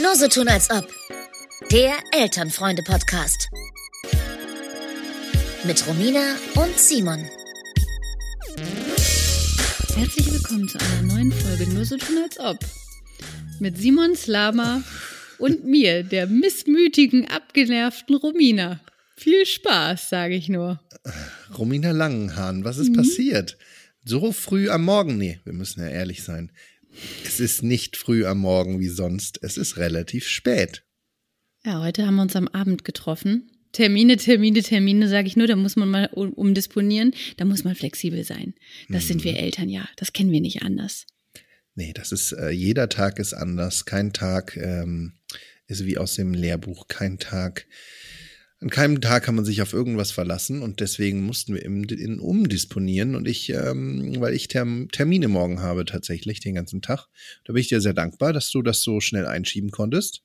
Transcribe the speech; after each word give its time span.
Nur 0.00 0.16
so 0.16 0.28
tun 0.28 0.48
als 0.48 0.70
ob. 0.70 0.88
Der 1.70 1.92
Elternfreunde-Podcast. 2.12 3.48
Mit 5.64 5.86
Romina 5.86 6.36
und 6.54 6.78
Simon. 6.78 7.24
Herzlich 9.94 10.32
willkommen 10.32 10.68
zu 10.68 10.78
einer 10.78 11.02
neuen 11.02 11.32
Folge 11.32 11.66
Nur 11.68 11.84
so 11.84 11.96
tun 11.98 12.18
als 12.22 12.38
ob. 12.40 12.58
Mit 13.60 13.76
Simon 13.76 14.16
Slama 14.16 14.82
und 15.38 15.64
mir, 15.64 16.02
der 16.02 16.26
missmütigen, 16.26 17.28
abgenervten 17.28 18.16
Romina. 18.16 18.80
Viel 19.16 19.44
Spaß, 19.44 20.08
sage 20.08 20.34
ich 20.34 20.48
nur. 20.48 20.80
Romina 21.56 21.90
Langenhahn, 21.90 22.64
was 22.64 22.78
ist 22.78 22.90
mhm. 22.90 22.96
passiert? 22.96 23.58
So 24.04 24.32
früh 24.32 24.70
am 24.70 24.84
Morgen? 24.84 25.18
Nee, 25.18 25.40
wir 25.44 25.52
müssen 25.52 25.80
ja 25.80 25.88
ehrlich 25.88 26.22
sein. 26.22 26.50
Es 27.24 27.40
ist 27.40 27.62
nicht 27.62 27.96
früh 27.96 28.26
am 28.26 28.38
Morgen 28.38 28.80
wie 28.80 28.88
sonst. 28.88 29.38
Es 29.42 29.56
ist 29.56 29.76
relativ 29.76 30.26
spät. 30.26 30.84
Ja, 31.64 31.80
heute 31.80 32.06
haben 32.06 32.16
wir 32.16 32.22
uns 32.22 32.36
am 32.36 32.48
Abend 32.48 32.84
getroffen. 32.84 33.50
Termine, 33.72 34.16
Termine, 34.16 34.62
Termine, 34.62 35.08
sage 35.08 35.28
ich 35.28 35.36
nur, 35.36 35.46
da 35.46 35.56
muss 35.56 35.76
man 35.76 35.88
mal 35.88 36.06
umdisponieren, 36.06 37.14
da 37.38 37.46
muss 37.46 37.64
man 37.64 37.74
flexibel 37.74 38.22
sein. 38.22 38.54
Das 38.90 39.04
mhm. 39.04 39.08
sind 39.08 39.24
wir 39.24 39.38
Eltern, 39.38 39.68
ja. 39.68 39.88
Das 39.96 40.12
kennen 40.12 40.30
wir 40.30 40.42
nicht 40.42 40.62
anders. 40.62 41.06
Nee, 41.74 41.92
das 41.94 42.12
ist, 42.12 42.32
äh, 42.32 42.50
jeder 42.50 42.88
Tag 42.90 43.18
ist 43.18 43.32
anders. 43.32 43.86
Kein 43.86 44.12
Tag 44.12 44.56
ähm, 44.58 45.14
ist 45.66 45.86
wie 45.86 45.96
aus 45.96 46.14
dem 46.14 46.34
Lehrbuch. 46.34 46.86
Kein 46.88 47.18
Tag 47.18 47.66
an 48.62 48.70
keinem 48.70 49.00
Tag 49.00 49.24
kann 49.24 49.34
man 49.34 49.44
sich 49.44 49.60
auf 49.60 49.72
irgendwas 49.72 50.12
verlassen 50.12 50.62
und 50.62 50.78
deswegen 50.78 51.22
mussten 51.22 51.54
wir 51.54 51.64
im, 51.64 51.82
in, 51.84 52.20
umdisponieren 52.20 53.16
und 53.16 53.26
ich, 53.26 53.50
ähm, 53.50 54.14
weil 54.20 54.34
ich 54.34 54.46
Term, 54.46 54.88
Termine 54.92 55.26
morgen 55.26 55.60
habe 55.60 55.84
tatsächlich 55.84 56.38
den 56.38 56.54
ganzen 56.54 56.80
Tag. 56.80 57.08
Da 57.44 57.52
bin 57.52 57.60
ich 57.60 57.68
dir 57.68 57.80
sehr 57.80 57.92
dankbar, 57.92 58.32
dass 58.32 58.50
du 58.50 58.62
das 58.62 58.82
so 58.82 59.00
schnell 59.00 59.26
einschieben 59.26 59.70
konntest. 59.70 60.22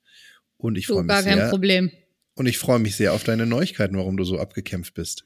Und 0.57 0.77
ich 0.77 0.85
freue 0.85 1.03
mich 1.03 1.07
gar 1.07 1.23
sehr. 1.23 1.35
kein 1.35 1.49
Problem. 1.49 1.91
Und 2.35 2.45
ich 2.45 2.59
freue 2.59 2.77
mich 2.77 2.95
sehr 2.95 3.13
auf 3.13 3.23
deine 3.23 3.47
Neuigkeiten, 3.47 3.97
warum 3.97 4.17
du 4.17 4.23
so 4.23 4.37
abgekämpft 4.37 4.93
bist. 4.93 5.23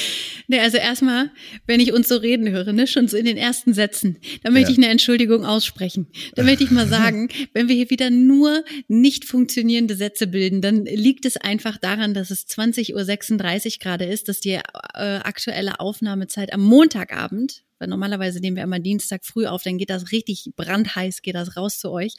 ne, 0.48 0.60
also 0.60 0.76
erstmal, 0.76 1.30
wenn 1.66 1.80
ich 1.80 1.92
uns 1.92 2.08
so 2.08 2.16
reden 2.16 2.50
höre, 2.50 2.72
ne, 2.72 2.86
schon 2.86 3.06
so 3.06 3.16
in 3.16 3.24
den 3.24 3.36
ersten 3.36 3.72
Sätzen, 3.72 4.18
da 4.42 4.50
möchte 4.50 4.72
ja. 4.72 4.72
ich 4.72 4.84
eine 4.84 4.92
Entschuldigung 4.92 5.44
aussprechen. 5.44 6.08
Da 6.34 6.42
möchte 6.42 6.64
ich 6.64 6.70
mal 6.70 6.88
sagen, 6.88 7.28
wenn 7.52 7.68
wir 7.68 7.76
hier 7.76 7.90
wieder 7.90 8.10
nur 8.10 8.64
nicht 8.88 9.24
funktionierende 9.24 9.94
Sätze 9.94 10.26
bilden, 10.26 10.60
dann 10.60 10.84
liegt 10.84 11.24
es 11.24 11.36
einfach 11.36 11.78
daran, 11.78 12.14
dass 12.14 12.30
es 12.30 12.46
20.36 12.48 12.94
Uhr 12.94 13.78
gerade 13.78 14.04
ist, 14.04 14.28
dass 14.28 14.40
die 14.40 14.50
äh, 14.50 14.60
aktuelle 14.94 15.80
Aufnahmezeit 15.80 16.52
am 16.52 16.62
Montagabend 16.62 17.62
weil 17.78 17.88
normalerweise 17.88 18.40
nehmen 18.40 18.56
wir 18.56 18.64
immer 18.64 18.78
Dienstag 18.78 19.24
früh 19.24 19.46
auf, 19.46 19.62
dann 19.62 19.78
geht 19.78 19.90
das 19.90 20.12
richtig 20.12 20.50
brandheiß, 20.56 21.22
geht 21.22 21.34
das 21.34 21.56
raus 21.56 21.78
zu 21.78 21.90
euch. 21.90 22.14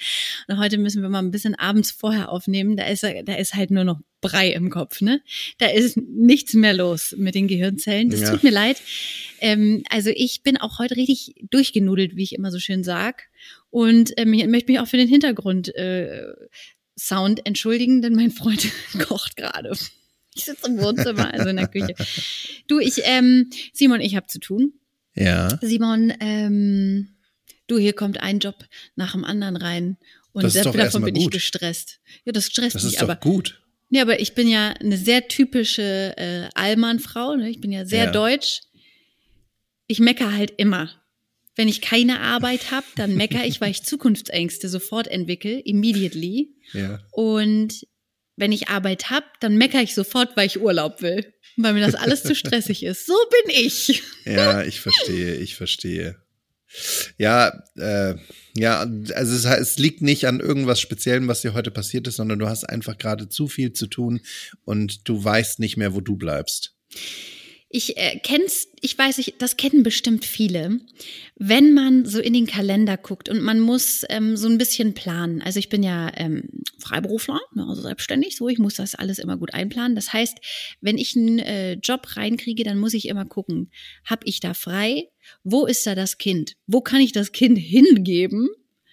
Und 0.47 0.57
heute 0.57 0.77
müssen 0.77 1.01
wir 1.01 1.09
mal 1.09 1.19
ein 1.19 1.31
bisschen 1.31 1.55
abends 1.55 1.91
vorher 1.91 2.29
aufnehmen. 2.29 2.77
Da 2.77 2.85
ist, 2.85 3.03
da 3.03 3.33
ist 3.35 3.55
halt 3.55 3.71
nur 3.71 3.83
noch 3.83 3.99
Brei 4.21 4.49
im 4.51 4.69
Kopf, 4.69 4.99
ne? 4.99 5.21
Da 5.59 5.67
ist 5.67 5.95
nichts 5.95 6.53
mehr 6.53 6.73
los 6.73 7.15
mit 7.17 7.35
den 7.35 7.47
Gehirnzellen. 7.47 8.09
Das 8.09 8.21
ja. 8.21 8.31
tut 8.31 8.43
mir 8.43 8.51
leid. 8.51 8.81
Ähm, 9.39 9.83
also 9.89 10.09
ich 10.13 10.43
bin 10.43 10.57
auch 10.57 10.77
heute 10.77 10.97
richtig 10.97 11.35
durchgenudelt, 11.49 12.17
wie 12.17 12.23
ich 12.23 12.35
immer 12.35 12.51
so 12.51 12.59
schön 12.59 12.83
sag. 12.83 13.29
Und 13.69 14.11
ähm, 14.17 14.33
ich 14.33 14.45
möchte 14.47 14.71
mich 14.71 14.81
auch 14.81 14.87
für 14.87 14.97
den 14.97 15.07
Hintergrund 15.07 15.73
äh, 15.75 16.33
Sound 16.97 17.45
entschuldigen, 17.45 18.01
denn 18.01 18.13
mein 18.13 18.31
Freund 18.31 18.67
kocht 19.07 19.37
gerade. 19.37 19.71
Ich 20.35 20.45
sitze 20.45 20.67
im 20.67 20.79
Wohnzimmer, 20.79 21.33
also 21.33 21.49
in 21.49 21.57
der 21.57 21.67
Küche. 21.67 21.95
Du, 22.67 22.79
ich, 22.79 23.01
ähm, 23.03 23.49
Simon, 23.73 24.01
ich 24.01 24.15
habe 24.15 24.27
zu 24.27 24.39
tun. 24.39 24.73
Ja. 25.15 25.59
Simon, 25.61 26.13
ähm, 26.19 27.15
du, 27.67 27.77
hier 27.77 27.93
kommt 27.93 28.21
ein 28.21 28.39
Job 28.39 28.65
nach 28.95 29.13
dem 29.13 29.23
anderen 29.25 29.55
rein. 29.55 29.97
Und 30.31 30.43
das 30.43 30.53
doch 30.53 30.75
davon 30.75 31.03
bin 31.03 31.15
gut. 31.15 31.23
ich 31.23 31.29
gestresst. 31.31 31.99
Ja, 32.23 32.31
das 32.31 32.45
stresst 32.45 32.75
das 32.75 32.83
mich 32.83 32.93
ist 32.93 33.01
doch 33.01 33.09
aber. 33.09 33.19
gut. 33.19 33.61
Nee, 33.89 34.01
aber 34.01 34.19
ich 34.19 34.35
bin 34.35 34.47
ja 34.47 34.69
eine 34.73 34.97
sehr 34.97 35.27
typische 35.27 36.13
äh, 36.17 36.49
Allmann-Frau. 36.53 37.35
Ne? 37.35 37.49
Ich 37.49 37.59
bin 37.59 37.71
ja 37.71 37.85
sehr 37.85 38.05
ja. 38.05 38.11
deutsch. 38.11 38.61
Ich 39.87 39.99
mecker 39.99 40.31
halt 40.33 40.53
immer. 40.57 40.91
Wenn 41.55 41.67
ich 41.67 41.81
keine 41.81 42.21
Arbeit 42.21 42.71
habe, 42.71 42.85
dann 42.95 43.15
mecker 43.15 43.43
ich, 43.43 43.59
weil 43.59 43.71
ich 43.71 43.83
Zukunftsängste 43.83 44.69
sofort 44.69 45.07
entwickle, 45.07 45.59
immediately. 45.59 46.55
Ja. 46.71 46.99
Und 47.11 47.87
wenn 48.37 48.51
ich 48.51 48.69
Arbeit 48.69 49.09
habe, 49.09 49.25
dann 49.41 49.57
mecker 49.57 49.81
ich 49.81 49.95
sofort, 49.95 50.37
weil 50.37 50.45
ich 50.45 50.61
Urlaub 50.61 51.01
will 51.01 51.33
weil 51.63 51.73
mir 51.73 51.85
das 51.85 51.95
alles 51.95 52.23
zu 52.23 52.35
stressig 52.35 52.83
ist. 52.83 53.05
So 53.05 53.15
bin 53.43 53.55
ich. 53.55 54.03
Ja, 54.25 54.63
ich 54.63 54.79
verstehe, 54.79 55.35
ich 55.35 55.55
verstehe. 55.55 56.17
Ja, 57.17 57.63
äh, 57.77 58.15
ja, 58.55 58.81
also 59.15 59.35
es, 59.35 59.45
es, 59.45 59.79
liegt 59.79 60.03
nicht 60.03 60.27
an 60.27 60.39
irgendwas 60.39 60.79
Speziellem, 60.79 61.27
was 61.27 61.41
dir 61.41 61.55
heute 61.55 61.71
passiert 61.71 62.07
ist, 62.07 62.17
sondern 62.17 62.37
du 62.37 62.47
hast 62.47 62.65
einfach 62.65 62.97
gerade 62.97 63.27
zu 63.27 63.47
viel 63.47 63.73
zu 63.73 63.87
tun 63.87 64.21
und 64.65 65.07
du 65.09 65.23
weißt 65.23 65.59
nicht 65.59 65.77
mehr, 65.77 65.95
wo 65.95 66.01
du 66.01 66.15
bleibst. 66.15 66.75
Ich 67.71 67.97
äh, 67.97 68.19
kenn's, 68.23 68.67
ich 68.81 68.97
weiß, 68.97 69.19
ich, 69.19 69.35
das 69.37 69.55
kennen 69.55 69.83
bestimmt 69.83 70.25
viele. 70.25 70.79
Wenn 71.35 71.73
man 71.73 72.03
so 72.03 72.19
in 72.19 72.33
den 72.33 72.47
Kalender 72.47 72.97
guckt 72.97 73.29
und 73.29 73.41
man 73.41 73.59
muss 73.59 74.03
ähm, 74.09 74.35
so 74.37 74.47
ein 74.47 74.57
bisschen 74.57 74.95
planen. 74.95 75.43
Also 75.43 75.59
ich 75.59 75.69
bin 75.69 75.83
ja 75.83 76.11
ähm, 76.15 76.49
Freiberufler, 76.79 77.39
ne, 77.53 77.67
also 77.69 77.83
selbstständig, 77.83 78.35
so 78.37 78.49
ich 78.49 78.57
muss 78.57 78.73
das 78.73 78.95
alles 78.95 79.19
immer 79.19 79.37
gut 79.37 79.53
einplanen. 79.53 79.95
Das 79.95 80.11
heißt, 80.11 80.39
wenn 80.81 80.97
ich 80.97 81.15
einen 81.15 81.37
äh, 81.37 81.73
Job 81.73 82.15
reinkriege, 82.17 82.63
dann 82.63 82.79
muss 82.79 82.95
ich 82.95 83.07
immer 83.07 83.25
gucken, 83.25 83.69
hab 84.03 84.25
ich 84.25 84.39
da 84.39 84.55
frei? 84.55 85.09
Wo 85.43 85.67
ist 85.67 85.85
da 85.85 85.93
das 85.93 86.17
Kind? 86.17 86.55
Wo 86.65 86.81
kann 86.81 87.01
ich 87.01 87.11
das 87.11 87.31
Kind 87.33 87.57
hingeben? 87.59 88.49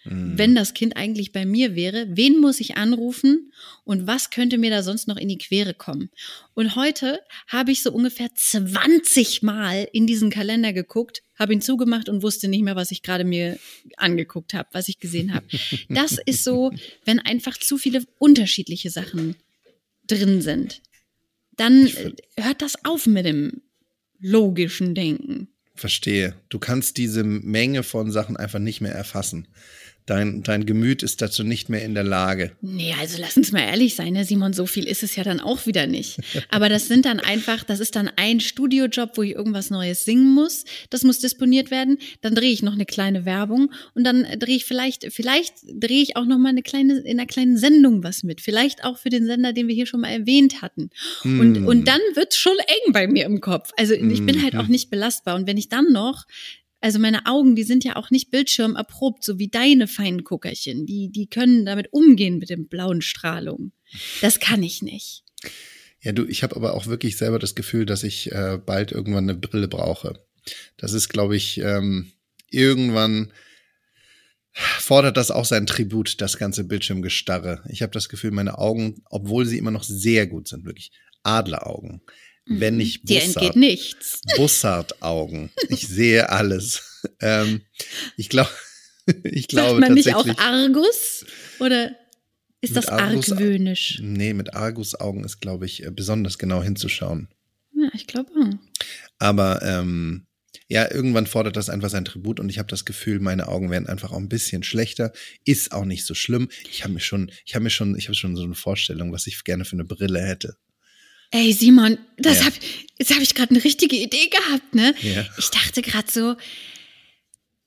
Mhm. 0.08 0.38
wenn 0.38 0.54
das 0.54 0.74
Kind 0.74 0.96
eigentlich 0.96 1.32
bei 1.32 1.44
mir 1.44 1.74
wäre, 1.74 2.06
wen 2.10 2.38
muss 2.38 2.60
ich 2.60 2.76
anrufen 2.76 3.52
und 3.84 4.06
was 4.06 4.30
könnte 4.30 4.58
mir 4.58 4.70
da 4.70 4.82
sonst 4.82 5.08
noch 5.08 5.16
in 5.16 5.28
die 5.28 5.38
Quere 5.38 5.74
kommen? 5.74 6.10
Und 6.54 6.76
heute 6.76 7.20
habe 7.48 7.72
ich 7.72 7.82
so 7.82 7.92
ungefähr 7.92 8.28
20 8.34 9.42
Mal 9.42 9.88
in 9.92 10.06
diesen 10.06 10.30
Kalender 10.30 10.72
geguckt, 10.72 11.22
habe 11.36 11.52
ihn 11.52 11.60
zugemacht 11.60 12.08
und 12.08 12.22
wusste 12.22 12.48
nicht 12.48 12.62
mehr, 12.62 12.76
was 12.76 12.90
ich 12.90 13.02
gerade 13.02 13.24
mir 13.24 13.58
angeguckt 13.96 14.54
habe, 14.54 14.68
was 14.72 14.88
ich 14.88 15.00
gesehen 15.00 15.34
habe. 15.34 15.46
Das 15.88 16.18
ist 16.24 16.44
so, 16.44 16.72
wenn 17.04 17.18
einfach 17.18 17.58
zu 17.58 17.78
viele 17.78 18.04
unterschiedliche 18.18 18.90
Sachen 18.90 19.36
drin 20.06 20.40
sind. 20.40 20.82
Dann 21.56 21.90
hört 22.36 22.62
das 22.62 22.84
auf 22.84 23.06
mit 23.06 23.26
dem 23.26 23.62
logischen 24.20 24.94
Denken. 24.94 25.48
Verstehe. 25.74 26.34
Du 26.48 26.58
kannst 26.58 26.96
diese 26.96 27.24
Menge 27.24 27.82
von 27.82 28.10
Sachen 28.10 28.36
einfach 28.36 28.58
nicht 28.58 28.80
mehr 28.80 28.92
erfassen 28.92 29.46
dein, 30.06 30.42
dein 30.42 30.66
Gemüt 30.66 31.02
ist 31.02 31.20
dazu 31.20 31.44
nicht 31.44 31.68
mehr 31.68 31.84
in 31.84 31.94
der 31.94 32.04
Lage. 32.04 32.52
Nee, 32.60 32.94
also 32.98 33.18
lass 33.20 33.36
uns 33.36 33.52
mal 33.52 33.60
ehrlich 33.60 33.94
sein, 33.94 34.12
ne, 34.12 34.24
Simon, 34.24 34.52
so 34.52 34.66
viel 34.66 34.84
ist 34.84 35.02
es 35.02 35.16
ja 35.16 35.24
dann 35.24 35.40
auch 35.40 35.66
wieder 35.66 35.86
nicht. 35.86 36.18
Aber 36.48 36.68
das 36.68 36.88
sind 36.88 37.04
dann 37.04 37.20
einfach, 37.20 37.64
das 37.64 37.80
ist 37.80 37.96
dann 37.96 38.10
ein 38.16 38.40
Studiojob, 38.40 39.16
wo 39.16 39.22
ich 39.22 39.32
irgendwas 39.32 39.70
Neues 39.70 40.04
singen 40.04 40.32
muss. 40.32 40.64
Das 40.90 41.02
muss 41.02 41.18
disponiert 41.18 41.70
werden. 41.70 41.98
Dann 42.20 42.34
drehe 42.34 42.52
ich 42.52 42.62
noch 42.62 42.74
eine 42.74 42.86
kleine 42.86 43.24
Werbung 43.24 43.72
und 43.94 44.04
dann 44.04 44.24
drehe 44.38 44.56
ich 44.56 44.64
vielleicht, 44.64 45.12
vielleicht 45.12 45.54
drehe 45.64 46.02
ich 46.02 46.16
auch 46.16 46.24
noch 46.24 46.38
mal 46.38 46.50
eine 46.50 46.62
kleine, 46.62 46.98
in 47.00 47.18
einer 47.18 47.26
kleinen 47.26 47.56
Sendung 47.56 48.04
was 48.04 48.22
mit. 48.22 48.40
Vielleicht 48.40 48.84
auch 48.84 48.98
für 48.98 49.10
den 49.10 49.26
Sender, 49.26 49.52
den 49.52 49.66
wir 49.66 49.74
hier 49.74 49.86
schon 49.86 50.00
mal 50.00 50.10
erwähnt 50.10 50.62
hatten. 50.62 50.90
Mm. 51.24 51.40
Und, 51.40 51.56
hm. 51.56 51.66
und 51.66 51.88
dann 51.88 52.00
wird's 52.14 52.36
schon 52.36 52.56
eng 52.58 52.92
bei 52.92 53.08
mir 53.08 53.26
im 53.26 53.40
Kopf. 53.40 53.72
Also 53.76 53.94
ich 53.94 54.24
bin 54.24 54.42
halt 54.42 54.56
auch 54.56 54.64
hm. 54.64 54.70
nicht 54.70 54.90
belastbar. 54.90 55.34
Und 55.34 55.46
wenn 55.46 55.56
ich 55.56 55.68
dann 55.68 55.92
noch 55.92 56.24
also 56.80 56.98
meine 56.98 57.26
Augen, 57.26 57.56
die 57.56 57.64
sind 57.64 57.84
ja 57.84 57.96
auch 57.96 58.10
nicht 58.10 58.30
bildschirmerprobt, 58.30 59.24
so 59.24 59.38
wie 59.38 59.48
deine 59.48 59.88
feinen 59.88 60.24
Guckerchen. 60.24 60.86
Die, 60.86 61.10
die 61.10 61.26
können 61.26 61.64
damit 61.64 61.92
umgehen 61.92 62.38
mit 62.38 62.50
den 62.50 62.68
blauen 62.68 63.02
Strahlungen. 63.02 63.72
Das 64.20 64.40
kann 64.40 64.62
ich 64.62 64.82
nicht. 64.82 65.24
Ja, 66.00 66.12
du, 66.12 66.24
ich 66.24 66.42
habe 66.42 66.54
aber 66.56 66.74
auch 66.74 66.86
wirklich 66.86 67.16
selber 67.16 67.38
das 67.38 67.54
Gefühl, 67.54 67.86
dass 67.86 68.04
ich 68.04 68.30
äh, 68.30 68.58
bald 68.64 68.92
irgendwann 68.92 69.28
eine 69.28 69.38
Brille 69.38 69.68
brauche. 69.68 70.20
Das 70.76 70.92
ist, 70.92 71.08
glaube 71.08 71.36
ich, 71.36 71.58
ähm, 71.58 72.12
irgendwann 72.50 73.32
fordert 74.52 75.16
das 75.16 75.30
auch 75.30 75.44
sein 75.44 75.66
Tribut, 75.66 76.20
das 76.20 76.38
ganze 76.38 76.64
Bildschirmgestarre. 76.64 77.62
Ich 77.68 77.82
habe 77.82 77.92
das 77.92 78.08
Gefühl, 78.08 78.30
meine 78.30 78.58
Augen, 78.58 79.02
obwohl 79.10 79.46
sie 79.46 79.58
immer 79.58 79.70
noch 79.70 79.82
sehr 79.82 80.26
gut 80.26 80.48
sind, 80.48 80.64
wirklich 80.64 80.92
Adleraugen, 81.22 82.02
wenn 82.46 82.74
mhm. 82.74 82.78
nicht 82.78 83.02
Bussard. 83.02 83.36
Dir 83.36 83.42
entgeht 83.42 83.56
nichts. 83.56 84.20
Bussard-Augen. 84.36 85.50
Ich 85.68 85.86
sehe 85.86 86.30
alles. 86.30 87.02
ähm, 87.20 87.62
ich 88.16 88.28
glaube, 88.30 88.50
ich 89.24 89.48
glaube 89.48 89.70
Sagt 89.70 89.80
man 89.80 89.94
nicht 89.94 90.14
auch 90.14 90.26
Argus? 90.38 91.26
Oder 91.58 91.96
ist 92.60 92.76
das 92.76 92.88
Argus, 92.88 93.30
argwöhnisch? 93.30 93.98
Nee, 94.02 94.32
mit 94.32 94.54
Argus-Augen 94.54 95.24
ist, 95.24 95.40
glaube 95.40 95.66
ich, 95.66 95.84
äh, 95.84 95.90
besonders 95.90 96.38
genau 96.38 96.62
hinzuschauen. 96.62 97.28
Ja, 97.74 97.90
ich 97.92 98.06
glaube 98.06 98.30
auch. 98.30 98.58
Aber 99.18 99.62
ähm, 99.62 100.26
ja, 100.68 100.90
irgendwann 100.90 101.26
fordert 101.26 101.56
das 101.56 101.70
einfach 101.70 101.90
sein 101.90 102.04
Tribut 102.04 102.40
und 102.40 102.48
ich 102.48 102.58
habe 102.58 102.68
das 102.68 102.84
Gefühl, 102.84 103.20
meine 103.20 103.48
Augen 103.48 103.70
werden 103.70 103.86
einfach 103.86 104.12
auch 104.12 104.18
ein 104.18 104.28
bisschen 104.28 104.62
schlechter. 104.62 105.12
Ist 105.44 105.72
auch 105.72 105.84
nicht 105.84 106.04
so 106.04 106.14
schlimm. 106.14 106.48
Ich 106.70 106.82
habe 106.82 106.94
mir 106.94 107.00
schon, 107.00 107.30
ich 107.44 107.54
habe 107.54 107.62
mir 107.64 107.70
schon, 107.70 107.96
ich 107.96 108.06
habe 108.06 108.16
schon 108.16 108.36
so 108.36 108.42
eine 108.42 108.54
Vorstellung, 108.54 109.12
was 109.12 109.26
ich 109.26 109.44
gerne 109.44 109.64
für 109.64 109.76
eine 109.76 109.84
Brille 109.84 110.20
hätte. 110.20 110.56
Ey, 111.30 111.52
Simon, 111.52 111.98
das 112.18 112.38
ja. 112.40 112.46
hab, 112.46 112.52
jetzt 112.98 113.12
habe 113.12 113.22
ich 113.22 113.34
gerade 113.34 113.50
eine 113.50 113.64
richtige 113.64 113.96
Idee 113.96 114.28
gehabt, 114.28 114.74
ne? 114.74 114.94
Ja. 115.02 115.26
Ich 115.38 115.50
dachte 115.50 115.82
gerade 115.82 116.10
so, 116.10 116.36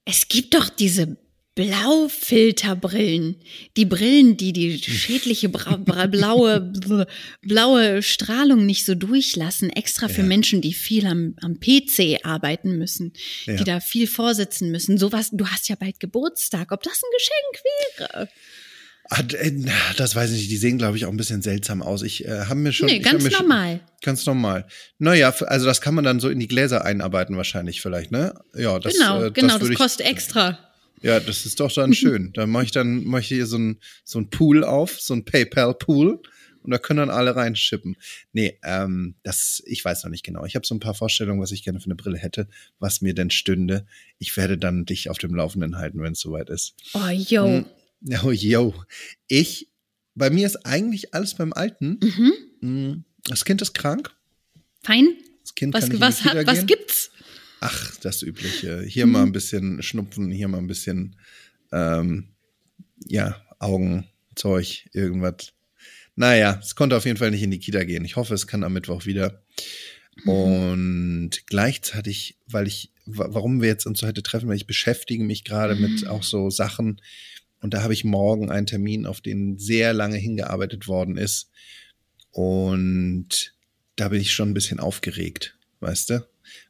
es 0.06 0.28
gibt 0.28 0.54
doch 0.54 0.70
diese 0.70 1.18
Blaufilterbrillen. 1.56 3.36
Die 3.76 3.86
Brillen, 3.86 4.38
die 4.38 4.54
die 4.54 4.78
schädliche 4.80 5.50
bra 5.50 5.76
bra 5.76 6.06
blaue, 6.08 6.72
blaue 7.42 8.02
Strahlung 8.02 8.66
nicht 8.66 8.86
so 8.86 8.96
durchlassen, 8.96 9.70
extra 9.70 10.08
für 10.08 10.22
Ja. 10.22 10.28
Menschen, 10.28 10.62
die 10.62 10.74
viel 10.74 11.06
am, 11.06 11.36
am 11.42 11.60
PC 11.60 12.20
arbeiten 12.24 12.78
müssen, 12.78 13.12
Ja. 13.46 13.56
die 13.58 13.64
da 13.66 13.80
viel 13.82 14.08
vorsitzen 14.08 14.72
müssen. 14.72 14.98
Sowas, 14.98 15.32
du 15.34 15.48
hast 15.48 15.68
ja 15.68 15.76
bald 15.76 16.00
Geburtstag, 16.00 16.72
ob 16.72 16.82
das 16.84 17.02
ein 17.04 17.12
Geschenk 17.18 18.10
wäre. 18.14 18.30
Äh, 19.12 19.52
Das 19.98 20.16
weiß 20.16 20.32
ich 20.32 20.38
nicht. 20.38 20.52
Die 20.52 20.58
sehen, 20.58 20.78
glaube 20.78 20.98
ich, 20.98 21.06
auch 21.06 21.12
ein 21.12 21.18
bisschen 21.18 21.42
seltsam 21.42 21.82
aus. 21.82 22.04
Ich 22.04 22.26
äh, 22.26 22.42
habe 22.46 22.60
mir 22.60 22.72
schon. 22.72 22.88
nee, 22.88 23.00
ganz 23.00 23.24
mir 23.24 23.32
schon- 23.32 23.48
normal. 23.48 23.80
Ganz 24.02 24.26
normal. 24.26 24.66
Naja, 24.98 25.30
also 25.48 25.66
das 25.66 25.82
kann 25.82 25.96
man 25.96 26.04
dann 26.06 26.20
so 26.20 26.30
in 26.30 26.40
die 26.40 26.48
Gläser 26.48 26.86
einarbeiten 26.86 27.36
wahrscheinlich 27.36 27.82
vielleicht, 27.82 28.12
ne? 28.12 28.40
Ja, 28.56 28.80
das, 28.80 28.94
genau, 28.94 29.24
äh, 29.26 29.32
genau, 29.32 29.58
das, 29.58 29.70
ich, 29.70 29.78
kostet 29.78 30.06
extra. 30.06 30.60
Ja, 31.02 31.20
das 31.20 31.46
ist 31.46 31.60
doch 31.60 31.72
dann 31.72 31.94
schön. 31.94 32.32
Da 32.34 32.46
mache 32.46 32.66
ich 32.66 32.72
dann 32.72 33.04
mache 33.06 33.22
ich 33.22 33.28
hier 33.30 33.46
so 33.46 33.58
ein 33.58 33.80
so 34.04 34.20
ein 34.20 34.30
Pool 34.30 34.64
auf, 34.64 35.00
so 35.02 35.14
ein 35.14 35.26
PayPal 35.26 35.74
Pool 35.74 36.22
und 36.62 36.72
da 36.72 36.78
können 36.78 36.98
dann 37.00 37.10
alle 37.10 37.36
reinschippen. 37.36 37.96
Nee, 38.34 38.58
ähm, 38.64 39.16
das 39.24 39.64
ich 39.66 39.84
weiß 39.84 40.04
noch 40.04 40.12
nicht 40.12 40.24
genau. 40.26 40.46
Ich 40.46 40.56
habe 40.56 40.66
so 40.68 40.76
ein 40.76 40.80
paar 40.82 40.94
Vorstellungen, 40.94 41.42
was 41.42 41.52
ich 41.52 41.64
gerne 41.64 41.80
für 41.80 41.86
eine 41.86 41.96
Brille 41.96 42.18
hätte, 42.18 42.48
was 42.80 43.02
mir 43.02 43.14
denn 43.14 43.32
stünde. 43.32 43.86
Ich 44.18 44.36
werde 44.38 44.58
dann 44.58 44.86
dich 44.86 45.10
auf 45.10 45.18
dem 45.18 45.34
Laufenden 45.36 45.78
halten, 45.78 46.02
wenn 46.02 46.14
es 46.14 46.20
soweit 46.20 46.50
ist. 46.50 46.76
Oh, 46.94 47.10
yo. 47.10 47.46
Hm. 47.48 47.66
Oh, 48.24 48.32
yo. 48.32 48.74
Ich 49.28 49.68
bei 50.16 50.30
mir 50.30 50.46
ist 50.46 50.66
eigentlich 50.66 51.14
alles 51.14 51.36
beim 51.36 51.54
Alten. 51.54 52.00
Mhm. 52.04 52.34
Hm, 52.62 53.04
Das 53.26 53.46
Kind 53.46 53.62
ist 53.62 53.74
krank. 53.74 54.12
Fein. 54.84 55.08
Das 55.44 55.56
Kind 55.56 55.74
Was, 55.74 55.82
kann 55.84 55.90
nicht 55.92 56.02
was, 56.02 56.18
in 56.20 56.24
die 56.24 56.30
Kita 56.38 56.52
was 56.52 56.66
gibt's? 56.66 57.12
Ach, 57.62 57.96
das 57.98 58.22
Übliche. 58.22 58.82
Hier 58.84 59.06
mal 59.06 59.24
ein 59.24 59.32
bisschen 59.32 59.82
Schnupfen, 59.84 60.32
hier 60.32 60.48
mal 60.48 60.58
ein 60.60 60.68
bisschen, 60.68 61.16
ähm, 61.72 62.30
ja, 63.06 63.42
Augenzeug, 63.60 64.88
irgendwas. 64.94 65.52
Naja, 66.16 66.60
es 66.64 66.76
konnte 66.76 66.96
auf 66.98 67.06
jeden 67.06 67.18
Fall 67.18 67.32
nicht 67.32 67.44
in 67.44 67.52
die 67.52 67.60
Kita 67.60 67.84
gehen. 67.84 68.06
Ich 68.06 68.16
hoffe, 68.16 68.34
es 68.34 68.48
kann 68.48 68.64
am 68.64 68.74
Mittwoch 68.74 69.06
wieder. 69.06 69.44
Und 70.26 71.32
gleichzeitig, 71.48 72.38
weil 72.48 72.68
ich, 72.68 72.92
wa- 73.06 73.28
warum 73.32 73.62
wir 73.62 73.70
jetzt 73.70 73.86
uns 73.86 74.02
heute 74.04 74.22
treffen, 74.24 74.48
weil 74.50 74.58
ich 74.58 74.68
beschäftige 74.68 75.24
mich 75.24 75.44
gerade 75.44 75.76
mit 75.76 76.08
auch 76.08 76.24
so 76.24 76.50
Sachen. 76.50 77.02
Und 77.62 77.74
da 77.74 77.84
habe 77.84 77.94
ich 77.94 78.04
morgen 78.04 78.52
einen 78.52 78.66
Termin, 78.68 79.06
auf 79.06 79.22
den 79.22 79.58
sehr 79.58 79.94
lange 79.94 80.18
hingearbeitet 80.18 80.88
worden 80.88 81.18
ist. 81.18 81.50
Und 82.32 83.54
da 83.96 84.10
bin 84.10 84.22
ich 84.22 84.32
schon 84.34 84.50
ein 84.50 84.54
bisschen 84.54 84.80
aufgeregt, 84.80 85.58
weißt 85.82 86.10
du? 86.12 86.28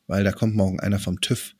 Weil 0.07 0.23
da 0.23 0.31
kommt 0.31 0.55
morgen 0.55 0.79
einer 0.79 0.99
vom 0.99 1.21
TÜV 1.21 1.55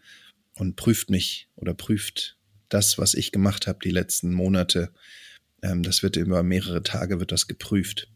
und 0.53 0.75
prüft 0.75 1.09
mich 1.09 1.47
oder 1.55 1.73
prüft 1.73 2.37
das, 2.69 2.97
was 2.97 3.13
ich 3.13 3.31
gemacht 3.31 3.67
habe 3.67 3.79
die 3.83 3.91
letzten 3.91 4.33
Monate. 4.33 4.91
Ähm, 5.61 5.83
das 5.83 6.01
wird 6.03 6.15
über 6.15 6.41
mehrere 6.43 6.81
Tage 6.83 7.19
wird 7.19 7.31
das 7.31 7.47
geprüft. 7.47 8.09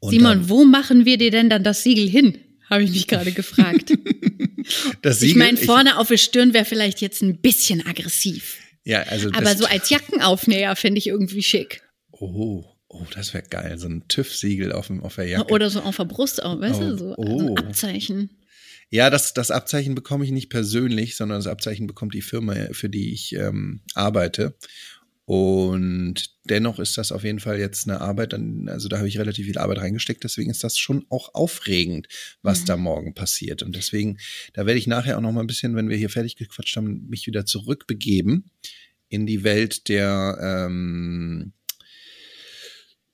Und 0.00 0.10
Simon, 0.10 0.40
dann- 0.40 0.48
wo 0.48 0.64
machen 0.64 1.04
wir 1.04 1.16
dir 1.18 1.30
denn 1.30 1.48
dann 1.50 1.64
das 1.64 1.82
Siegel 1.82 2.08
hin? 2.08 2.38
Habe 2.68 2.82
ich 2.82 2.90
mich 2.90 3.06
gerade 3.06 3.32
gefragt. 3.32 3.90
das 5.02 5.22
ich 5.22 5.30
Siegel- 5.30 5.38
meine, 5.38 5.56
vorne 5.56 5.96
auf 5.98 6.08
der 6.08 6.18
Stirn 6.18 6.52
wäre 6.52 6.66
vielleicht 6.66 7.00
jetzt 7.00 7.22
ein 7.22 7.38
bisschen 7.40 7.86
aggressiv. 7.86 8.58
Ja, 8.88 9.02
also 9.02 9.30
Aber 9.32 9.54
so 9.54 9.66
als 9.66 9.90
Jackenaufnäher 9.90 10.74
finde 10.76 10.98
ich 10.98 11.06
irgendwie 11.06 11.42
schick. 11.42 11.82
oh, 12.10 12.64
oh, 12.88 13.04
das 13.14 13.34
wäre 13.34 13.44
geil, 13.46 13.78
so 13.78 13.86
ein 13.86 14.08
TÜV-Siegel 14.08 14.72
auf, 14.72 14.90
auf 15.02 15.16
der 15.16 15.26
Jacke. 15.28 15.52
Oder 15.52 15.68
so 15.70 15.80
auf 15.82 15.96
der 15.96 16.04
Brust 16.06 16.42
auch, 16.42 16.58
weißt 16.58 16.80
Oh, 16.80 16.84
du, 16.84 16.96
so 16.96 17.14
oh. 17.16 17.40
ein 17.40 17.58
Abzeichen. 17.58 18.30
Ja, 18.90 19.10
das, 19.10 19.34
das 19.34 19.50
Abzeichen 19.50 19.94
bekomme 19.94 20.24
ich 20.24 20.30
nicht 20.30 20.48
persönlich, 20.48 21.16
sondern 21.16 21.38
das 21.38 21.46
Abzeichen 21.46 21.86
bekommt 21.86 22.14
die 22.14 22.22
Firma, 22.22 22.54
für 22.72 22.88
die 22.88 23.12
ich 23.12 23.34
ähm, 23.34 23.82
arbeite. 23.94 24.56
Und 25.28 26.30
dennoch 26.44 26.78
ist 26.78 26.96
das 26.96 27.12
auf 27.12 27.22
jeden 27.22 27.38
Fall 27.38 27.58
jetzt 27.58 27.86
eine 27.86 28.00
Arbeit, 28.00 28.32
also 28.32 28.88
da 28.88 28.96
habe 28.96 29.08
ich 29.08 29.18
relativ 29.18 29.44
viel 29.44 29.58
Arbeit 29.58 29.76
reingesteckt, 29.76 30.24
deswegen 30.24 30.48
ist 30.50 30.64
das 30.64 30.78
schon 30.78 31.04
auch 31.10 31.34
aufregend, 31.34 32.08
was 32.40 32.62
Mhm. 32.62 32.64
da 32.64 32.76
morgen 32.78 33.12
passiert. 33.12 33.62
Und 33.62 33.76
deswegen, 33.76 34.16
da 34.54 34.64
werde 34.64 34.78
ich 34.78 34.86
nachher 34.86 35.18
auch 35.18 35.20
noch 35.20 35.32
mal 35.32 35.42
ein 35.42 35.46
bisschen, 35.46 35.76
wenn 35.76 35.90
wir 35.90 35.98
hier 35.98 36.08
fertig 36.08 36.36
gequatscht 36.36 36.74
haben, 36.78 37.06
mich 37.10 37.26
wieder 37.26 37.44
zurückbegeben 37.44 38.50
in 39.10 39.26
die 39.26 39.44
Welt 39.44 39.90
der, 39.90 40.66
ähm, 40.66 41.52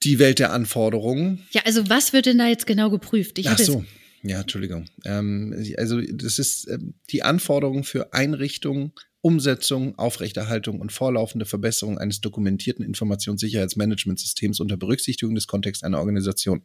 die 0.05 0.21
Welt 0.21 0.39
der 0.39 0.53
Anforderungen. 0.53 1.43
Ja, 1.51 1.63
also 1.65 1.89
was 1.89 2.13
wird 2.13 2.27
denn 2.27 2.39
da 2.39 2.47
jetzt 2.47 2.69
genau 2.69 2.91
geprüft? 2.91 3.41
Ich 3.41 3.49
Ach 3.49 3.59
so, 3.59 3.85
ja, 4.23 4.43
Entschuldigung. 4.43 4.85
Ähm, 5.05 5.53
also 5.79 6.01
das 6.01 6.39
ist 6.39 6.69
ähm, 6.69 6.95
die 7.11 7.25
Anforderung 7.25 7.83
für 7.83 8.13
Einrichtung, 8.13 8.93
Umsetzung, 9.25 9.99
Aufrechterhaltung 9.99 10.82
und 10.82 10.93
vorlaufende 10.93 11.47
Verbesserung 11.47 11.97
eines 11.97 12.21
dokumentierten 12.21 12.85
Informationssicherheitsmanagementsystems 12.85 14.61
unter 14.61 14.76
Berücksichtigung 14.76 15.35
des 15.35 15.47
Kontexts 15.47 15.82
einer 15.82 15.99
Organisation. 15.99 16.62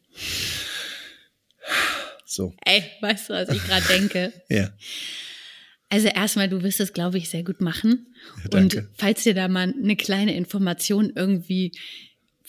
So, 2.25 2.53
Ey, 2.65 2.83
weißt 2.99 3.29
du, 3.29 3.33
was 3.33 3.47
ich 3.47 3.63
gerade 3.63 3.87
denke? 3.87 4.33
ja. 4.49 4.73
Also 5.87 6.09
erstmal, 6.09 6.49
du 6.49 6.61
wirst 6.61 6.81
es, 6.81 6.91
glaube 6.91 7.17
ich, 7.17 7.29
sehr 7.29 7.43
gut 7.43 7.61
machen. 7.61 8.13
Ja, 8.51 8.59
Und 8.59 8.83
falls 8.93 9.23
dir 9.23 9.33
da 9.33 9.47
mal 9.47 9.73
eine 9.81 9.95
kleine 9.95 10.35
Information 10.35 11.13
irgendwie, 11.15 11.71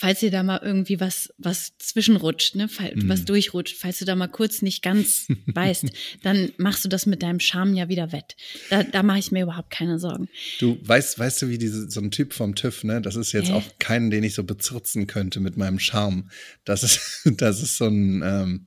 falls 0.01 0.21
dir 0.21 0.31
da 0.31 0.43
mal 0.43 0.61
irgendwie 0.65 0.99
was, 0.99 1.29
was 1.37 1.73
zwischenrutscht, 1.79 2.55
ne, 2.57 2.69
fall- 2.69 2.93
Mhm. 2.97 3.09
was 3.11 3.27
durchrutscht, 3.27 3.77
falls 3.77 3.99
du 3.99 4.07
da 4.07 4.17
mal 4.17 4.29
kurz 4.29 4.63
nicht 4.63 4.83
ganz 4.83 5.27
weißt, 5.47 5.85
dann 6.23 6.53
machst 6.57 6.85
du 6.85 6.89
das 6.89 7.05
mit 7.05 7.23
deinem 7.23 7.39
Charme 7.39 7.75
ja 7.75 7.89
wieder 7.91 8.11
wett. 8.11 8.35
Da, 8.71 8.83
da 8.83 9.03
mache 9.03 9.19
ich 9.19 9.31
mir 9.31 9.43
überhaupt 9.43 9.71
keine 9.71 9.99
Sorgen. 9.99 10.29
Du 10.59 10.79
weißt, 10.83 11.19
weißt 11.19 11.43
du, 11.43 11.49
wie 11.51 11.59
diese, 11.59 11.91
so 11.91 12.01
ein 12.01 12.11
Typ 12.11 12.33
vom 12.33 12.55
TÜV, 12.55 12.85
ne? 12.85 13.03
Das 13.03 13.15
ist 13.17 13.33
jetzt 13.33 13.51
Hä? 13.51 13.53
auch 13.53 13.65
keinen, 13.79 14.11
den 14.11 14.25
ich 14.25 14.33
so 14.35 14.43
bezirzen 14.43 15.07
könnte 15.07 15.39
mit 15.41 15.59
meinem 15.59 15.79
Charme. 15.79 16.31
Das 16.65 16.83
ist, 16.83 17.01
das 17.37 17.63
ist 17.63 17.77
so 17.77 17.87
ein, 17.87 18.23
ähm, 18.25 18.67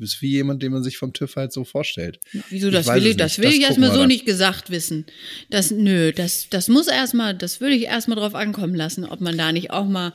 ist 0.00 0.20
wie 0.20 0.30
jemand, 0.32 0.62
den 0.62 0.72
man 0.72 0.82
sich 0.82 0.98
vom 0.98 1.12
TÜV 1.14 1.36
halt 1.36 1.52
so 1.52 1.64
vorstellt. 1.64 2.18
Wieso, 2.50 2.66
Ich 2.68 2.74
das 2.74 2.88
will 2.88 3.06
ich, 3.06 3.16
das 3.16 3.38
will 3.38 3.48
ich 3.50 3.60
Das 3.60 3.68
erstmal 3.70 3.88
gucken 3.88 3.92
wir 3.92 3.92
so 3.94 3.98
dann. 4.00 4.08
nicht 4.08 4.26
gesagt 4.26 4.70
wissen. 4.70 5.06
Das, 5.50 5.70
nö, 5.70 6.12
das, 6.12 6.48
das 6.50 6.68
muss 6.68 6.88
erstmal, 6.88 7.34
das 7.34 7.60
würde 7.62 7.74
ich 7.76 7.84
erstmal 7.84 8.16
drauf 8.18 8.34
ankommen 8.34 8.74
lassen, 8.74 9.04
ob 9.06 9.20
man 9.20 9.38
da 9.38 9.50
nicht 9.52 9.70
auch 9.70 9.86
mal 9.86 10.12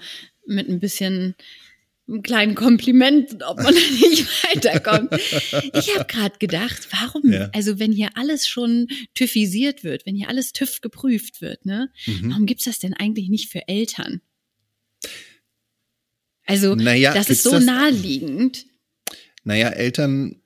mit 0.50 0.68
ein 0.70 0.80
bisschen 0.80 1.36
einem 2.08 2.24
kleinen 2.24 2.56
Kompliment, 2.56 3.44
ob 3.46 3.58
man 3.58 3.66
da 3.74 4.08
nicht 4.10 4.28
weiterkommt. 4.46 5.14
Ich 5.76 5.96
habe 5.96 6.06
gerade 6.08 6.38
gedacht, 6.40 6.88
warum, 6.92 7.32
Ja. 7.32 7.50
also 7.54 7.78
wenn 7.80 7.92
hier 7.92 8.10
alles 8.16 8.48
schon 8.48 8.88
TÜVisiert 9.14 9.84
wird, 9.84 10.06
wenn 10.06 10.16
hier 10.16 10.28
alles 10.30 10.52
TÜV 10.52 10.82
geprüft 10.82 11.42
wird, 11.42 11.66
ne, 11.66 11.92
Mhm. 12.08 12.32
warum 12.32 12.46
gibt's 12.48 12.66
das 12.66 12.80
denn 12.80 12.94
eigentlich 12.96 13.30
nicht 13.30 13.50
für 13.52 13.68
Eltern? 13.68 14.22
Also, 16.46 16.76
Naja, 16.76 17.14
das 17.14 17.30
ist 17.30 17.44
so 17.44 17.52
das- 17.52 17.66
naheliegend. 17.66 18.66
Naja, 19.44 19.70
Eltern, 19.70 20.42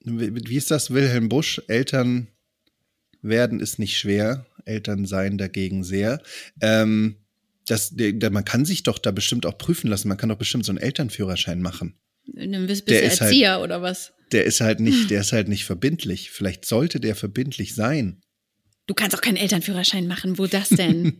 wie 0.00 0.34
wie 0.48 0.56
ist 0.56 0.70
das, 0.70 0.90
Wilhelm 0.90 1.28
Busch? 1.28 1.60
Eltern 1.68 2.28
werden 3.22 3.60
ist 3.60 3.78
nicht 3.78 3.96
schwer, 3.96 4.46
Eltern 4.64 5.06
sein 5.06 5.38
dagegen 5.38 5.84
sehr. 5.84 6.20
Ähm, 6.60 7.16
das, 7.68 7.90
der, 7.90 8.12
der, 8.12 8.30
man 8.30 8.44
kann 8.44 8.64
sich 8.64 8.82
doch 8.82 8.98
da 8.98 9.10
bestimmt 9.10 9.46
auch 9.46 9.58
prüfen 9.58 9.88
lassen. 9.88 10.08
Man 10.08 10.16
kann 10.16 10.28
doch 10.28 10.38
bestimmt 10.38 10.64
so 10.64 10.72
einen 10.72 10.78
Elternführerschein 10.78 11.60
machen. 11.60 11.98
Dann 12.26 12.66
bist, 12.66 12.88
Der 12.88 13.00
bist 13.00 13.02
du 13.02 13.06
ist 13.14 13.20
halt- 13.20 13.30
Erzieher 13.30 13.60
oder 13.60 13.82
was? 13.82 14.12
Der 14.32 14.44
ist 14.44 14.60
halt 14.60 14.80
nicht, 14.80 15.10
der 15.10 15.20
ist 15.20 15.32
halt 15.32 15.48
nicht 15.48 15.64
verbindlich. 15.64 16.30
Vielleicht 16.30 16.64
sollte 16.64 17.00
der 17.00 17.14
verbindlich 17.16 17.74
sein. 17.74 18.20
Du 18.88 18.94
kannst 18.94 19.16
auch 19.16 19.20
keinen 19.20 19.36
Elternführerschein 19.36 20.06
machen. 20.06 20.38
Wo 20.38 20.46
das 20.46 20.68
denn? 20.68 21.14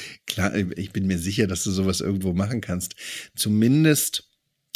Klar, 0.26 0.54
ich 0.54 0.92
bin 0.92 1.06
mir 1.06 1.18
sicher, 1.18 1.46
dass 1.46 1.62
du 1.64 1.70
sowas 1.70 2.00
irgendwo 2.00 2.32
machen 2.32 2.62
kannst. 2.62 2.94
Zumindest 3.36 4.30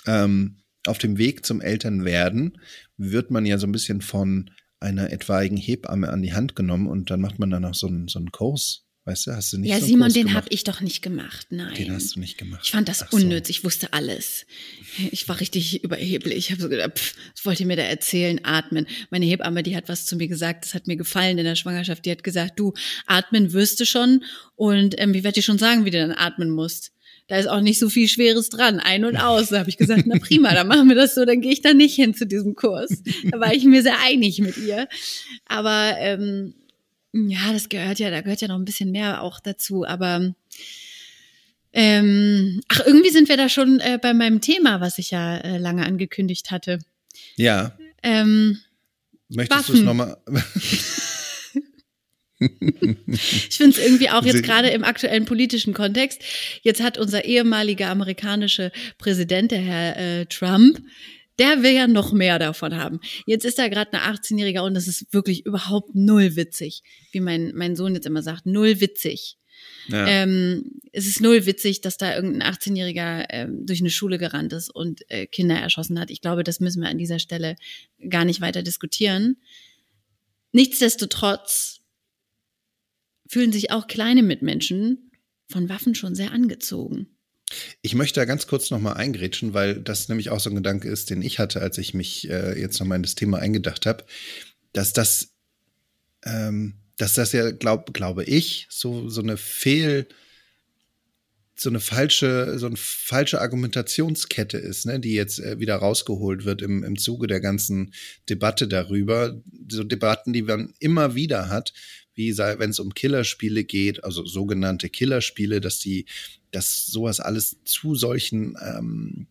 ähm, 0.07 0.59
auf 0.87 0.99
dem 0.99 1.17
Weg 1.19 1.47
zum 1.47 1.61
Elternwerden 1.63 2.59
wird 2.99 3.31
man 3.31 3.47
ja 3.47 3.57
so 3.59 3.67
ein 3.67 3.73
bisschen 3.73 4.03
von 4.03 4.51
einer 4.81 5.11
etwaigen 5.11 5.57
Hebamme 5.57 6.11
an 6.11 6.23
die 6.23 6.35
Hand 6.35 6.55
genommen 6.55 6.87
und 6.89 7.11
dann 7.11 7.21
macht 7.21 7.39
man 7.39 7.49
dann 7.51 7.63
noch 7.63 7.75
so 7.75 7.87
einen, 7.87 8.09
so 8.09 8.19
einen 8.19 8.31
Kurs. 8.33 8.86
Weißt 9.07 9.29
du, 9.29 9.31
hast 9.31 9.53
du 9.53 9.59
nicht 9.59 9.71
ja, 9.71 9.79
so 9.79 9.87
Simon, 9.87 10.13
den 10.13 10.35
habe 10.35 10.49
ich 10.51 10.65
doch 10.65 10.81
nicht 10.81 11.01
gemacht. 11.01 11.47
Nein. 11.51 11.73
Den 11.75 11.93
hast 11.93 12.17
du 12.17 12.21
nicht 12.21 12.39
gemacht. 12.39 12.63
ich 12.65 12.73
fand 12.73 12.89
das 12.89 13.05
Ach 13.05 13.13
so. 13.13 13.17
unnütz. 13.19 13.49
Ich 13.49 13.63
wusste 13.63 13.93
alles. 13.93 14.47
Ich 15.13 15.29
war 15.29 15.39
richtig 15.39 15.85
überheblich. 15.85 16.37
Ich 16.37 16.51
habe 16.51 16.61
so 16.61 16.69
gedacht, 16.69 16.99
pff, 16.99 17.15
was 17.37 17.47
wollt 17.47 17.61
ihr 17.61 17.67
mir 17.67 17.77
da 17.77 17.85
erzählen? 17.85 18.41
Atmen. 18.43 18.89
Meine 19.11 19.25
Hebamme, 19.25 19.63
die 19.63 19.77
hat 19.77 19.89
was 19.89 20.07
zu 20.07 20.17
mir 20.17 20.27
gesagt. 20.27 20.65
Das 20.65 20.75
hat 20.75 20.89
mir 20.89 20.97
gefallen 20.97 21.39
in 21.39 21.45
der 21.45 21.55
Schwangerschaft. 21.55 22.05
Die 22.05 22.11
hat 22.11 22.25
gesagt, 22.25 22.59
du, 22.59 22.75
atmen 23.07 23.53
wirst 23.53 23.79
du 23.79 23.87
schon. 23.87 24.25
Und 24.57 24.97
ähm, 24.99 25.15
ich 25.15 25.23
werde 25.23 25.37
dir 25.37 25.43
schon 25.43 25.59
sagen, 25.59 25.85
wie 25.85 25.91
du 25.91 25.99
dann 25.99 26.11
atmen 26.11 26.51
musst. 26.51 26.91
Da 27.29 27.39
ist 27.39 27.47
auch 27.47 27.61
nicht 27.61 27.79
so 27.79 27.89
viel 27.89 28.09
Schweres 28.09 28.49
dran, 28.49 28.81
ein 28.81 29.05
und 29.05 29.17
aus. 29.17 29.51
Da 29.51 29.61
habe 29.61 29.71
ich 29.71 29.77
gesagt, 29.77 30.03
na 30.07 30.19
prima, 30.19 30.53
dann 30.53 30.67
machen 30.67 30.89
wir 30.89 30.97
das 30.97 31.15
so, 31.15 31.25
dann 31.25 31.41
gehe 31.41 31.53
ich 31.53 31.63
da 31.63 31.75
nicht 31.75 31.95
hin 31.95 32.13
zu 32.13 32.27
diesem 32.27 32.57
Kurs. 32.57 32.91
Da 33.31 33.39
war 33.39 33.55
ich 33.55 33.65
mir 33.65 33.83
sehr 33.83 34.01
einig 34.05 34.41
mit 34.41 34.57
ihr. 34.57 34.89
Aber 35.47 35.95
ähm, 35.99 36.55
ja, 37.13 37.53
das 37.53 37.69
gehört 37.69 37.99
ja, 37.99 38.11
da 38.11 38.21
gehört 38.21 38.41
ja 38.41 38.49
noch 38.49 38.59
ein 38.59 38.65
bisschen 38.65 38.91
mehr 38.91 39.23
auch 39.23 39.41
dazu. 39.41 39.85
Aber 39.87 40.35
ähm, 41.73 42.61
ach, 42.69 42.81
irgendwie 42.87 43.11
sind 43.11 43.29
wir 43.29 43.37
da 43.37 43.49
schon 43.49 43.81
äh, 43.81 43.99
bei 44.01 44.15
meinem 44.15 44.41
Thema, 44.41 44.81
was 44.81 44.99
ich 44.99 45.11
ja 45.11 45.37
äh, 45.39 45.59
lange 45.59 45.85
angekündigt 45.85 46.51
hatte. 46.51 46.79
Ja, 47.37 47.77
Ähm, 48.03 48.59
möchtest 49.29 49.69
du 49.69 49.73
es 49.75 49.81
nochmal? 49.81 50.17
ich 52.39 53.57
finde 53.57 53.77
es 53.77 53.85
irgendwie 53.85 54.11
auch 54.11 54.25
jetzt 54.25 54.45
gerade 54.45 54.69
im 54.69 54.85
aktuellen 54.85 55.25
politischen 55.25 55.75
Kontext. 55.75 56.23
Jetzt 56.63 56.83
hat 56.83 56.99
unser 56.99 57.25
ehemaliger 57.25 57.89
amerikanischer 57.89 58.71
Präsident, 58.99 59.51
der 59.51 59.61
Herr 59.61 59.97
äh, 59.97 60.27
Trump, 60.27 60.81
der 61.39 61.63
will 61.63 61.73
ja 61.73 61.87
noch 61.87 62.13
mehr 62.13 62.39
davon 62.39 62.77
haben. 62.77 63.01
Jetzt 63.27 63.45
ist 63.45 63.59
da 63.59 63.69
gerade 63.69 63.93
ein 63.93 64.15
18-Jähriger 64.15 64.63
und 64.63 64.75
das 64.75 64.89
ist 64.89 65.13
wirklich 65.13 65.45
überhaupt 65.45 65.95
null 65.95 66.37
witzig, 66.37 66.83
wie 67.13 67.21
mein, 67.21 67.53
mein 67.55 67.77
Sohn 67.77 67.95
jetzt 67.95 68.07
immer 68.07 68.23
sagt, 68.23 68.47
null 68.47 68.81
witzig. 68.81 69.39
Ja. 69.89 70.07
Ähm, 70.07 70.81
es 70.93 71.07
ist 71.07 71.21
null 71.21 71.47
witzig, 71.47 71.81
dass 71.81 71.97
da 71.97 72.15
irgendein 72.15 72.53
18-Jähriger 72.53 73.27
ähm, 73.31 73.67
durch 73.67 73.81
eine 73.81 73.91
Schule 73.91 74.19
gerannt 74.19 74.53
ist 74.53 74.69
und 74.75 75.09
äh, 75.11 75.27
Kinder 75.27 75.57
erschossen 75.57 75.99
hat. 76.01 76.11
Ich 76.11 76.21
glaube, 76.21 76.43
das 76.45 76.61
müssen 76.61 76.83
wir 76.83 76.89
an 76.89 76.99
dieser 76.99 77.19
Stelle 77.19 77.57
gar 78.09 78.25
nicht 78.25 78.41
weiter 78.41 78.63
diskutieren. 78.63 79.37
Nichtsdestotrotz 80.53 81.81
fühlen 83.29 83.53
sich 83.53 83.71
auch 83.71 83.87
kleine 83.87 84.23
Mitmenschen 84.23 85.11
von 85.49 85.69
Waffen 85.69 85.95
schon 85.95 86.15
sehr 86.15 86.33
angezogen. 86.33 87.16
Ich 87.83 87.95
möchte 87.95 88.21
da 88.21 88.25
ganz 88.25 88.47
kurz 88.47 88.71
nochmal 88.71 88.95
eingrätschen, 88.95 89.55
weil 89.55 89.81
das 89.81 90.09
nämlich 90.09 90.31
auch 90.31 90.41
so 90.41 90.51
ein 90.51 90.57
Gedanke 90.57 90.89
ist, 90.89 91.11
den 91.11 91.23
ich 91.23 91.39
hatte, 91.39 91.61
als 91.61 91.79
ich 91.79 91.95
mich 91.95 92.29
äh, 92.29 92.59
jetzt 92.61 92.79
nochmal 92.81 92.97
in 92.97 93.03
das 93.03 93.15
Thema 93.15 93.39
eingedacht 93.39 93.87
habe, 93.87 94.05
dass 94.73 94.93
das, 94.93 95.33
ähm, 96.25 96.75
dass 96.97 97.15
das 97.15 97.33
ja, 97.33 97.51
glaub, 97.53 97.95
glaube 97.95 98.25
ich, 98.25 98.67
so, 98.71 99.09
so 99.09 99.23
eine 99.23 99.37
Fehl, 99.37 100.09
so 101.55 101.71
eine 101.71 101.81
falsche, 101.81 102.59
so 102.59 102.67
eine 102.67 102.77
falsche 102.77 103.41
Argumentationskette 103.41 104.59
ist, 104.59 104.85
ne, 104.85 105.01
die 105.01 105.15
jetzt 105.15 105.39
äh, 105.39 105.59
wieder 105.59 105.77
rausgeholt 105.77 106.45
wird 106.45 106.63
im, 106.63 106.85
im 106.85 106.99
Zuge 106.99 107.29
der 107.29 107.41
ganzen 107.41 107.95
Debatte 108.29 108.69
darüber. 108.69 109.41
So 109.69 109.85
Debatten, 109.85 110.33
die 110.33 110.43
man 110.43 110.75
immer 110.81 111.15
wieder 111.15 111.49
hat, 111.49 111.73
wie 112.17 112.37
wenn 112.37 112.71
es 112.71 112.81
um 112.81 112.95
Killerspiele 112.95 113.65
geht, 113.65 114.03
also 114.03 114.25
sogenannte 114.25 114.89
Killerspiele, 114.89 115.61
dass 115.61 115.79
die, 115.79 116.07
dass 116.51 116.87
sowas 116.87 117.21
alles 117.21 117.59
zu 117.65 117.95
solchen 117.95 118.57
ähm, 118.61 119.27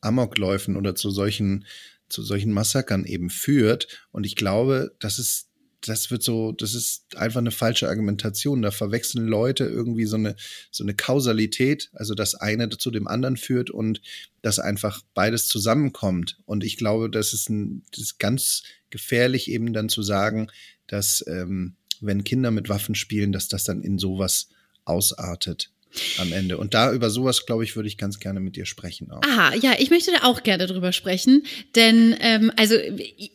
Amokläufen 0.00 0.76
oder 0.76 0.94
zu 0.94 1.10
solchen, 1.10 1.66
zu 2.08 2.22
solchen 2.22 2.52
Massakern 2.52 3.04
eben 3.04 3.28
führt. 3.28 3.88
Und 4.12 4.24
ich 4.24 4.36
glaube, 4.36 4.94
das 5.00 5.18
ist, 5.18 5.48
das 5.80 6.10
wird 6.10 6.22
so, 6.22 6.52
das 6.52 6.74
ist 6.74 7.16
einfach 7.16 7.38
eine 7.38 7.50
falsche 7.50 7.88
Argumentation. 7.88 8.62
Da 8.62 8.70
verwechseln 8.70 9.26
Leute 9.26 9.64
irgendwie 9.64 10.06
so 10.06 10.16
eine, 10.16 10.36
so 10.70 10.84
eine 10.84 10.94
Kausalität, 10.94 11.90
also 11.92 12.14
das 12.14 12.36
eine 12.36 12.68
zu 12.68 12.90
dem 12.90 13.08
anderen 13.08 13.36
führt 13.36 13.70
und 13.70 14.00
dass 14.42 14.60
einfach 14.60 15.02
beides 15.14 15.48
zusammenkommt. 15.48 16.38
Und 16.46 16.62
ich 16.62 16.76
glaube, 16.76 17.10
das 17.10 17.32
ist, 17.32 17.50
ein, 17.50 17.82
das 17.90 18.02
ist 18.02 18.18
ganz 18.18 18.62
gefährlich 18.90 19.50
eben 19.50 19.72
dann 19.72 19.88
zu 19.88 20.02
sagen, 20.02 20.48
dass 20.86 21.24
ähm, 21.26 21.74
wenn 22.00 22.24
Kinder 22.24 22.50
mit 22.50 22.68
Waffen 22.68 22.94
spielen, 22.94 23.32
dass 23.32 23.48
das 23.48 23.64
dann 23.64 23.82
in 23.82 23.98
sowas 23.98 24.48
ausartet 24.84 25.70
am 26.18 26.32
Ende. 26.32 26.58
Und 26.58 26.74
da 26.74 26.92
über 26.92 27.10
sowas, 27.10 27.46
glaube 27.46 27.64
ich, 27.64 27.76
würde 27.76 27.88
ich 27.88 27.96
ganz 27.96 28.18
gerne 28.18 28.40
mit 28.40 28.56
dir 28.56 28.66
sprechen. 28.66 29.10
Auch. 29.10 29.22
Aha, 29.22 29.54
ja, 29.54 29.74
ich 29.78 29.90
möchte 29.90 30.12
da 30.12 30.26
auch 30.26 30.42
gerne 30.42 30.66
drüber 30.66 30.92
sprechen, 30.92 31.44
denn 31.74 32.14
ähm, 32.20 32.52
also 32.56 32.74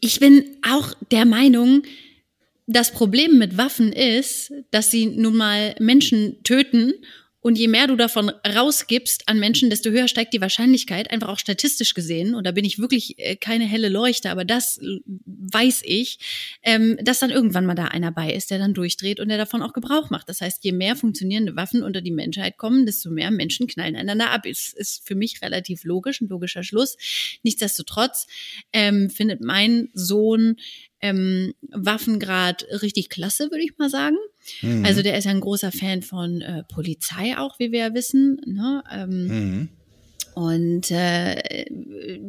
ich 0.01 0.20
bin 0.20 0.44
auch 0.68 0.94
der 1.12 1.25
Meinung, 1.25 1.84
das 2.68 2.91
Problem 2.91 3.38
mit 3.38 3.58
Waffen 3.58 3.91
ist, 3.91 4.53
dass 4.70 4.91
sie 4.91 5.08
nun 5.08 5.36
mal 5.36 5.75
Menschen 5.80 6.44
töten 6.44 6.94
und 7.41 7.57
je 7.57 7.67
mehr 7.67 7.88
du 7.88 7.95
davon 7.95 8.29
rausgibst 8.48 9.27
an 9.27 9.39
Menschen, 9.39 9.69
desto 9.69 9.89
höher 9.89 10.07
steigt 10.07 10.33
die 10.33 10.41
Wahrscheinlichkeit, 10.41 11.12
einfach 11.12 11.29
auch 11.29 11.39
statistisch 11.39 11.93
gesehen, 11.93 12.36
und 12.36 12.45
da 12.45 12.51
bin 12.51 12.65
ich 12.65 12.79
wirklich 12.79 13.17
äh, 13.17 13.36
keine 13.36 13.65
helle 13.65 13.89
Leuchte, 13.89 14.29
aber 14.29 14.45
das 14.45 14.79
weiß 15.25 15.81
ich, 15.83 16.19
ähm, 16.63 16.98
dass 17.01 17.19
dann 17.19 17.31
irgendwann 17.31 17.65
mal 17.65 17.75
da 17.75 17.86
einer 17.86 18.12
bei 18.12 18.33
ist, 18.33 18.51
der 18.51 18.60
dann 18.60 18.74
durchdreht 18.74 19.19
und 19.19 19.29
der 19.29 19.38
davon 19.38 19.62
auch 19.62 19.74
Gebrauch 19.74 20.10
macht. 20.10 20.29
Das 20.29 20.41
heißt, 20.41 20.63
je 20.63 20.71
mehr 20.71 20.95
funktionierende 20.95 21.55
Waffen 21.55 21.83
unter 21.83 22.01
die 22.01 22.12
Menschheit 22.12 22.57
kommen, 22.57 22.86
desto 22.86 23.10
mehr 23.10 23.31
Menschen 23.31 23.67
knallen 23.67 23.95
einander 23.95 24.31
ab. 24.31 24.45
Ist, 24.45 24.74
ist 24.74 25.05
für 25.07 25.15
mich 25.15 25.41
relativ 25.41 25.83
logisch, 25.83 26.21
ein 26.21 26.27
logischer 26.27 26.63
Schluss. 26.63 26.98
Nichtsdestotrotz 27.43 28.27
ähm, 28.74 29.10
findet 29.10 29.41
mein 29.41 29.89
Sohn 29.93 30.57
ähm, 31.01 31.53
Waffengrad 31.70 32.65
richtig 32.81 33.10
klasse, 33.10 33.51
würde 33.51 33.63
ich 33.63 33.77
mal 33.77 33.89
sagen. 33.89 34.17
Mhm. 34.62 34.86
Also 34.86 35.01
der 35.01 35.17
ist 35.17 35.25
ja 35.25 35.31
ein 35.31 35.41
großer 35.41 35.72
Fan 35.72 36.01
von 36.01 36.41
äh, 36.41 36.63
Polizei 36.63 37.38
auch, 37.38 37.60
wie 37.60 37.72
wir 37.72 37.79
ja 37.79 37.93
wissen. 37.93 38.39
Ne? 38.46 38.84
Ähm, 38.91 39.27
mhm. 39.27 39.70
Und 40.36 40.91
äh, 40.91 41.65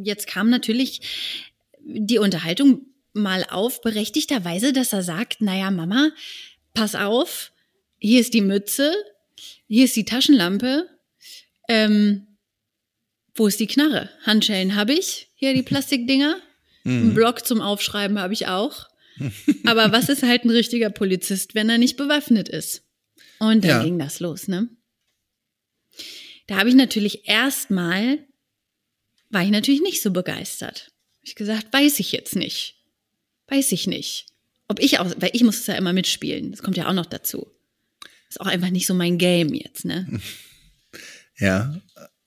jetzt 0.02 0.26
kam 0.26 0.50
natürlich 0.50 1.00
die 1.84 2.18
Unterhaltung 2.18 2.86
mal 3.12 3.44
auf, 3.48 3.80
berechtigterweise, 3.82 4.72
dass 4.72 4.92
er 4.92 5.02
sagt, 5.02 5.40
naja, 5.40 5.70
Mama, 5.70 6.10
pass 6.74 6.94
auf, 6.94 7.52
hier 7.98 8.20
ist 8.20 8.34
die 8.34 8.40
Mütze, 8.40 8.94
hier 9.68 9.84
ist 9.84 9.96
die 9.96 10.04
Taschenlampe, 10.04 10.88
ähm, 11.68 12.26
wo 13.34 13.46
ist 13.46 13.60
die 13.60 13.66
Knarre? 13.66 14.10
Handschellen 14.24 14.74
habe 14.74 14.92
ich, 14.92 15.28
hier 15.34 15.54
die 15.54 15.62
Plastikdinger. 15.62 16.36
Mhm. 16.84 16.92
Einen 16.92 17.14
Block 17.14 17.46
zum 17.46 17.60
Aufschreiben 17.60 18.18
habe 18.18 18.32
ich 18.32 18.46
auch. 18.48 18.88
Aber 19.64 19.92
was 19.92 20.08
ist 20.08 20.22
halt 20.22 20.44
ein 20.44 20.50
richtiger 20.50 20.90
Polizist, 20.90 21.54
wenn 21.54 21.68
er 21.68 21.78
nicht 21.78 21.96
bewaffnet 21.96 22.48
ist? 22.48 22.82
Und 23.38 23.64
dann 23.64 23.70
ja. 23.70 23.82
ging 23.82 23.98
das 23.98 24.20
los, 24.20 24.48
ne? 24.48 24.68
Da 26.46 26.56
habe 26.56 26.68
ich 26.68 26.74
natürlich 26.74 27.28
erstmal, 27.28 28.18
war 29.30 29.42
ich 29.42 29.50
natürlich 29.50 29.82
nicht 29.82 30.02
so 30.02 30.10
begeistert. 30.10 30.92
Hab 31.16 31.24
ich 31.24 31.34
gesagt, 31.34 31.72
weiß 31.72 32.00
ich 32.00 32.12
jetzt 32.12 32.36
nicht. 32.36 32.76
Weiß 33.48 33.72
ich 33.72 33.86
nicht. 33.86 34.26
Ob 34.68 34.80
ich 34.80 34.98
auch, 34.98 35.10
weil 35.18 35.30
ich 35.32 35.44
muss 35.44 35.60
es 35.60 35.66
ja 35.66 35.74
immer 35.74 35.92
mitspielen. 35.92 36.50
Das 36.50 36.62
kommt 36.62 36.76
ja 36.76 36.88
auch 36.88 36.94
noch 36.94 37.06
dazu. 37.06 37.50
Ist 38.28 38.40
auch 38.40 38.46
einfach 38.46 38.70
nicht 38.70 38.86
so 38.86 38.94
mein 38.94 39.18
Game 39.18 39.54
jetzt, 39.54 39.84
ne? 39.84 40.20
Ja, 41.38 41.74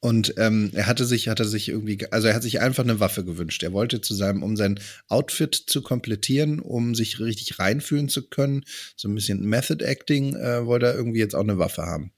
und 0.06 0.36
ähm, 0.38 0.70
er 0.76 0.86
hatte 0.86 1.04
sich, 1.04 1.30
hatte 1.30 1.46
sich 1.46 1.68
irgendwie, 1.68 1.98
also 2.12 2.28
er 2.28 2.36
hat 2.36 2.44
sich 2.44 2.62
einfach 2.62 2.84
eine 2.84 3.00
Waffe 3.00 3.26
gewünscht. 3.26 3.64
Er 3.64 3.74
wollte 3.74 4.02
zu 4.02 4.14
seinem, 4.14 4.44
um 4.44 4.56
sein 4.56 4.80
Outfit 5.08 5.56
zu 5.56 5.82
komplettieren, 5.82 6.60
um 6.60 6.94
sich 6.94 7.20
richtig 7.20 7.58
reinfühlen 7.58 8.08
zu 8.08 8.30
können, 8.30 8.66
so 8.96 9.08
ein 9.08 9.16
bisschen 9.16 9.44
Method 9.44 9.84
Acting, 9.84 10.36
äh, 10.36 10.64
wollte 10.68 10.86
er 10.86 10.94
irgendwie 10.94 11.22
jetzt 11.22 11.34
auch 11.34 11.42
eine 11.42 11.58
Waffe 11.58 11.88
haben. 11.88 12.12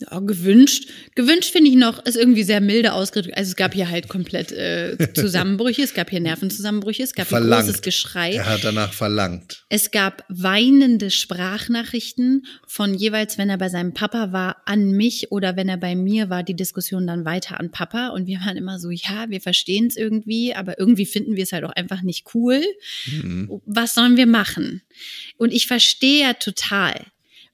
Ja, 0.00 0.18
gewünscht. 0.20 0.88
Gewünscht 1.14 1.52
finde 1.52 1.70
ich 1.70 1.76
noch, 1.76 2.04
ist 2.04 2.16
irgendwie 2.16 2.42
sehr 2.42 2.60
milde 2.60 2.92
ausgedrückt. 2.92 3.36
Also 3.36 3.50
es 3.50 3.56
gab 3.56 3.74
hier 3.74 3.90
halt 3.90 4.08
komplett 4.08 4.50
äh, 4.52 4.96
Zusammenbrüche, 5.14 5.82
es 5.82 5.92
gab 5.92 6.08
hier 6.10 6.20
Nervenzusammenbrüche, 6.20 7.02
es 7.02 7.12
gab 7.12 7.26
verlangt. 7.26 7.64
hier 7.64 7.72
großes 7.72 7.82
Geschrei. 7.82 8.34
Er 8.34 8.46
hat 8.46 8.64
danach 8.64 8.92
verlangt. 8.92 9.64
Es 9.68 9.90
gab 9.90 10.24
weinende 10.28 11.10
Sprachnachrichten 11.10 12.46
von 12.66 12.94
jeweils, 12.94 13.36
wenn 13.36 13.50
er 13.50 13.58
bei 13.58 13.68
seinem 13.68 13.92
Papa 13.92 14.32
war, 14.32 14.62
an 14.64 14.92
mich 14.92 15.32
oder 15.32 15.56
wenn 15.56 15.68
er 15.68 15.76
bei 15.76 15.94
mir 15.94 16.30
war, 16.30 16.42
die 16.42 16.56
Diskussion 16.56 17.06
dann 17.06 17.24
weiter 17.24 17.60
an 17.60 17.70
Papa. 17.70 18.08
Und 18.08 18.26
wir 18.26 18.40
waren 18.40 18.56
immer 18.56 18.78
so, 18.78 18.90
ja, 18.90 19.28
wir 19.28 19.40
verstehen 19.40 19.88
es 19.88 19.96
irgendwie, 19.96 20.54
aber 20.54 20.78
irgendwie 20.78 21.06
finden 21.06 21.36
wir 21.36 21.42
es 21.42 21.52
halt 21.52 21.64
auch 21.64 21.72
einfach 21.72 22.02
nicht 22.02 22.34
cool. 22.34 22.62
Mhm. 23.06 23.60
Was 23.66 23.94
sollen 23.94 24.16
wir 24.16 24.26
machen? 24.26 24.82
Und 25.36 25.52
ich 25.52 25.66
verstehe 25.66 26.22
ja 26.22 26.32
total, 26.32 26.94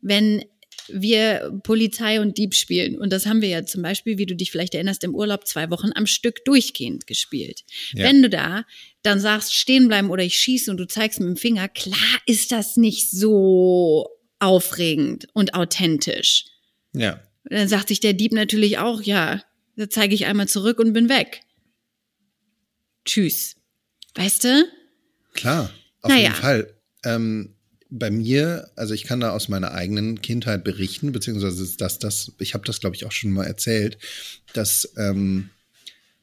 wenn 0.00 0.44
wir 0.88 1.52
Polizei 1.62 2.20
und 2.20 2.38
Dieb 2.38 2.54
spielen. 2.54 2.98
Und 2.98 3.12
das 3.12 3.26
haben 3.26 3.42
wir 3.42 3.48
ja 3.48 3.64
zum 3.64 3.82
Beispiel, 3.82 4.18
wie 4.18 4.26
du 4.26 4.34
dich 4.36 4.50
vielleicht 4.50 4.74
erinnerst, 4.74 5.04
im 5.04 5.14
Urlaub 5.14 5.46
zwei 5.46 5.70
Wochen 5.70 5.90
am 5.94 6.06
Stück 6.06 6.44
durchgehend 6.44 7.06
gespielt. 7.06 7.64
Ja. 7.92 8.04
Wenn 8.04 8.22
du 8.22 8.30
da 8.30 8.64
dann 9.02 9.20
sagst, 9.20 9.54
stehen 9.54 9.88
bleiben 9.88 10.10
oder 10.10 10.22
ich 10.22 10.38
schieße 10.38 10.70
und 10.70 10.78
du 10.78 10.86
zeigst 10.86 11.20
mit 11.20 11.28
dem 11.28 11.36
Finger, 11.36 11.68
klar 11.68 12.20
ist 12.26 12.52
das 12.52 12.76
nicht 12.76 13.10
so 13.10 14.08
aufregend 14.38 15.28
und 15.32 15.54
authentisch. 15.54 16.46
Ja. 16.92 17.20
Dann 17.44 17.68
sagt 17.68 17.88
sich 17.88 18.00
der 18.00 18.12
Dieb 18.12 18.32
natürlich 18.32 18.78
auch, 18.78 19.02
ja, 19.02 19.42
da 19.76 19.88
zeige 19.88 20.14
ich 20.14 20.26
einmal 20.26 20.48
zurück 20.48 20.78
und 20.78 20.92
bin 20.92 21.08
weg. 21.08 21.42
Tschüss. 23.04 23.56
Weißt 24.14 24.44
du? 24.44 24.68
Klar, 25.34 25.70
auf 26.02 26.10
naja. 26.10 26.22
jeden 26.22 26.34
Fall. 26.34 26.74
Ähm, 27.04 27.55
bei 27.90 28.10
mir, 28.10 28.70
also 28.76 28.94
ich 28.94 29.04
kann 29.04 29.20
da 29.20 29.30
aus 29.30 29.48
meiner 29.48 29.72
eigenen 29.72 30.20
Kindheit 30.20 30.64
berichten, 30.64 31.12
beziehungsweise 31.12 31.76
dass 31.76 31.98
das, 31.98 32.32
ich 32.38 32.54
habe 32.54 32.64
das, 32.64 32.80
glaube 32.80 32.96
ich, 32.96 33.04
auch 33.06 33.12
schon 33.12 33.30
mal 33.30 33.44
erzählt, 33.46 33.98
dass 34.52 34.92
ähm, 34.96 35.50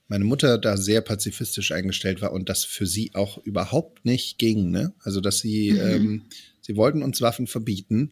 meine 0.07 0.25
Mutter 0.25 0.57
da 0.57 0.77
sehr 0.77 1.01
pazifistisch 1.01 1.71
eingestellt 1.71 2.21
war 2.21 2.33
und 2.33 2.49
das 2.49 2.65
für 2.65 2.85
sie 2.85 3.11
auch 3.13 3.37
überhaupt 3.39 4.05
nicht 4.05 4.37
ging. 4.37 4.69
Ne? 4.71 4.93
Also 4.99 5.21
dass 5.21 5.39
sie, 5.39 5.71
mhm. 5.71 5.79
ähm, 5.79 6.21
sie 6.61 6.75
wollten 6.75 7.01
uns 7.01 7.21
Waffen 7.21 7.47
verbieten, 7.47 8.11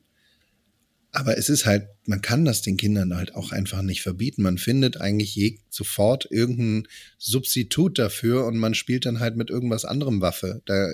aber 1.12 1.38
es 1.38 1.50
ist 1.50 1.65
halt, 1.65 1.88
man 2.06 2.22
kann 2.22 2.46
das 2.46 2.62
den 2.62 2.77
Kindern 2.77 3.15
halt 3.15 3.36
auch 3.36 3.51
einfach 3.51 3.82
nicht 3.82 4.01
verbieten. 4.01 4.44
Man 4.44 4.58
findet 4.58 5.00
eigentlich 5.01 5.36
je, 5.36 5.60
sofort 5.70 6.27
irgendein 6.32 6.88
Substitut 7.18 8.00
dafür 8.00 8.46
und 8.46 8.58
man 8.58 8.74
spielt 8.74 9.06
dann 9.06 9.20
halt 9.20 9.36
mit 9.36 9.50
irgendwas 9.50 9.84
anderem 9.84 10.22
Waffe. 10.22 10.62
Da, 10.65 10.89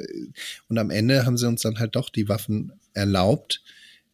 und 0.70 0.78
am 0.80 0.90
Ende 0.90 1.26
haben 1.26 1.38
sie 1.38 1.48
uns 1.48 1.62
dann 1.62 1.78
halt 1.78 1.96
doch 1.96 2.10
die 2.10 2.28
Waffen 2.30 2.72
erlaubt, 2.94 3.64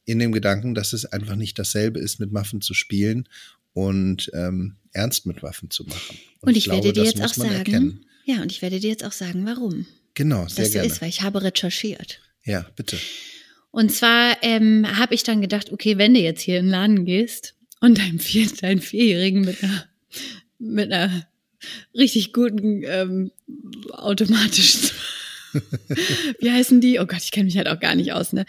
in 0.06 0.20
dem 0.20 0.34
Gedanken, 0.34 0.76
dass 0.76 0.92
es 0.92 1.06
einfach 1.06 1.36
nicht 1.36 1.58
dasselbe 1.58 2.00
ist, 2.00 2.20
mit 2.20 2.34
Waffen 2.34 2.60
zu 2.60 2.74
spielen 2.74 3.30
und 3.72 4.30
ähm, 4.34 4.76
ernst 4.92 5.26
mit 5.26 5.42
Waffen 5.42 5.70
zu 5.70 5.86
machen. 5.86 6.18
Und, 6.42 6.50
und 6.50 6.52
ich, 6.52 6.58
ich 6.58 6.64
glaube, 6.66 6.84
werde 6.84 7.00
dir 7.00 7.06
jetzt 7.06 7.22
auch 7.22 7.34
sagen, 7.34 7.56
erkennen. 7.56 8.06
ja, 8.26 8.42
und 8.42 8.52
ich 8.52 8.62
werde 8.62 8.82
dir 8.82 8.90
jetzt 8.90 9.06
auch 9.06 9.14
sagen, 9.14 9.46
warum. 9.46 9.86
Genau, 10.16 10.48
sehr 10.48 10.66
das 10.66 10.68
so 10.68 10.74
gerne. 10.74 10.88
ist, 10.88 11.02
weil 11.02 11.10
ich 11.10 11.22
habe 11.22 11.42
recherchiert. 11.42 12.20
Ja, 12.44 12.70
bitte. 12.76 12.98
Und 13.74 13.92
zwar 13.92 14.38
ähm, 14.44 14.86
habe 15.00 15.16
ich 15.16 15.24
dann 15.24 15.42
gedacht, 15.42 15.72
okay, 15.72 15.98
wenn 15.98 16.14
du 16.14 16.20
jetzt 16.20 16.42
hier 16.42 16.60
in 16.60 16.66
den 16.66 16.72
Laden 16.72 17.06
gehst 17.06 17.56
und 17.82 17.98
deinen, 17.98 18.20
Vier 18.20 18.48
deinen 18.62 18.82
Vierjährigen 18.82 19.42
mit 19.42 19.64
einer, 19.64 19.86
mit 20.60 20.94
einer 20.94 21.28
richtig 21.96 22.34
guten 22.34 22.84
ähm, 22.86 23.32
automatischen, 23.92 24.92
wie 26.40 26.52
heißen 26.52 26.82
die? 26.82 27.00
Oh 27.00 27.08
Gott, 27.08 27.22
ich 27.24 27.32
kenne 27.32 27.46
mich 27.46 27.58
halt 27.58 27.68
auch 27.68 27.80
gar 27.80 27.96
nicht 27.96 28.14
aus, 28.14 28.32
ne? 28.32 28.46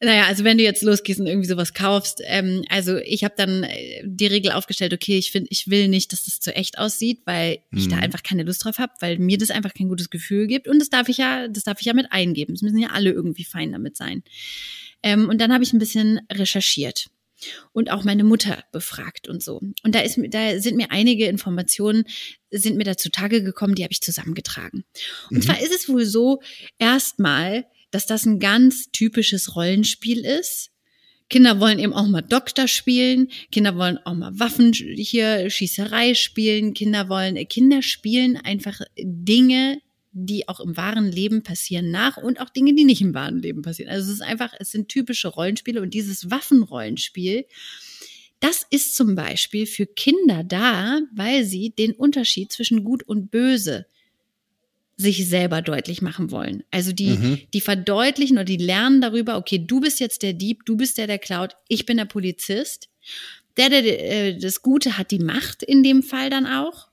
Naja, 0.00 0.26
also 0.26 0.44
wenn 0.44 0.58
du 0.58 0.64
jetzt 0.64 0.82
losgehst 0.82 1.20
und 1.20 1.26
irgendwie 1.26 1.48
sowas 1.48 1.72
kaufst, 1.72 2.20
ähm, 2.24 2.64
also 2.68 2.98
ich 2.98 3.24
habe 3.24 3.34
dann 3.36 3.62
äh, 3.62 4.02
die 4.04 4.26
Regel 4.26 4.52
aufgestellt, 4.52 4.92
okay, 4.92 5.16
ich 5.16 5.30
finde, 5.30 5.48
ich 5.50 5.68
will 5.68 5.88
nicht, 5.88 6.12
dass 6.12 6.24
das 6.24 6.38
zu 6.38 6.54
echt 6.54 6.78
aussieht, 6.78 7.22
weil 7.24 7.60
mhm. 7.70 7.78
ich 7.78 7.88
da 7.88 7.96
mhm. 7.96 8.02
einfach 8.02 8.22
keine 8.22 8.42
Lust 8.42 8.62
drauf 8.62 8.78
habe, 8.78 8.92
weil 9.00 9.18
mir 9.18 9.38
das 9.38 9.50
einfach 9.50 9.72
kein 9.72 9.88
gutes 9.88 10.10
Gefühl 10.10 10.48
gibt 10.48 10.68
und 10.68 10.80
das 10.80 10.90
darf 10.90 11.08
ich 11.08 11.16
ja, 11.16 11.48
das 11.48 11.64
darf 11.64 11.80
ich 11.80 11.86
ja 11.86 11.94
mit 11.94 12.12
eingeben. 12.12 12.52
Es 12.52 12.62
müssen 12.62 12.78
ja 12.78 12.90
alle 12.90 13.10
irgendwie 13.10 13.44
fein 13.44 13.72
damit 13.72 13.96
sein. 13.96 14.22
Ähm, 15.02 15.28
und 15.30 15.40
dann 15.40 15.52
habe 15.52 15.64
ich 15.64 15.72
ein 15.72 15.78
bisschen 15.78 16.20
recherchiert 16.30 17.06
und 17.72 17.90
auch 17.90 18.04
meine 18.04 18.24
Mutter 18.24 18.64
befragt 18.72 19.28
und 19.28 19.42
so. 19.42 19.60
Und 19.82 19.94
da 19.94 20.00
ist 20.00 20.18
da 20.28 20.58
sind 20.58 20.76
mir 20.76 20.90
einige 20.90 21.26
Informationen 21.26 22.04
sind 22.50 22.76
mir 22.76 22.84
da 22.84 22.96
zutage 22.96 23.42
gekommen, 23.42 23.74
die 23.74 23.82
habe 23.82 23.92
ich 23.92 24.02
zusammengetragen. 24.02 24.84
Und 25.30 25.38
mhm. 25.38 25.42
zwar 25.42 25.60
ist 25.60 25.72
es 25.72 25.88
wohl 25.88 26.04
so, 26.04 26.40
erstmal 26.78 27.66
dass 27.90 28.06
das 28.06 28.26
ein 28.26 28.38
ganz 28.38 28.90
typisches 28.92 29.56
Rollenspiel 29.56 30.24
ist. 30.24 30.70
Kinder 31.28 31.58
wollen 31.58 31.78
eben 31.78 31.92
auch 31.92 32.06
mal 32.06 32.22
Doktor 32.22 32.68
spielen, 32.68 33.28
Kinder 33.50 33.76
wollen 33.76 33.98
auch 34.04 34.14
mal 34.14 34.38
Waffen 34.38 34.72
hier, 34.72 35.50
Schießerei 35.50 36.14
spielen, 36.14 36.72
Kinder 36.72 37.08
wollen, 37.08 37.36
Kinder 37.48 37.82
spielen 37.82 38.36
einfach 38.36 38.80
Dinge, 38.96 39.80
die 40.12 40.48
auch 40.48 40.60
im 40.60 40.76
wahren 40.76 41.10
Leben 41.10 41.42
passieren 41.42 41.90
nach 41.90 42.16
und 42.16 42.40
auch 42.40 42.48
Dinge, 42.48 42.74
die 42.74 42.84
nicht 42.84 43.02
im 43.02 43.12
wahren 43.12 43.42
Leben 43.42 43.62
passieren. 43.62 43.90
Also 43.90 44.06
es 44.06 44.14
ist 44.14 44.22
einfach, 44.22 44.54
es 44.58 44.70
sind 44.70 44.88
typische 44.88 45.28
Rollenspiele 45.28 45.82
und 45.82 45.94
dieses 45.94 46.30
Waffenrollenspiel, 46.30 47.44
das 48.40 48.64
ist 48.70 48.94
zum 48.94 49.14
Beispiel 49.14 49.66
für 49.66 49.86
Kinder 49.86 50.44
da, 50.44 51.00
weil 51.14 51.44
sie 51.44 51.70
den 51.70 51.92
Unterschied 51.92 52.52
zwischen 52.52 52.84
Gut 52.84 53.02
und 53.02 53.30
Böse 53.30 53.86
sich 54.96 55.28
selber 55.28 55.60
deutlich 55.60 56.00
machen 56.00 56.30
wollen. 56.30 56.64
Also 56.70 56.92
die, 56.92 57.10
mhm. 57.10 57.38
die 57.52 57.60
verdeutlichen 57.60 58.38
oder 58.38 58.44
die 58.44 58.56
lernen 58.56 59.00
darüber, 59.00 59.36
okay, 59.36 59.58
du 59.58 59.80
bist 59.80 60.00
jetzt 60.00 60.22
der 60.22 60.32
Dieb, 60.32 60.64
du 60.64 60.76
bist 60.76 60.96
der, 60.96 61.06
der 61.06 61.18
klaut, 61.18 61.56
ich 61.68 61.84
bin 61.84 61.98
der 61.98 62.06
Polizist. 62.06 62.88
Der, 63.58 63.68
der 63.68 63.84
äh, 63.84 64.38
das 64.38 64.62
Gute 64.62 64.96
hat 64.96 65.10
die 65.10 65.18
Macht 65.18 65.62
in 65.62 65.82
dem 65.82 66.02
Fall 66.02 66.30
dann 66.30 66.46
auch. 66.46 66.88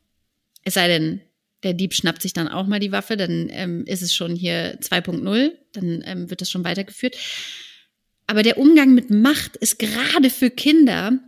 Es 0.64 0.74
sei 0.74 0.88
denn, 0.88 1.22
der 1.64 1.74
Dieb 1.74 1.94
schnappt 1.94 2.22
sich 2.22 2.34
dann 2.34 2.50
auch 2.50 2.68
mal 2.68 2.80
die 2.80 2.92
Waffe, 2.92 3.16
dann 3.16 3.48
ähm, 3.52 3.86
ist 3.86 4.02
es 4.02 4.14
schon 4.14 4.36
hier 4.36 4.80
2.0, 4.82 5.52
dann 5.72 6.04
ähm, 6.06 6.30
wird 6.30 6.42
das 6.42 6.52
schon 6.52 6.66
weitergeführt. 6.66 7.18
Aber 8.28 8.44
der 8.44 8.58
Umgang 8.58 8.94
mit 8.94 9.10
Macht 9.10 9.56
ist 9.58 9.80
gerade 9.80 10.30
für 10.30 10.50
Kinder 10.50 11.20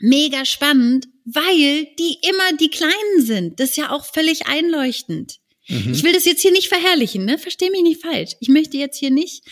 mega 0.00 0.44
spannend, 0.44 1.08
weil 1.24 1.86
die 1.98 2.18
immer 2.28 2.56
die 2.60 2.70
Kleinen 2.70 3.20
sind. 3.20 3.60
Das 3.60 3.70
ist 3.70 3.76
ja 3.76 3.90
auch 3.90 4.04
völlig 4.04 4.46
einleuchtend. 4.46 5.38
Mhm. 5.72 5.92
Ich 5.92 6.04
will 6.04 6.12
das 6.12 6.24
jetzt 6.24 6.42
hier 6.42 6.52
nicht 6.52 6.68
verherrlichen, 6.68 7.24
ne? 7.24 7.38
Versteh 7.38 7.70
mich 7.70 7.82
nicht 7.82 8.02
falsch. 8.02 8.32
Ich 8.40 8.48
möchte 8.48 8.76
jetzt 8.76 8.98
hier 8.98 9.10
nicht 9.10 9.44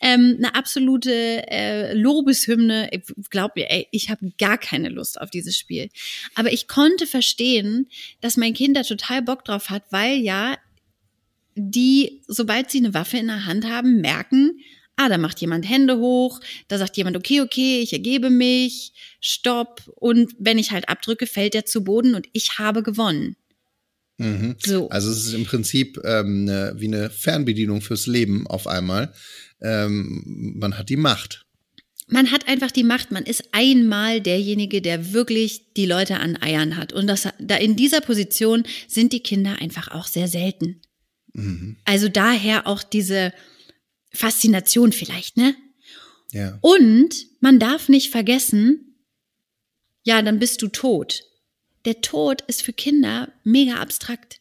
ähm, 0.00 0.36
eine 0.38 0.54
absolute 0.54 1.12
äh, 1.50 1.94
Lobeshymne. 1.94 2.90
Glaub 3.30 3.56
mir, 3.56 3.70
ey, 3.70 3.86
ich 3.90 4.10
habe 4.10 4.32
gar 4.38 4.58
keine 4.58 4.88
Lust 4.88 5.20
auf 5.20 5.30
dieses 5.30 5.56
Spiel. 5.56 5.88
Aber 6.34 6.52
ich 6.52 6.68
konnte 6.68 7.06
verstehen, 7.06 7.88
dass 8.20 8.36
mein 8.36 8.54
Kind 8.54 8.76
da 8.76 8.82
total 8.82 9.22
Bock 9.22 9.44
drauf 9.44 9.70
hat, 9.70 9.84
weil 9.90 10.18
ja 10.18 10.56
die, 11.54 12.22
sobald 12.26 12.70
sie 12.70 12.78
eine 12.78 12.94
Waffe 12.94 13.18
in 13.18 13.26
der 13.26 13.46
Hand 13.46 13.66
haben, 13.66 14.00
merken, 14.00 14.60
ah, 14.96 15.08
da 15.08 15.18
macht 15.18 15.40
jemand 15.40 15.68
Hände 15.68 15.98
hoch, 15.98 16.40
da 16.66 16.78
sagt 16.78 16.96
jemand, 16.96 17.16
okay, 17.16 17.40
okay, 17.40 17.80
ich 17.80 17.92
ergebe 17.92 18.30
mich, 18.30 18.92
stopp. 19.20 19.82
Und 19.96 20.34
wenn 20.38 20.58
ich 20.58 20.70
halt 20.70 20.88
abdrücke, 20.88 21.26
fällt 21.26 21.54
er 21.54 21.64
zu 21.64 21.84
Boden 21.84 22.14
und 22.14 22.28
ich 22.32 22.58
habe 22.58 22.82
gewonnen. 22.82 23.36
Mhm. 24.18 24.56
So. 24.58 24.88
Also 24.90 25.10
es 25.10 25.26
ist 25.26 25.32
im 25.32 25.44
Prinzip 25.44 25.98
ähm, 26.04 26.44
ne, 26.44 26.74
wie 26.76 26.88
eine 26.88 27.08
Fernbedienung 27.08 27.80
fürs 27.80 28.06
Leben 28.06 28.46
auf 28.46 28.66
einmal. 28.66 29.12
Ähm, 29.62 30.54
man 30.58 30.76
hat 30.76 30.88
die 30.88 30.96
Macht. 30.96 31.46
Man 32.08 32.32
hat 32.32 32.48
einfach 32.48 32.70
die 32.70 32.84
Macht. 32.84 33.12
Man 33.12 33.24
ist 33.24 33.44
einmal 33.52 34.20
derjenige, 34.20 34.82
der 34.82 35.12
wirklich 35.12 35.72
die 35.74 35.86
Leute 35.86 36.18
an 36.18 36.36
Eiern 36.40 36.76
hat. 36.76 36.92
Und 36.92 37.06
das, 37.06 37.28
da 37.38 37.56
in 37.56 37.76
dieser 37.76 38.00
Position 38.00 38.64
sind 38.88 39.12
die 39.12 39.20
Kinder 39.20 39.56
einfach 39.60 39.88
auch 39.88 40.06
sehr 40.06 40.26
selten. 40.26 40.80
Mhm. 41.34 41.76
Also 41.84 42.08
daher 42.08 42.66
auch 42.66 42.82
diese 42.82 43.32
Faszination 44.10 44.92
vielleicht, 44.92 45.36
ne? 45.36 45.54
Ja. 46.32 46.58
Und 46.60 47.26
man 47.40 47.58
darf 47.58 47.88
nicht 47.88 48.10
vergessen, 48.10 48.96
ja, 50.02 50.22
dann 50.22 50.38
bist 50.38 50.60
du 50.62 50.68
tot 50.68 51.27
der 51.84 52.00
Tod 52.00 52.42
ist 52.46 52.62
für 52.62 52.72
Kinder 52.72 53.32
mega 53.44 53.76
abstrakt. 53.76 54.40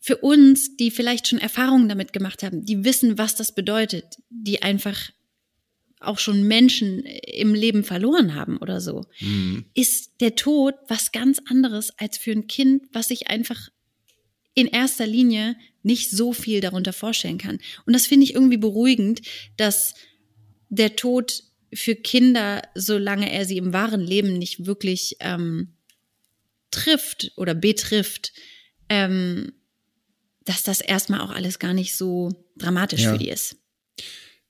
Für 0.00 0.18
uns, 0.18 0.76
die 0.76 0.90
vielleicht 0.90 1.28
schon 1.28 1.38
Erfahrungen 1.38 1.88
damit 1.88 2.12
gemacht 2.12 2.42
haben, 2.42 2.64
die 2.64 2.84
wissen, 2.84 3.18
was 3.18 3.34
das 3.34 3.52
bedeutet, 3.52 4.16
die 4.30 4.62
einfach 4.62 5.10
auch 6.00 6.18
schon 6.18 6.44
Menschen 6.44 7.00
im 7.00 7.54
Leben 7.54 7.82
verloren 7.82 8.34
haben 8.34 8.58
oder 8.58 8.80
so, 8.80 9.04
mhm. 9.20 9.64
ist 9.74 10.20
der 10.20 10.36
Tod 10.36 10.74
was 10.86 11.12
ganz 11.12 11.40
anderes 11.46 11.92
als 11.98 12.18
für 12.18 12.30
ein 12.30 12.46
Kind, 12.46 12.84
was 12.92 13.08
sich 13.08 13.28
einfach 13.28 13.68
in 14.54 14.66
erster 14.66 15.06
Linie 15.06 15.56
nicht 15.82 16.10
so 16.10 16.32
viel 16.32 16.60
darunter 16.60 16.92
vorstellen 16.92 17.38
kann. 17.38 17.58
Und 17.86 17.92
das 17.92 18.06
finde 18.06 18.24
ich 18.24 18.34
irgendwie 18.34 18.56
beruhigend, 18.56 19.22
dass 19.56 19.94
der 20.68 20.96
Tod 20.96 21.44
für 21.72 21.94
Kinder, 21.94 22.62
solange 22.74 23.30
er 23.30 23.44
sie 23.44 23.56
im 23.56 23.72
wahren 23.72 24.00
Leben 24.00 24.38
nicht 24.38 24.66
wirklich 24.66 25.16
ähm, 25.20 25.74
trifft 26.70 27.32
oder 27.36 27.54
betrifft, 27.54 28.32
ähm, 28.88 29.52
dass 30.44 30.62
das 30.62 30.80
erstmal 30.80 31.20
auch 31.20 31.30
alles 31.30 31.58
gar 31.58 31.74
nicht 31.74 31.96
so 31.96 32.30
dramatisch 32.56 33.02
ja. 33.02 33.12
für 33.12 33.18
die 33.18 33.28
ist. 33.28 33.56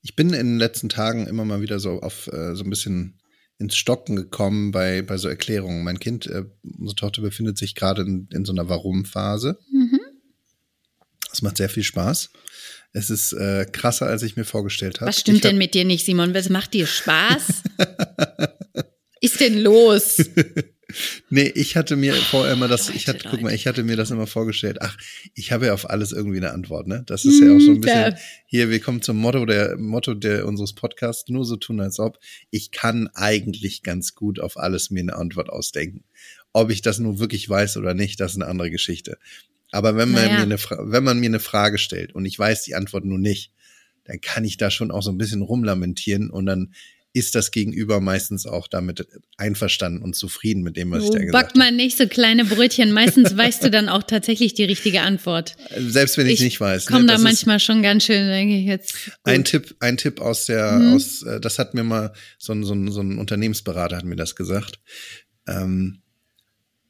Ich 0.01 0.15
bin 0.15 0.27
in 0.27 0.47
den 0.47 0.59
letzten 0.59 0.89
Tagen 0.89 1.27
immer 1.27 1.45
mal 1.45 1.61
wieder 1.61 1.79
so 1.79 1.99
auf 2.01 2.27
äh, 2.27 2.55
so 2.55 2.63
ein 2.63 2.69
bisschen 2.69 3.19
ins 3.57 3.75
Stocken 3.75 4.15
gekommen 4.15 4.71
bei, 4.71 5.01
bei 5.01 5.17
so 5.17 5.27
Erklärungen. 5.27 5.83
Mein 5.83 5.99
Kind, 5.99 6.25
äh, 6.27 6.45
unsere 6.77 6.95
Tochter 6.95 7.21
befindet 7.21 7.57
sich 7.57 7.75
gerade 7.75 8.03
in, 8.03 8.29
in 8.31 8.45
so 8.45 8.53
einer 8.53 8.69
Warum-Phase. 8.69 9.59
Mhm. 9.69 9.99
Das 11.29 11.41
macht 11.41 11.57
sehr 11.57 11.69
viel 11.69 11.83
Spaß. 11.83 12.29
Es 12.93 13.09
ist 13.09 13.33
äh, 13.33 13.65
krasser, 13.71 14.07
als 14.07 14.23
ich 14.23 14.35
mir 14.35 14.45
vorgestellt 14.45 15.01
habe. 15.01 15.09
Was 15.09 15.19
stimmt 15.19 15.43
denn 15.43 15.57
mit 15.57 15.73
dir 15.73 15.85
nicht, 15.85 16.05
Simon? 16.05 16.33
Was 16.33 16.49
macht 16.49 16.73
dir 16.73 16.87
Spaß? 16.87 17.63
ist 19.21 19.39
denn 19.41 19.59
los? 19.59 20.17
Nee, 21.29 21.51
ich 21.53 21.75
hatte 21.75 21.95
mir 21.95 22.15
vorher 22.15 22.53
immer 22.53 22.67
das, 22.67 22.89
ich 22.89 23.07
hatte, 23.07 23.27
guck 23.29 23.41
mal, 23.41 23.53
ich 23.53 23.67
hatte 23.67 23.83
mir 23.83 23.95
das 23.95 24.09
immer 24.09 24.25
vorgestellt. 24.25 24.77
Ach, 24.81 24.97
ich 25.35 25.51
habe 25.51 25.67
ja 25.67 25.73
auf 25.73 25.89
alles 25.89 26.11
irgendwie 26.11 26.37
eine 26.37 26.51
Antwort, 26.51 26.87
ne? 26.87 27.03
Das 27.05 27.25
ist 27.25 27.39
ja 27.41 27.55
auch 27.55 27.59
so 27.59 27.71
ein 27.71 27.81
bisschen, 27.81 28.15
hier, 28.47 28.69
wir 28.69 28.79
kommen 28.79 29.01
zum 29.01 29.17
Motto 29.17 29.45
der, 29.45 29.77
Motto 29.77 30.15
der, 30.15 30.47
unseres 30.47 30.73
Podcasts, 30.73 31.29
nur 31.29 31.45
so 31.45 31.57
tun 31.57 31.79
als 31.79 31.99
ob. 31.99 32.19
Ich 32.49 32.71
kann 32.71 33.07
eigentlich 33.13 33.83
ganz 33.83 34.15
gut 34.15 34.39
auf 34.39 34.57
alles 34.57 34.89
mir 34.89 35.01
eine 35.01 35.15
Antwort 35.15 35.49
ausdenken. 35.49 36.03
Ob 36.53 36.71
ich 36.71 36.81
das 36.81 36.97
nun 36.97 37.19
wirklich 37.19 37.47
weiß 37.47 37.77
oder 37.77 37.93
nicht, 37.93 38.19
das 38.19 38.31
ist 38.31 38.37
eine 38.41 38.49
andere 38.49 38.71
Geschichte. 38.71 39.19
Aber 39.71 39.95
wenn 39.95 40.09
man, 40.09 40.25
naja. 40.25 40.45
mir 40.45 40.55
eine, 40.55 40.57
wenn 40.91 41.03
man 41.03 41.19
mir 41.19 41.27
eine 41.27 41.39
Frage 41.39 41.77
stellt 41.77 42.15
und 42.15 42.25
ich 42.25 42.37
weiß 42.37 42.63
die 42.63 42.73
Antwort 42.73 43.05
nun 43.05 43.21
nicht, 43.21 43.51
dann 44.05 44.19
kann 44.21 44.43
ich 44.43 44.57
da 44.57 44.71
schon 44.71 44.89
auch 44.89 45.03
so 45.03 45.11
ein 45.11 45.19
bisschen 45.19 45.43
rumlamentieren 45.43 46.31
und 46.31 46.47
dann 46.47 46.73
ist 47.19 47.35
das 47.35 47.51
Gegenüber 47.51 47.99
meistens 47.99 48.45
auch 48.45 48.67
damit 48.67 49.07
einverstanden 49.37 50.01
und 50.01 50.15
zufrieden 50.15 50.63
mit 50.63 50.77
dem, 50.77 50.89
was 50.91 51.03
ich 51.03 51.09
da 51.11 51.19
gesagt 51.19 51.35
habe. 51.35 51.47
Back 51.47 51.55
mal 51.55 51.71
nicht 51.71 51.97
so 51.97 52.07
kleine 52.07 52.45
Brötchen. 52.45 52.91
Meistens 52.93 53.35
weißt 53.37 53.63
du 53.63 53.69
dann 53.69 53.89
auch 53.89 54.03
tatsächlich 54.03 54.53
die 54.53 54.63
richtige 54.63 55.01
Antwort. 55.01 55.55
Selbst 55.77 56.17
wenn 56.17 56.27
ich, 56.27 56.35
ich 56.35 56.41
nicht 56.41 56.61
weiß. 56.61 56.87
Komm 56.87 57.01
ne? 57.01 57.13
da 57.13 57.17
manchmal 57.19 57.59
schon 57.59 57.83
ganz 57.83 58.05
schön, 58.05 58.27
denke 58.27 58.55
ich 58.55 58.65
jetzt. 58.65 58.95
Ein 59.23 59.43
Tipp, 59.43 59.75
ein 59.79 59.97
Tipp 59.97 60.21
aus 60.21 60.45
der, 60.45 60.71
mhm. 60.71 60.95
aus, 60.95 61.21
äh, 61.23 61.39
das 61.39 61.59
hat 61.59 61.73
mir 61.73 61.83
mal 61.83 62.13
so 62.37 62.53
ein, 62.53 62.63
so 62.63 62.73
ein, 62.73 62.89
so 62.91 63.01
ein 63.01 63.19
Unternehmensberater 63.19 63.97
hat 63.97 64.05
mir 64.05 64.15
das 64.15 64.35
gesagt. 64.35 64.79
Ähm, 65.47 66.01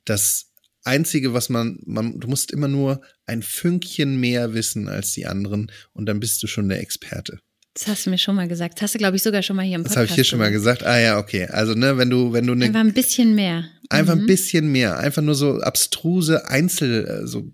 das 0.05 0.51
Einzige, 0.83 1.33
was 1.33 1.49
man, 1.49 1.79
man, 1.85 2.19
du 2.19 2.27
musst 2.27 2.51
immer 2.51 2.67
nur 2.67 3.01
ein 3.25 3.41
Fünkchen 3.41 4.19
mehr 4.19 4.53
wissen 4.53 4.87
als 4.87 5.11
die 5.13 5.25
anderen 5.25 5.71
und 5.93 6.05
dann 6.05 6.19
bist 6.19 6.41
du 6.41 6.47
schon 6.47 6.69
der 6.69 6.81
Experte. 6.81 7.39
Das 7.73 7.87
hast 7.87 8.05
du 8.05 8.09
mir 8.09 8.17
schon 8.17 8.35
mal 8.35 8.47
gesagt. 8.47 8.75
Das 8.75 8.83
hast 8.83 8.95
du, 8.95 8.97
glaube 8.97 9.15
ich, 9.15 9.23
sogar 9.23 9.43
schon 9.43 9.55
mal 9.55 9.65
hier 9.65 9.75
im 9.75 9.83
Podcast. 9.83 9.95
Das 9.95 10.01
habe 10.01 10.09
ich 10.09 10.15
hier 10.15 10.23
schon 10.23 10.39
mal 10.39 10.51
gesagt. 10.51 10.83
Ah 10.83 10.99
ja, 10.99 11.19
okay. 11.19 11.45
Also, 11.45 11.73
ne, 11.73 11.97
wenn 11.97 12.09
du, 12.09 12.33
wenn 12.33 12.45
du 12.47 12.55
ne, 12.55 12.65
Einfach 12.65 12.79
ein 12.79 12.93
bisschen 12.93 13.35
mehr. 13.35 13.65
Einfach 13.89 14.15
mhm. 14.15 14.21
ein 14.21 14.27
bisschen 14.27 14.71
mehr. 14.71 14.97
Einfach 14.97 15.21
nur 15.21 15.35
so 15.35 15.59
abstruse 15.59 16.47
Einzel, 16.47 17.05
äh, 17.05 17.27
so 17.27 17.51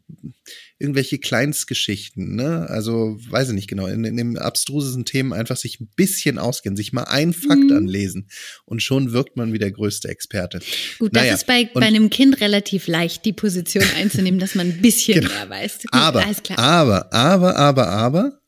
irgendwelche 0.79 1.19
Kleinstgeschichten, 1.19 2.35
ne? 2.35 2.67
Also, 2.69 3.17
weiß 3.29 3.49
ich 3.49 3.53
nicht 3.55 3.69
genau, 3.69 3.87
in, 3.87 4.03
in 4.03 4.17
dem 4.17 4.37
abstrusesten 4.37 5.05
Themen 5.05 5.31
einfach 5.31 5.57
sich 5.57 5.79
ein 5.79 5.89
bisschen 5.95 6.37
auskennen, 6.37 6.75
sich 6.75 6.91
mal 6.91 7.03
einen 7.03 7.33
Fakt 7.33 7.63
mhm. 7.63 7.77
anlesen 7.77 8.27
und 8.65 8.81
schon 8.81 9.13
wirkt 9.13 9.37
man 9.37 9.53
wie 9.53 9.59
der 9.59 9.71
größte 9.71 10.09
Experte. 10.09 10.59
Gut, 10.99 11.13
naja, 11.13 11.31
das 11.31 11.41
ist 11.41 11.47
bei, 11.47 11.69
bei 11.73 11.81
einem 11.81 12.09
Kind 12.09 12.41
relativ 12.41 12.87
leicht, 12.87 13.23
die 13.23 13.33
Position 13.33 13.85
einzunehmen, 13.95 14.39
dass 14.39 14.55
man 14.55 14.67
ein 14.67 14.81
bisschen 14.81 15.21
genau. 15.21 15.33
mehr 15.33 15.49
weiß. 15.49 15.77
Gut, 15.79 15.93
aber, 15.93 16.25
aber, 16.57 17.13
aber, 17.13 17.55
aber, 17.55 17.87
aber, 17.87 18.41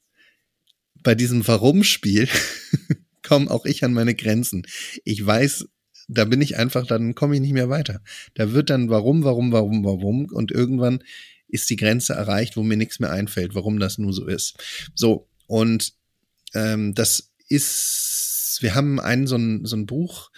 bei 1.08 1.16
diesem 1.16 1.48
Warum-Spiel 1.48 2.28
komme 3.24 3.50
auch 3.50 3.64
ich 3.64 3.86
an 3.86 3.94
meine 3.94 4.14
Grenzen. 4.14 4.68
Ich 5.06 5.26
weiß, 5.26 5.66
da 6.10 6.26
bin 6.26 6.42
ich 6.42 6.58
einfach, 6.58 6.86
dann 6.86 7.16
komme 7.16 7.36
ich 7.36 7.40
nicht 7.40 7.54
mehr 7.54 7.70
weiter. 7.70 8.02
Da 8.34 8.52
wird 8.52 8.70
dann 8.70 8.90
warum, 8.90 9.24
warum, 9.24 9.54
warum, 9.54 9.86
warum 9.86 10.26
und 10.26 10.52
irgendwann 10.52 11.02
ist 11.48 11.70
die 11.70 11.78
Grenze 11.78 12.12
erreicht, 12.12 12.58
wo 12.58 12.64
mir 12.64 12.76
nichts 12.76 13.00
mehr 13.00 13.10
einfällt, 13.10 13.56
warum 13.56 13.80
das 13.80 13.98
nur 13.98 14.12
so 14.12 14.28
ist. 14.28 14.58
So, 14.96 15.30
und 15.46 15.94
ähm, 16.54 16.94
das 16.94 17.32
ist, 17.48 18.58
wir 18.60 18.76
haben 18.76 19.00
einen 19.00 19.28
so 19.28 19.38
ein, 19.38 19.64
so 19.64 19.78
ein 19.78 19.86
Buch, 19.86 20.30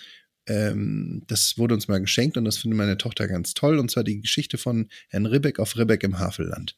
ähm, 0.46 1.24
das 1.26 1.58
wurde 1.58 1.74
uns 1.74 1.88
mal 1.88 2.00
geschenkt 2.00 2.38
und 2.38 2.46
das 2.46 2.60
findet 2.60 2.78
meine 2.78 3.00
Tochter 3.00 3.28
ganz 3.28 3.56
toll, 3.56 3.80
und 3.80 3.90
zwar 3.90 4.04
die 4.04 4.22
Geschichte 4.22 4.60
von 4.60 4.88
Herrn 5.08 5.26
Ribbeck 5.26 5.58
auf 5.58 5.78
Ribbeck 5.78 6.04
im 6.04 6.20
Havelland. 6.20 6.78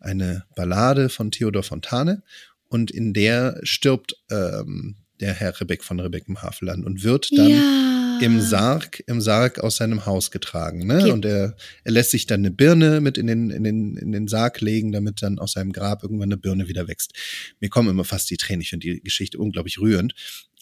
Eine 0.00 0.44
Ballade 0.54 1.08
von 1.08 1.30
Theodor 1.30 1.62
Fontane 1.62 2.22
und 2.70 2.90
in 2.90 3.12
der 3.12 3.60
stirbt 3.64 4.16
ähm, 4.30 4.96
der 5.20 5.34
Herr 5.34 5.60
Ribbeck 5.60 5.84
von 5.84 6.00
Ribbeck 6.00 6.24
im 6.28 6.40
Havelland 6.40 6.86
und 6.86 7.04
wird 7.04 7.30
dann 7.36 7.48
ja. 7.48 8.18
im 8.22 8.40
Sarg, 8.40 9.02
im 9.06 9.20
Sarg 9.20 9.58
aus 9.58 9.76
seinem 9.76 10.06
Haus 10.06 10.30
getragen. 10.30 10.86
Ne? 10.86 11.00
Okay. 11.00 11.12
Und 11.12 11.24
er, 11.24 11.56
er 11.84 11.92
lässt 11.92 12.12
sich 12.12 12.26
dann 12.26 12.40
eine 12.40 12.50
Birne 12.50 13.00
mit 13.00 13.18
in 13.18 13.26
den, 13.26 13.50
in, 13.50 13.64
den, 13.64 13.96
in 13.96 14.12
den 14.12 14.28
Sarg 14.28 14.60
legen, 14.60 14.92
damit 14.92 15.20
dann 15.20 15.38
aus 15.38 15.52
seinem 15.52 15.72
Grab 15.72 16.02
irgendwann 16.02 16.28
eine 16.28 16.36
Birne 16.36 16.68
wieder 16.68 16.88
wächst. 16.88 17.12
Mir 17.60 17.68
kommen 17.68 17.90
immer 17.90 18.04
fast 18.04 18.30
die 18.30 18.36
Tränen, 18.36 18.62
ich 18.62 18.70
finde 18.70 18.86
die 18.86 19.02
Geschichte 19.02 19.38
unglaublich 19.38 19.78
rührend. 19.78 20.14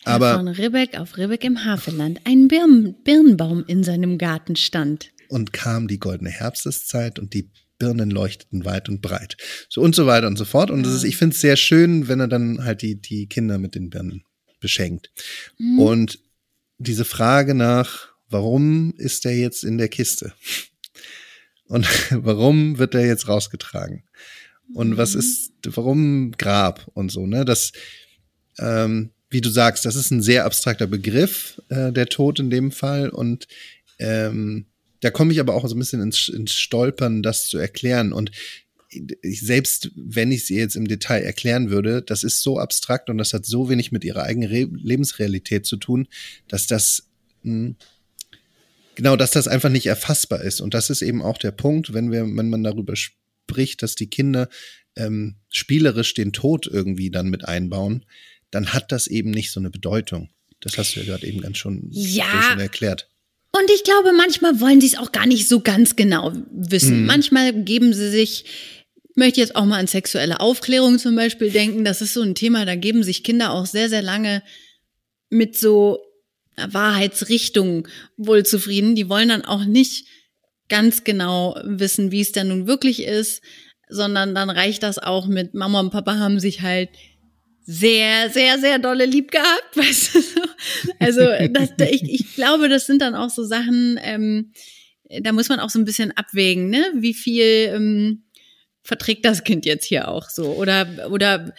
Herr 0.05 0.15
Aber 0.15 0.37
von 0.37 0.49
Ribbeck 0.49 0.99
auf 0.99 1.19
Ribbeck 1.19 1.45
im 1.45 1.65
Havelland 1.65 2.21
ein 2.25 2.49
Birn 2.49 2.97
Birnbaum 3.05 3.65
in 3.67 3.85
seinem 3.85 4.17
Garten 4.19 4.57
stand. 4.57 5.11
und 5.29 5.53
kam 5.53 5.89
die 5.89 5.99
goldene 5.99 6.31
Herbsteszeit 6.31 7.19
und 7.19 7.35
die 7.35 7.51
Birnen 7.79 8.11
leuchteten 8.11 8.65
weit 8.65 8.89
und 8.89 9.01
breit. 9.03 9.37
So 9.69 9.81
und 9.81 9.95
so 9.95 10.07
weiter 10.07 10.27
und 10.27 10.37
so 10.37 10.45
fort. 10.45 10.71
Und 10.71 10.83
das 10.85 10.93
ist, 10.95 11.05
ich 11.05 11.17
finde 11.17 11.35
es 11.35 11.41
sehr 11.41 11.57
schön, 11.57 12.09
wenn 12.09 12.21
er 12.21 12.29
dann 12.29 12.65
halt 12.65 12.83
die, 12.83 13.01
die 13.01 13.27
Kinder 13.27 13.59
mit 13.59 13.75
den 13.75 13.91
Birnen 13.91 14.25
beschenkt. 14.61 15.11
Mhm. 15.59 15.79
Und 15.79 16.19
diese 16.79 17.05
Frage 17.05 17.55
nach, 17.55 18.09
warum 18.29 18.95
ist 18.97 19.25
er 19.27 19.37
jetzt 19.37 19.65
in 19.65 19.79
der 19.79 19.89
Kiste? 19.89 20.33
Und 21.67 21.87
warum 22.11 22.79
wird 22.79 22.95
er 22.95 23.07
jetzt 23.07 23.29
rausgetragen? 23.29 24.05
Und 24.75 24.97
was 24.97 25.15
Mhm. 25.15 25.21
ist, 25.21 25.53
warum 25.65 26.33
Grab 26.33 26.91
und 26.95 27.11
so, 27.11 27.27
ne? 27.27 27.45
Das, 27.45 27.73
ähm, 28.59 29.11
wie 29.31 29.41
du 29.41 29.51
sagst, 29.51 29.85
das 29.85 29.95
ist 29.97 30.11
ein 30.11 30.23
sehr 30.23 30.45
abstrakter 30.45 30.87
Begriff, 30.87 31.61
äh, 31.69 31.93
der 31.93 32.07
Tod 32.07 32.39
in 32.39 32.51
dem 32.51 32.71
Fall. 32.73 33.09
Und 33.11 33.47
ähm, 33.99 34.67
da 35.01 35.11
komme 35.11 35.33
ich 35.33 35.41
aber 35.41 35.55
auch 35.55 35.67
so 35.69 35.75
ein 35.75 35.79
bisschen 35.79 36.03
ins, 36.03 36.29
ins 36.29 36.53
Stolpern, 36.55 37.23
das 37.23 37.47
zu 37.49 37.59
erklären. 37.59 38.13
Und 38.13 38.31
ich, 39.23 39.41
selbst 39.41 39.91
wenn 39.95 40.33
ich 40.33 40.47
sie 40.47 40.57
jetzt 40.57 40.77
im 40.77 40.89
Detail 40.89 41.23
erklären 41.23 41.71
würde, 41.71 42.03
das 42.03 42.25
ist 42.25 42.43
so 42.43 42.59
abstrakt 42.59 43.11
und 43.11 43.19
das 43.19 43.35
hat 43.35 43.45
so 43.45 43.69
wenig 43.69 43.93
mit 43.93 44.05
ihrer 44.05 44.23
eigenen 44.23 44.49
Re 44.49 44.69
Lebensrealität 44.73 45.67
zu 45.67 45.77
tun, 45.77 46.09
dass 46.49 46.67
das 46.67 47.09
mh, 47.43 47.75
genau, 48.95 49.17
dass 49.17 49.31
das 49.31 49.47
einfach 49.47 49.71
nicht 49.71 49.87
erfassbar 49.87 50.41
ist. 50.43 50.61
Und 50.61 50.75
das 50.75 50.91
ist 50.91 51.03
eben 51.03 51.23
auch 51.23 51.39
der 51.39 51.53
Punkt, 51.53 51.93
wenn 51.93 52.11
wir, 52.11 52.23
wenn 52.23 52.49
man 52.51 52.63
darüber 52.65 52.95
spricht, 52.97 53.83
dass 53.83 53.95
die 53.95 54.09
Kinder 54.09 54.49
ähm, 54.97 55.37
spielerisch 55.51 56.15
den 56.15 56.33
Tod 56.33 56.67
irgendwie 56.67 57.11
dann 57.11 57.29
mit 57.29 57.45
einbauen, 57.47 58.05
dann 58.51 58.73
hat 58.73 58.91
das 58.91 59.07
eben 59.07 59.31
nicht 59.31 59.51
so 59.53 59.61
eine 59.61 59.71
Bedeutung. 59.71 60.31
Das 60.61 60.77
hast 60.79 60.97
du 60.97 61.01
ja 61.01 61.07
gerade 61.07 61.27
eben 61.27 61.41
ganz 61.41 61.59
schon, 61.59 61.89
Ja. 61.93 62.25
schön 62.49 62.59
erklärt. 62.59 63.09
Und 63.59 63.71
ich 63.75 63.83
glaube, 63.83 64.13
manchmal 64.13 64.61
wollen 64.61 64.81
sie 64.81 64.89
es 64.89 64.99
auch 64.99 65.13
gar 65.13 65.27
nicht 65.27 65.49
so 65.49 65.61
ganz 65.61 65.97
genau 65.97 66.33
wissen. 66.51 67.01
Mhm. 67.01 67.07
Manchmal 67.07 67.53
geben 67.53 67.93
sie 67.93 68.11
sich, 68.11 68.45
ich 69.11 69.17
möchte 69.17 69.41
jetzt 69.41 69.57
auch 69.57 69.65
mal 69.65 69.79
an 69.79 69.87
sexuelle 69.87 70.41
Aufklärung 70.41 70.99
zum 70.99 71.17
Beispiel 71.17 71.51
denken, 71.51 71.85
das 71.85 72.01
ist 72.01 72.15
so 72.15 72.23
ein 72.23 72.35
Thema, 72.35 72.65
da 72.65 72.77
geben 72.77 73.03
sich 73.03 73.25
Kinder 73.25 73.53
auch 73.53 73.67
sehr, 73.67 73.89
sehr 73.89 74.03
lange 74.03 74.43
mit 75.29 75.59
so 75.59 75.99
Wahrheitsrichtungen 76.57 77.89
wohl 78.17 78.45
zufrieden. 78.45 78.95
Die 78.95 79.09
wollen 79.09 79.29
dann 79.29 79.45
auch 79.45 79.65
nicht 79.65 80.07
ganz 80.69 81.05
genau 81.05 81.59
wissen, 81.65 82.13
wie 82.13 82.21
es 82.21 82.33
denn 82.33 82.49
nun 82.49 82.67
wirklich 82.67 83.03
ist, 83.03 83.43
sondern 83.89 84.35
dann 84.35 84.51
reicht 84.51 84.83
das 84.83 84.99
auch 84.99 85.27
mit 85.27 85.55
Mama 85.55 85.81
und 85.81 85.91
Papa 85.91 86.19
haben 86.19 86.41
sich 86.41 86.61
halt 86.61 86.91
sehr, 87.65 88.31
sehr, 88.31 88.59
sehr 88.59 88.79
dolle 88.79 89.05
lieb 89.07 89.31
gehabt, 89.31 89.69
weißt 89.77 90.15
du 90.15 90.21
so. 90.21 90.41
Also 90.99 91.21
das, 91.51 91.71
ich, 91.91 92.03
ich 92.03 92.35
glaube, 92.35 92.69
das 92.69 92.87
sind 92.87 93.03
dann 93.03 93.15
auch 93.15 93.31
so 93.31 93.45
Sachen, 93.45 93.99
ähm, 94.03 94.53
da 95.23 95.33
muss 95.33 95.49
man 95.49 95.61
auch 95.61 95.71
so 95.71 95.79
ein 95.79 95.85
bisschen 95.85 96.15
abwägen, 96.17 96.69
ne? 96.71 96.85
Wie 96.97 97.15
viel 97.15 97.45
ähm, 97.45 98.25
verträgt 98.83 99.25
das 99.25 99.45
Kind 99.45 99.65
jetzt 99.67 99.85
hier 99.87 100.09
auch 100.09 100.29
so? 100.29 100.53
Oder, 100.53 101.11
oder 101.11 101.55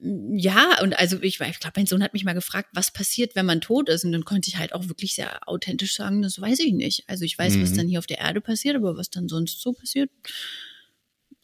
ja, 0.00 0.80
und 0.82 0.98
also 0.98 1.16
ich, 1.22 1.40
ich 1.40 1.60
glaube, 1.60 1.74
mein 1.76 1.86
Sohn 1.86 2.02
hat 2.02 2.12
mich 2.12 2.24
mal 2.24 2.32
gefragt, 2.34 2.70
was 2.72 2.92
passiert, 2.92 3.34
wenn 3.36 3.46
man 3.46 3.60
tot 3.60 3.88
ist. 3.88 4.04
Und 4.04 4.12
dann 4.12 4.24
konnte 4.24 4.48
ich 4.48 4.56
halt 4.56 4.72
auch 4.72 4.88
wirklich 4.88 5.14
sehr 5.14 5.48
authentisch 5.48 5.94
sagen, 5.94 6.22
das 6.22 6.40
weiß 6.40 6.60
ich 6.60 6.72
nicht. 6.72 7.04
Also 7.08 7.24
ich 7.24 7.38
weiß, 7.38 7.60
was 7.60 7.72
Mhm. 7.72 7.76
dann 7.76 7.88
hier 7.88 7.98
auf 7.98 8.06
der 8.06 8.18
Erde 8.18 8.40
passiert, 8.40 8.76
aber 8.76 8.96
was 8.96 9.10
dann 9.10 9.28
sonst 9.28 9.60
so 9.60 9.72
passiert, 9.72 10.10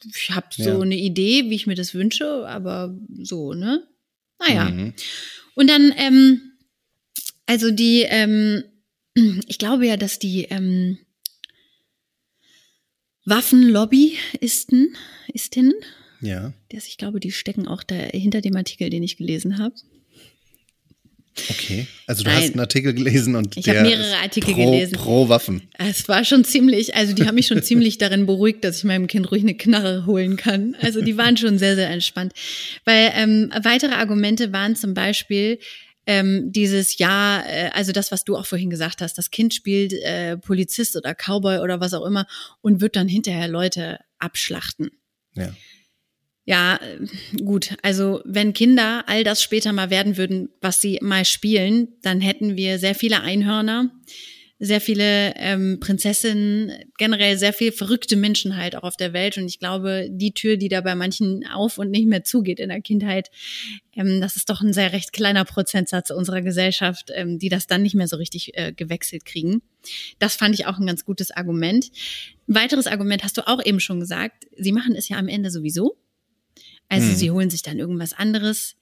ich 0.05 0.31
habe 0.31 0.47
so 0.51 0.63
Ja. 0.69 0.79
eine 0.79 0.95
Idee, 0.97 1.49
wie 1.49 1.55
ich 1.55 1.67
mir 1.67 1.75
das 1.75 1.93
wünsche, 1.93 2.47
aber 2.47 2.95
so, 3.23 3.53
ne? 3.53 3.87
Naja. 4.39 4.65
Mhm. 4.65 4.93
Und 5.55 5.69
dann, 5.69 5.93
ähm, 5.97 6.41
also 7.45 7.71
die, 7.71 8.03
ähm, 8.07 8.63
ich 9.47 9.57
glaube 9.57 9.87
ja, 9.87 9.97
dass 9.97 10.19
die 10.19 10.43
ähm, 10.49 10.97
Waffenlobbyisten, 13.25 14.95
Istinnen, 15.33 15.73
Ja, 16.21 16.53
das, 16.71 16.87
ich 16.87 16.97
glaube, 16.97 17.19
die 17.19 17.31
stecken 17.31 17.67
auch 17.67 17.83
da 17.83 17.95
hinter 17.95 18.41
dem 18.41 18.55
Artikel, 18.55 18.89
den 18.89 19.03
ich 19.03 19.17
gelesen 19.17 19.57
habe. 19.57 19.73
okay. 21.49 21.87
Also 22.07 22.23
du 22.23 22.29
Nein. 22.29 22.39
hast 22.39 22.51
einen 22.51 22.59
Artikel 22.59 22.93
gelesen 22.93 23.35
und 23.35 23.57
Ich 23.57 23.67
habe 23.67 23.81
mehrere 23.81 24.17
Artikel 24.17 24.53
pro, 24.53 24.71
gelesen. 24.71 24.95
Pro 24.95 25.27
Waffen. 25.27 25.63
Es 25.77 26.07
war 26.07 26.23
schon 26.23 26.43
ziemlich, 26.45 26.95
also 26.95 27.13
die 27.13 27.25
haben 27.25 27.35
mich 27.35 27.47
schon 27.47 27.63
ziemlich 27.63 27.97
darin 27.97 28.25
beruhigt, 28.27 28.63
dass 28.63 28.77
ich 28.77 28.83
meinem 28.83 29.07
Kind 29.07 29.31
ruhig 29.31 29.41
eine 29.41 29.55
Knarre 29.55 30.05
holen 30.05 30.37
kann. 30.37 30.75
Also 30.81 31.01
die 31.01 31.17
waren 31.17 31.35
schon 31.35 31.57
sehr, 31.57 31.75
sehr 31.75 31.89
entspannt. 31.89 32.31
Weil 32.85 33.11
ähm, 33.15 33.51
weitere 33.63 33.93
Argumente 33.93 34.53
waren 34.53 34.75
zum 34.75 34.93
Beispiel 34.93 35.57
ähm, 36.05 36.51
dieses 36.51 36.97
Ja, 36.97 37.43
äh, 37.45 37.69
also 37.73 37.91
das, 37.91 38.11
was 38.11 38.23
du 38.23 38.37
auch 38.37 38.45
vorhin 38.45 38.69
gesagt 38.69 39.01
hast, 39.01 39.17
das 39.17 39.31
Kind 39.31 39.53
spielt 39.53 39.93
äh, 39.93 40.37
Polizist 40.37 40.95
oder 40.95 41.15
Cowboy 41.15 41.59
oder 41.59 41.79
was 41.79 41.93
auch 41.93 42.05
immer 42.05 42.27
und 42.61 42.81
wird 42.81 42.95
dann 42.95 43.07
hinterher 43.07 43.47
Leute 43.47 43.99
abschlachten. 44.19 44.91
Ja. 45.33 45.53
Ja, 46.47 46.75
äh, 46.75 47.07
gut. 47.43 47.75
Also 47.81 48.21
wenn 48.23 48.53
Kinder 48.53 49.03
all 49.07 49.23
das 49.23 49.41
später 49.41 49.73
mal 49.73 49.89
werden 49.89 50.15
würden, 50.15 50.49
was 50.61 50.79
sie 50.79 50.99
mal 51.01 51.25
spielen, 51.25 51.87
dann 52.01 52.21
hätten 52.21 52.55
wir 52.55 52.77
sehr 52.77 52.95
viele 52.95 53.21
Einhörner, 53.21 53.89
sehr 54.57 54.79
viele 54.79 55.33
ähm, 55.35 55.79
Prinzessinnen, 55.81 56.71
generell 56.97 57.37
sehr 57.37 57.51
viel 57.51 57.73
verrückte 57.73 58.15
Menschen 58.15 58.55
halt 58.55 58.75
auch 58.77 58.83
auf 58.83 58.95
der 58.95 59.11
Welt. 59.11 59.37
Und 59.37 59.47
ich 59.47 59.59
glaube, 59.59 60.07
die 60.09 60.33
Tür, 60.33 60.55
die 60.55 60.69
da 60.69 60.79
bei 60.79 60.95
manchen 60.95 61.45
auf 61.45 61.77
und 61.77 61.91
nicht 61.91 62.07
mehr 62.07 62.23
zugeht 62.23 62.61
in 62.61 62.69
der 62.69 62.79
Kindheit, 62.81 63.29
ähm, 63.95 64.21
das 64.21 64.37
ist 64.37 64.49
doch 64.49 64.61
ein 64.61 64.71
sehr 64.71 64.93
recht 64.93 65.11
kleiner 65.11 65.43
Prozentsatz 65.43 66.09
unserer 66.09 66.41
Gesellschaft, 66.41 67.11
ähm, 67.13 67.37
die 67.37 67.49
das 67.49 67.67
dann 67.67 67.81
nicht 67.81 67.95
mehr 67.95 68.07
so 68.07 68.15
richtig 68.15 68.57
äh, 68.57 68.71
gewechselt 68.71 69.25
kriegen. 69.25 69.61
Das 70.19 70.35
fand 70.35 70.55
ich 70.55 70.65
auch 70.67 70.77
ein 70.79 70.87
ganz 70.87 71.03
gutes 71.03 71.31
Argument. 71.31 71.91
Ein 72.47 72.55
weiteres 72.55 72.87
Argument 72.87 73.23
hast 73.23 73.37
du 73.37 73.45
auch 73.47 73.63
eben 73.63 73.81
schon 73.81 73.99
gesagt. 73.99 74.45
Sie 74.57 74.71
machen 74.71 74.95
es 74.95 75.09
ja 75.09 75.17
am 75.17 75.27
Ende 75.27 75.51
sowieso. 75.51 75.97
Also 76.87 77.07
Mhm. 77.07 77.15
sie 77.15 77.31
holen 77.31 77.49
sich 77.49 77.61
dann 77.61 77.77
irgendwas 77.77 78.13
anderes. 78.13 78.75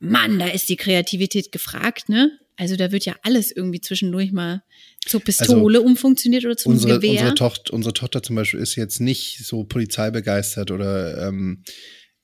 Mann, 0.00 0.38
da 0.40 0.48
ist 0.48 0.68
die 0.68 0.76
Kreativität 0.76 1.52
gefragt, 1.52 2.08
ne? 2.08 2.32
Also 2.56 2.76
da 2.76 2.90
wird 2.90 3.04
ja 3.04 3.16
alles 3.22 3.52
irgendwie 3.52 3.80
zwischendurch 3.80 4.32
mal 4.32 4.62
zur 5.04 5.20
Pistole 5.20 5.82
umfunktioniert 5.82 6.44
oder 6.44 6.56
zum 6.56 6.72
Also 6.72 6.86
Unsere, 6.86 7.00
Gewehr. 7.00 7.12
unsere, 7.12 7.34
Tochter, 7.34 7.72
unsere 7.74 7.92
Tochter 7.92 8.22
zum 8.22 8.36
Beispiel 8.36 8.60
ist 8.60 8.76
jetzt 8.76 9.00
nicht 9.00 9.44
so 9.44 9.64
polizeibegeistert 9.64 10.70
oder 10.70 11.28
ähm, 11.28 11.62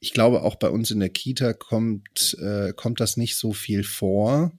ich 0.01 0.12
glaube 0.12 0.42
auch 0.42 0.57
bei 0.57 0.68
uns 0.68 0.90
in 0.90 1.01
der 1.01 1.11
Kita 1.11 1.53
kommt, 1.53 2.37
äh, 2.40 2.73
kommt 2.73 3.01
das 3.01 3.16
nicht 3.16 3.37
so 3.37 3.53
viel 3.53 3.85
vor. 3.85 4.53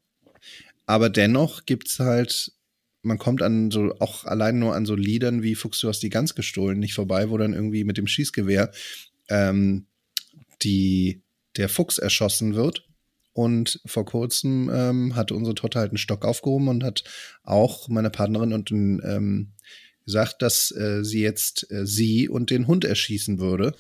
Aber 0.86 1.10
dennoch 1.10 1.66
gibt's 1.66 2.00
halt, 2.00 2.52
man 3.02 3.18
kommt 3.18 3.42
an 3.42 3.72
so, 3.72 3.94
auch 4.00 4.26
allein 4.26 4.60
nur 4.60 4.76
an 4.76 4.86
so 4.86 4.96
Liedern 4.96 5.44
wie 5.44 5.56
Fuchs, 5.56 5.80
du 5.80 5.88
hast 5.88 6.02
die 6.04 6.10
Gans 6.10 6.36
gestohlen, 6.36 6.80
nicht 6.80 6.94
vorbei, 6.94 7.30
wo 7.30 7.38
dann 7.38 7.54
irgendwie 7.54 7.84
mit 7.84 7.98
dem 7.98 8.08
Schießgewehr 8.08 8.72
ähm, 9.30 9.88
die, 10.62 11.24
der 11.58 11.68
Fuchs 11.68 11.98
erschossen 11.98 12.56
wird. 12.56 12.88
Und 13.34 13.82
vor 13.86 14.06
kurzem 14.06 14.70
ähm, 14.72 15.16
hatte 15.16 15.34
unsere 15.34 15.56
Tochter 15.56 15.80
halt 15.80 15.90
einen 15.92 15.98
Stock 15.98 16.24
aufgehoben 16.24 16.68
und 16.68 16.84
hat 16.84 17.04
auch 17.44 17.88
meine 17.90 18.12
Partnerin 18.12 18.54
und 18.54 18.72
ähm, 18.72 19.54
gesagt, 20.06 20.42
dass 20.42 20.72
äh, 20.72 21.04
sie 21.04 21.22
jetzt 21.22 21.70
äh, 21.72 21.86
sie 21.86 22.30
und 22.30 22.50
den 22.52 22.68
Hund 22.68 22.86
erschießen 22.86 23.40
würde. 23.40 23.76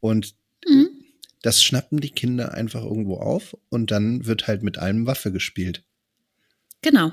Und 0.00 0.34
Mhm. 0.66 0.88
das 1.42 1.62
schnappen 1.62 2.00
die 2.00 2.08
Kinder 2.10 2.54
einfach 2.54 2.82
irgendwo 2.82 3.16
auf 3.18 3.54
und 3.68 3.90
dann 3.90 4.24
wird 4.24 4.46
halt 4.46 4.62
mit 4.62 4.78
allem 4.78 5.06
Waffe 5.06 5.30
gespielt. 5.30 5.84
Genau. 6.80 7.12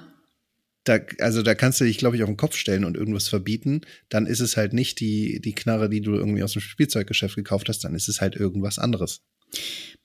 da, 0.86 1.00
also 1.20 1.44
da 1.44 1.54
kannst 1.54 1.80
du 1.80 1.86
dich, 1.86 1.98
glaube 1.98 2.16
ich, 2.16 2.24
auf 2.24 2.30
den 2.30 2.38
Kopf 2.38 2.56
stellen 2.56 2.86
und 2.86 2.98
irgendwas 2.98 3.28
verbieten, 3.28 3.82
dann 4.10 4.26
ist 4.26 4.40
es 4.40 4.58
halt 4.58 4.74
nicht 4.74 5.00
die, 5.00 5.40
die 5.42 5.54
Knarre, 5.54 5.90
die 5.90 6.02
du 6.02 6.16
irgendwie 6.16 6.44
aus 6.44 6.54
dem 6.54 6.62
Spielzeuggeschäft 6.62 7.36
gekauft 7.36 7.70
hast, 7.70 7.84
dann 7.84 7.94
ist 7.94 8.08
es 8.10 8.20
halt 8.22 8.36
irgendwas 8.36 8.80
anderes. 8.80 9.22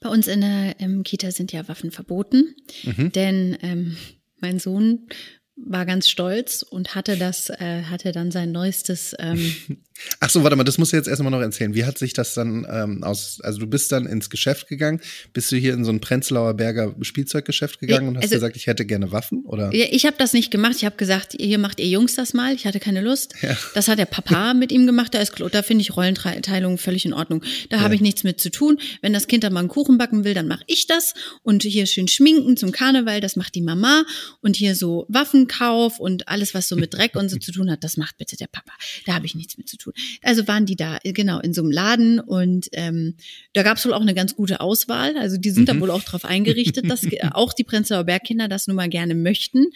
Bei 0.00 0.08
uns 0.08 0.26
in 0.26 0.40
der 0.40 0.76
ähm, 0.78 1.02
Kita 1.02 1.30
sind 1.30 1.52
ja 1.52 1.68
Waffen 1.68 1.90
verboten, 1.90 2.54
mhm. 2.84 3.12
denn 3.12 3.56
ähm, 3.62 3.96
mein 4.40 4.58
Sohn 4.58 5.08
war 5.56 5.86
ganz 5.86 6.08
stolz 6.08 6.62
und 6.62 6.94
hatte 6.94 7.16
das, 7.16 7.50
äh, 7.50 7.84
hatte 7.84 8.12
dann 8.12 8.30
sein 8.30 8.52
neuestes. 8.52 9.14
Ähm 9.18 9.54
Ach 10.20 10.30
so, 10.30 10.42
warte 10.42 10.56
mal, 10.56 10.64
das 10.64 10.78
musst 10.78 10.92
du 10.92 10.96
jetzt 10.96 11.08
erstmal 11.08 11.30
noch 11.30 11.40
erzählen. 11.40 11.74
Wie 11.74 11.84
hat 11.84 11.98
sich 11.98 12.12
das 12.12 12.34
dann 12.34 12.66
ähm, 12.70 13.02
aus, 13.02 13.40
also 13.42 13.58
du 13.58 13.66
bist 13.66 13.92
dann 13.92 14.06
ins 14.06 14.30
Geschäft 14.30 14.68
gegangen, 14.68 15.00
bist 15.32 15.50
du 15.52 15.56
hier 15.56 15.74
in 15.74 15.84
so 15.84 15.90
ein 15.90 16.00
Prenzlauer 16.00 16.54
Berger 16.54 16.94
Spielzeuggeschäft 17.00 17.80
gegangen 17.80 18.08
und 18.08 18.16
hast 18.16 18.24
also, 18.24 18.34
gesagt, 18.36 18.56
ich 18.56 18.66
hätte 18.66 18.84
gerne 18.86 19.12
Waffen, 19.12 19.44
oder? 19.44 19.74
Ja, 19.74 19.86
ich 19.90 20.06
habe 20.06 20.16
das 20.18 20.32
nicht 20.32 20.50
gemacht. 20.50 20.74
Ich 20.76 20.84
habe 20.84 20.96
gesagt, 20.96 21.34
hier 21.38 21.58
macht 21.58 21.80
ihr 21.80 21.86
Jungs 21.86 22.14
das 22.14 22.34
mal. 22.34 22.54
Ich 22.54 22.66
hatte 22.66 22.80
keine 22.80 23.00
Lust. 23.00 23.34
Ja. 23.42 23.56
Das 23.74 23.88
hat 23.88 23.98
der 23.98 24.06
Papa 24.06 24.54
mit 24.54 24.72
ihm 24.72 24.86
gemacht. 24.86 25.14
Da 25.14 25.20
ist 25.20 25.32
da 25.52 25.62
finde 25.62 25.82
ich 25.82 25.96
Rollenteilung 25.96 26.78
völlig 26.78 27.04
in 27.04 27.12
Ordnung. 27.12 27.42
Da 27.70 27.78
ja. 27.78 27.82
habe 27.82 27.94
ich 27.94 28.00
nichts 28.00 28.24
mit 28.24 28.40
zu 28.40 28.50
tun. 28.50 28.78
Wenn 29.02 29.12
das 29.12 29.26
Kind 29.26 29.44
dann 29.44 29.52
mal 29.52 29.60
einen 29.60 29.68
Kuchen 29.68 29.98
backen 29.98 30.24
will, 30.24 30.34
dann 30.34 30.48
mache 30.48 30.64
ich 30.66 30.86
das. 30.86 31.14
Und 31.42 31.62
hier 31.62 31.86
schön 31.86 32.08
schminken 32.08 32.56
zum 32.56 32.72
Karneval, 32.72 33.20
das 33.20 33.36
macht 33.36 33.54
die 33.54 33.62
Mama. 33.62 34.04
Und 34.40 34.56
hier 34.56 34.74
so 34.74 35.06
Waffenkauf 35.08 35.98
und 35.98 36.28
alles, 36.28 36.54
was 36.54 36.68
so 36.68 36.76
mit 36.76 36.94
Dreck 36.94 37.16
und 37.16 37.28
so 37.28 37.38
zu 37.38 37.52
tun 37.52 37.70
hat, 37.70 37.84
das 37.84 37.96
macht 37.96 38.16
bitte 38.18 38.36
der 38.36 38.46
Papa. 38.46 38.72
Da 39.06 39.14
habe 39.14 39.26
ich 39.26 39.34
nichts 39.34 39.58
mit 39.58 39.68
zu 39.68 39.76
tun. 39.76 39.85
Also 40.22 40.46
waren 40.48 40.66
die 40.66 40.76
da, 40.76 40.98
genau, 41.02 41.40
in 41.40 41.54
so 41.54 41.62
einem 41.62 41.70
Laden 41.70 42.20
und 42.20 42.68
ähm, 42.72 43.14
da 43.52 43.62
gab 43.62 43.78
es 43.78 43.86
wohl 43.86 43.94
auch 43.94 44.00
eine 44.00 44.14
ganz 44.14 44.36
gute 44.36 44.60
Auswahl. 44.60 45.16
Also 45.16 45.36
die 45.36 45.50
sind 45.50 45.62
mhm. 45.62 45.66
da 45.66 45.80
wohl 45.80 45.90
auch 45.90 46.02
darauf 46.02 46.24
eingerichtet, 46.24 46.88
dass 46.90 47.02
auch 47.32 47.52
die 47.52 47.64
Prenzlauer 47.64 48.04
Bergkinder 48.04 48.48
das 48.48 48.66
nun 48.66 48.76
mal 48.76 48.88
gerne 48.88 49.14
möchten. 49.14 49.66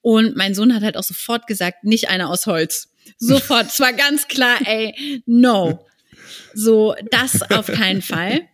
Und 0.00 0.36
mein 0.36 0.54
Sohn 0.54 0.74
hat 0.74 0.82
halt 0.82 0.96
auch 0.96 1.02
sofort 1.02 1.46
gesagt, 1.46 1.84
nicht 1.84 2.08
einer 2.08 2.30
aus 2.30 2.46
Holz. 2.46 2.88
Sofort. 3.18 3.66
es 3.68 3.80
war 3.80 3.92
ganz 3.92 4.28
klar, 4.28 4.58
ey, 4.64 5.22
no. 5.26 5.86
So, 6.54 6.94
das 7.10 7.42
auf 7.50 7.66
keinen 7.66 8.02
Fall. 8.02 8.48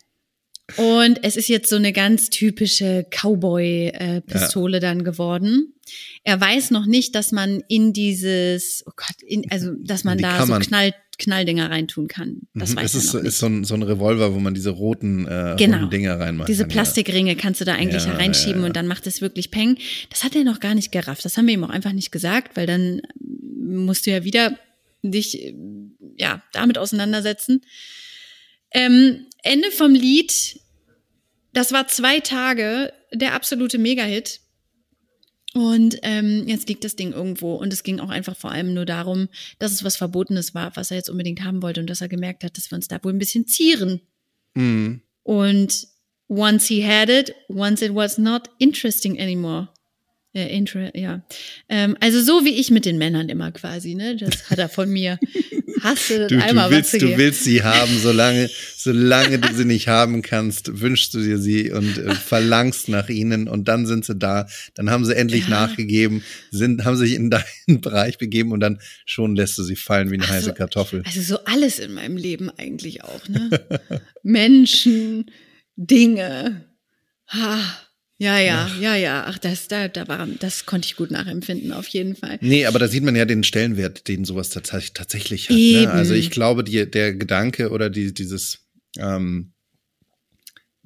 Und 0.76 1.20
es 1.22 1.36
ist 1.36 1.48
jetzt 1.48 1.68
so 1.68 1.76
eine 1.76 1.92
ganz 1.92 2.30
typische 2.30 3.06
Cowboy-Pistole 3.10 4.78
äh, 4.78 4.80
ja. 4.80 4.88
dann 4.88 5.04
geworden. 5.04 5.74
Er 6.24 6.40
weiß 6.40 6.70
noch 6.70 6.86
nicht, 6.86 7.14
dass 7.14 7.32
man 7.32 7.62
in 7.68 7.92
dieses, 7.92 8.84
oh 8.86 8.92
Gott, 8.96 9.22
in, 9.26 9.50
also 9.50 9.72
dass 9.80 10.04
man 10.04 10.18
da 10.18 10.46
so 10.46 10.54
Knall, 10.54 10.94
Knalldinger 11.18 11.70
reintun 11.70 12.08
kann. 12.08 12.42
Das 12.54 12.70
mhm, 12.70 12.76
weiß 12.76 12.94
es 12.94 13.04
ist, 13.04 13.14
ist 13.14 13.38
so 13.38 13.46
ein, 13.46 13.64
so 13.64 13.74
ein 13.74 13.82
Revolver, 13.82 14.34
wo 14.34 14.38
man 14.38 14.54
diese 14.54 14.70
roten, 14.70 15.26
äh, 15.26 15.56
genau. 15.58 15.78
roten 15.78 15.90
Dinger 15.90 16.18
reinmacht. 16.18 16.48
Diese 16.48 16.66
Plastikringe 16.66 17.36
kannst 17.36 17.60
du 17.60 17.64
da 17.64 17.74
eigentlich 17.74 18.06
ja, 18.06 18.14
reinschieben 18.14 18.56
ja, 18.56 18.60
ja. 18.62 18.66
und 18.68 18.76
dann 18.76 18.86
macht 18.86 19.06
es 19.06 19.20
wirklich 19.20 19.50
Peng. 19.50 19.78
Das 20.10 20.24
hat 20.24 20.34
er 20.34 20.44
noch 20.44 20.60
gar 20.60 20.74
nicht 20.74 20.92
gerafft. 20.92 21.24
Das 21.24 21.36
haben 21.36 21.46
wir 21.46 21.54
ihm 21.54 21.64
auch 21.64 21.70
einfach 21.70 21.92
nicht 21.92 22.12
gesagt, 22.12 22.56
weil 22.56 22.66
dann 22.66 23.02
musst 23.20 24.06
du 24.06 24.10
ja 24.10 24.24
wieder 24.24 24.58
dich 25.02 25.54
ja 26.16 26.42
damit 26.52 26.78
auseinandersetzen. 26.78 27.62
Ähm, 28.72 29.26
Ende 29.42 29.70
vom 29.70 29.94
Lied. 29.94 30.60
Das 31.52 31.72
war 31.72 31.88
zwei 31.88 32.20
Tage 32.20 32.92
der 33.12 33.34
absolute 33.34 33.78
Mega-Hit. 33.78 34.40
Und 35.54 35.98
ähm, 36.02 36.44
jetzt 36.46 36.68
liegt 36.68 36.82
das 36.82 36.96
Ding 36.96 37.12
irgendwo. 37.12 37.56
Und 37.56 37.72
es 37.72 37.82
ging 37.82 38.00
auch 38.00 38.08
einfach 38.08 38.36
vor 38.36 38.50
allem 38.50 38.72
nur 38.72 38.86
darum, 38.86 39.28
dass 39.58 39.72
es 39.72 39.84
was 39.84 39.96
Verbotenes 39.96 40.54
war, 40.54 40.74
was 40.76 40.90
er 40.90 40.96
jetzt 40.96 41.10
unbedingt 41.10 41.44
haben 41.44 41.62
wollte 41.62 41.80
und 41.80 41.90
dass 41.90 42.00
er 42.00 42.08
gemerkt 42.08 42.42
hat, 42.42 42.56
dass 42.56 42.70
wir 42.70 42.76
uns 42.76 42.88
da 42.88 43.02
wohl 43.04 43.12
ein 43.12 43.18
bisschen 43.18 43.46
zieren. 43.46 44.00
Mhm. 44.54 45.02
Und 45.22 45.88
once 46.28 46.66
he 46.66 46.86
had 46.86 47.10
it, 47.10 47.34
once 47.48 47.82
it 47.82 47.94
was 47.94 48.16
not 48.16 48.48
interesting 48.58 49.20
anymore. 49.20 49.68
Äh, 50.34 50.56
intra, 50.56 50.96
ja. 50.96 51.22
Ähm, 51.68 51.94
also 52.00 52.22
so 52.22 52.46
wie 52.46 52.58
ich 52.58 52.70
mit 52.70 52.86
den 52.86 52.96
Männern 52.96 53.28
immer 53.28 53.52
quasi, 53.52 53.94
ne? 53.94 54.16
Das 54.16 54.48
hat 54.48 54.58
er 54.58 54.70
von 54.70 54.88
mir. 54.88 55.18
Hasse 55.82 56.26
du, 56.26 56.42
einmal 56.42 56.70
du 56.70 56.76
willst, 56.76 56.94
was 56.94 57.00
Du 57.00 57.18
willst 57.18 57.44
sie 57.44 57.62
haben, 57.62 57.98
solange, 57.98 58.48
solange 58.76 59.38
du 59.38 59.52
sie 59.52 59.66
nicht 59.66 59.88
haben 59.88 60.22
kannst, 60.22 60.80
wünschst 60.80 61.12
du 61.12 61.22
dir 61.22 61.38
sie 61.38 61.70
und 61.70 61.98
äh, 61.98 62.14
verlangst 62.14 62.88
nach 62.88 63.10
ihnen 63.10 63.46
und 63.46 63.68
dann 63.68 63.86
sind 63.86 64.06
sie 64.06 64.14
da. 64.14 64.46
Dann 64.74 64.88
haben 64.88 65.04
sie 65.04 65.14
endlich 65.14 65.48
ja. 65.48 65.50
nachgegeben, 65.50 66.22
sind, 66.50 66.86
haben 66.86 66.96
sich 66.96 67.12
in 67.12 67.28
deinen 67.28 67.44
Bereich 67.82 68.16
begeben 68.16 68.52
und 68.52 68.60
dann 68.60 68.80
schon 69.04 69.36
lässt 69.36 69.58
du 69.58 69.62
sie 69.64 69.76
fallen 69.76 70.10
wie 70.10 70.14
eine 70.14 70.22
also, 70.22 70.34
heiße 70.34 70.54
Kartoffel. 70.54 71.02
Also 71.04 71.20
so 71.20 71.44
alles 71.44 71.78
in 71.78 71.92
meinem 71.92 72.16
Leben 72.16 72.48
eigentlich 72.48 73.04
auch, 73.04 73.28
ne? 73.28 73.50
Menschen, 74.22 75.26
Dinge. 75.76 76.64
Ha. 77.28 77.58
Ja, 78.22 78.38
ja, 78.38 78.70
ja, 78.80 78.94
ja. 78.94 79.24
Ach, 79.26 79.36
das, 79.36 79.66
da, 79.66 79.88
da 79.88 80.06
war, 80.06 80.28
das 80.38 80.64
konnte 80.64 80.86
ich 80.86 80.94
gut 80.94 81.10
nachempfinden, 81.10 81.72
auf 81.72 81.88
jeden 81.88 82.14
Fall. 82.14 82.38
Nee, 82.40 82.66
aber 82.66 82.78
da 82.78 82.86
sieht 82.86 83.02
man 83.02 83.16
ja 83.16 83.24
den 83.24 83.42
Stellenwert, 83.42 84.06
den 84.06 84.24
sowas 84.24 84.50
tatsächlich 84.50 85.50
hat. 85.50 85.56
Ne? 85.56 85.90
Also 85.90 86.14
ich 86.14 86.30
glaube, 86.30 86.62
die, 86.62 86.88
der 86.88 87.14
Gedanke 87.16 87.70
oder 87.70 87.90
die, 87.90 88.14
dieses, 88.14 88.60
ähm, 88.96 89.54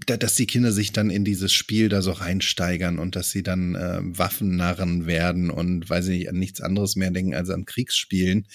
da, 0.06 0.16
dass 0.16 0.34
die 0.36 0.46
Kinder 0.46 0.72
sich 0.72 0.92
dann 0.92 1.10
in 1.10 1.26
dieses 1.26 1.52
Spiel 1.52 1.90
da 1.90 2.00
so 2.00 2.12
reinsteigern 2.12 2.98
und 2.98 3.16
dass 3.16 3.32
sie 3.32 3.42
dann 3.42 3.74
äh, 3.74 3.98
Waffennarren 4.00 5.04
werden 5.04 5.50
und 5.50 5.90
weiß 5.90 6.08
ich 6.08 6.20
nicht, 6.20 6.28
an 6.30 6.38
nichts 6.38 6.62
anderes 6.62 6.96
mehr 6.96 7.10
denken 7.10 7.34
als 7.34 7.50
an 7.50 7.66
Kriegsspielen 7.66 8.46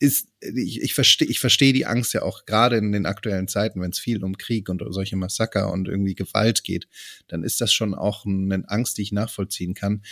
ist, 0.00 0.28
ich, 0.40 0.80
ich 0.80 0.94
verstehe 0.94 1.28
ich 1.28 1.38
verstehe 1.38 1.74
die 1.74 1.86
Angst 1.86 2.14
ja 2.14 2.22
auch 2.22 2.46
gerade 2.46 2.78
in 2.78 2.90
den 2.90 3.06
aktuellen 3.06 3.48
Zeiten, 3.48 3.80
wenn 3.80 3.90
es 3.90 3.98
viel 3.98 4.24
um 4.24 4.38
Krieg 4.38 4.68
und 4.68 4.82
solche 4.88 5.16
Massaker 5.16 5.70
und 5.70 5.88
irgendwie 5.88 6.14
Gewalt 6.14 6.64
geht, 6.64 6.88
dann 7.28 7.44
ist 7.44 7.60
das 7.60 7.72
schon 7.72 7.94
auch 7.94 8.24
eine 8.24 8.64
Angst, 8.68 8.96
die 8.96 9.02
ich 9.02 9.12
nachvollziehen 9.12 9.74
kann. 9.74 10.02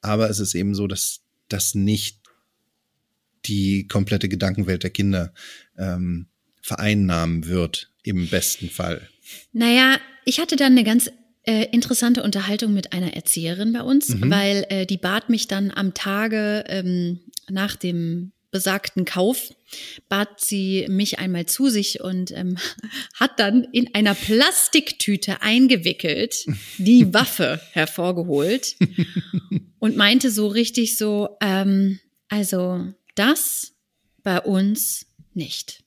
Aber 0.00 0.30
es 0.30 0.40
ist 0.40 0.54
eben 0.54 0.74
so, 0.74 0.86
dass 0.86 1.20
das 1.48 1.74
nicht 1.74 2.20
die 3.44 3.86
komplette 3.86 4.30
Gedankenwelt 4.30 4.82
der 4.82 4.90
Kinder 4.90 5.34
ähm, 5.76 6.26
vereinnahmen 6.62 7.46
wird, 7.46 7.92
im 8.02 8.28
besten 8.28 8.70
Fall. 8.70 9.08
Naja, 9.52 9.98
ich 10.24 10.40
hatte 10.40 10.56
dann 10.56 10.72
eine 10.72 10.84
ganz 10.84 11.10
äh, 11.42 11.66
interessante 11.72 12.22
Unterhaltung 12.22 12.72
mit 12.72 12.94
einer 12.94 13.14
Erzieherin 13.14 13.74
bei 13.74 13.82
uns, 13.82 14.08
mhm. 14.08 14.30
weil 14.30 14.66
äh, 14.70 14.86
die 14.86 14.96
bat 14.96 15.28
mich 15.28 15.48
dann 15.48 15.70
am 15.70 15.92
Tage 15.92 16.64
ähm, 16.68 17.20
nach 17.50 17.76
dem 17.76 18.32
besagten 18.54 19.04
Kauf 19.04 19.52
bat 20.08 20.40
sie 20.40 20.86
mich 20.88 21.18
einmal 21.18 21.46
zu 21.46 21.68
sich 21.68 22.00
und 22.00 22.30
ähm, 22.30 22.56
hat 23.14 23.40
dann 23.40 23.64
in 23.72 23.92
einer 23.96 24.14
Plastiktüte 24.14 25.42
eingewickelt 25.42 26.46
die 26.78 27.12
Waffe 27.12 27.60
hervorgeholt 27.72 28.76
und 29.80 29.96
meinte 29.96 30.30
so 30.30 30.46
richtig 30.46 30.96
so, 30.96 31.36
ähm, 31.40 31.98
also 32.28 32.86
das 33.16 33.72
bei 34.22 34.40
uns 34.40 35.06
nicht. 35.32 35.82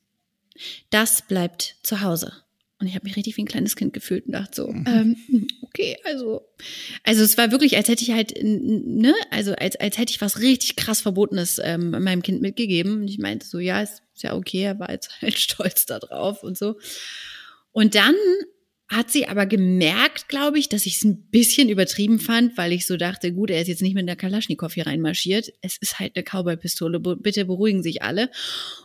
Das 0.89 1.21
bleibt 1.25 1.77
zu 1.84 2.01
Hause. 2.01 2.34
Und 2.80 2.88
ich 2.88 2.95
habe 2.95 3.06
mich 3.06 3.15
richtig 3.15 3.38
wie 3.38 3.43
ein 3.43 3.47
kleines 3.47 3.77
Kind 3.77 3.93
gefühlt 3.93 4.25
und 4.25 4.34
dachte 4.34 4.56
so, 4.56 4.67
mhm. 4.67 4.86
ähm, 4.88 5.47
okay, 5.67 5.97
also, 6.03 6.47
also 7.03 7.23
es 7.23 7.38
war 7.38 7.51
wirklich, 7.51 7.77
als 7.77 7.88
hätte 7.88 8.03
ich 8.03 8.12
halt, 8.12 8.34
ne, 8.41 9.13
also 9.32 9.53
als, 9.53 9.75
als 9.75 9.97
hätte 9.97 10.12
ich 10.12 10.21
was 10.21 10.39
richtig 10.39 10.75
krass 10.75 11.01
Verbotenes 11.01 11.60
ähm, 11.63 11.91
meinem 11.91 12.21
Kind 12.21 12.41
mitgegeben. 12.41 13.01
Und 13.01 13.08
ich 13.08 13.19
meinte 13.19 13.45
so, 13.45 13.60
ja, 13.60 13.82
ist, 13.82 14.01
ist 14.13 14.23
ja 14.23 14.36
okay, 14.36 14.63
er 14.63 14.80
war 14.80 14.91
jetzt 14.91 15.12
halt 15.21 15.38
stolz 15.38 15.86
da 15.86 15.99
drauf 15.99 16.43
und 16.43 16.58
so. 16.58 16.77
Und 17.71 17.95
dann 17.95 18.15
hat 18.89 19.12
sie 19.12 19.28
aber 19.28 19.45
gemerkt, 19.45 20.30
glaube 20.30 20.60
ich, 20.60 20.69
dass 20.69 20.86
ich 20.86 20.97
es 20.97 21.04
ein 21.04 21.23
bisschen 21.30 21.67
übertrieben 21.67 22.19
fand, 22.19 22.58
weil 22.58 22.71
ich 22.71 22.88
so 22.88 22.95
dachte, 22.95 23.34
gut, 23.34 23.50
er 23.50 23.62
ist 23.62 23.67
jetzt 23.67 23.82
nicht 23.82 23.95
mit 23.95 24.08
der 24.08 24.15
Kalaschnikow 24.15 24.73
hier 24.73 24.88
reinmarschiert. 24.88 25.52
Es 25.62 25.78
ist 25.78 26.00
halt 26.00 26.15
eine 26.15 26.23
Cowboy-Pistole. 26.23 27.00
Bitte 27.00 27.43
beruhigen 27.43 27.84
sich 27.84 28.02
alle. 28.02 28.30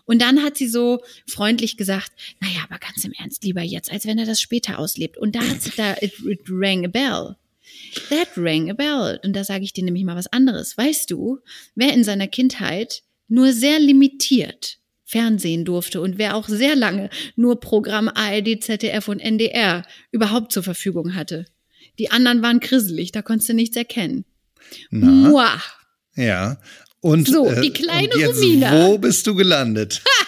Und 0.04 0.20
dann 0.20 0.42
hat 0.42 0.56
sie 0.56 0.66
so 0.66 1.00
freundlich 1.28 1.76
gesagt, 1.76 2.10
naja, 2.40 2.60
aber 2.68 2.78
ganz 2.78 3.04
im 3.04 3.12
Ernst, 3.12 3.44
lieber 3.44 3.62
jetzt, 3.62 3.92
als 3.92 4.04
wenn 4.04 4.18
er 4.18 4.26
das 4.26 4.40
später 4.40 4.80
auslebt. 4.80 5.18
Und 5.18 5.36
da 5.36 5.40
hat 5.40 5.62
sie 5.62 5.72
da, 5.76 5.92
it, 6.00 6.14
it 6.26 6.40
rang 6.48 6.84
a 6.84 6.88
bell. 6.88 7.36
That 8.08 8.28
rang 8.36 8.70
a 8.70 8.74
bell. 8.74 9.20
Und 9.22 9.34
da 9.36 9.44
sage 9.44 9.62
ich 9.62 9.72
dir 9.72 9.84
nämlich 9.84 10.04
mal 10.04 10.16
was 10.16 10.32
anderes. 10.32 10.76
Weißt 10.76 11.12
du, 11.12 11.38
wer 11.76 11.92
in 11.94 12.02
seiner 12.02 12.26
Kindheit 12.26 13.04
nur 13.28 13.52
sehr 13.52 13.78
limitiert 13.78 14.78
Fernsehen 15.12 15.66
durfte 15.66 16.00
und 16.00 16.16
wer 16.16 16.34
auch 16.34 16.48
sehr 16.48 16.74
lange 16.74 17.10
nur 17.36 17.60
Programm 17.60 18.08
ARD, 18.08 18.64
ZDF 18.64 19.08
und 19.08 19.20
NDR 19.20 19.84
überhaupt 20.10 20.52
zur 20.52 20.62
Verfügung 20.62 21.14
hatte. 21.14 21.44
Die 21.98 22.10
anderen 22.10 22.42
waren 22.42 22.60
krisselig, 22.60 23.12
da 23.12 23.20
konntest 23.20 23.50
du 23.50 23.54
nichts 23.54 23.76
erkennen. 23.76 24.24
Na, 24.90 25.06
Mua. 25.06 25.62
Ja. 26.16 26.58
Und, 27.00 27.28
so, 27.28 27.52
die 27.60 27.68
äh, 27.68 27.70
kleine 27.70 28.14
und 28.14 28.20
jetzt, 28.20 28.36
Romina. 28.36 28.86
Wo 28.86 28.96
bist 28.96 29.26
du 29.26 29.34
gelandet? 29.34 30.02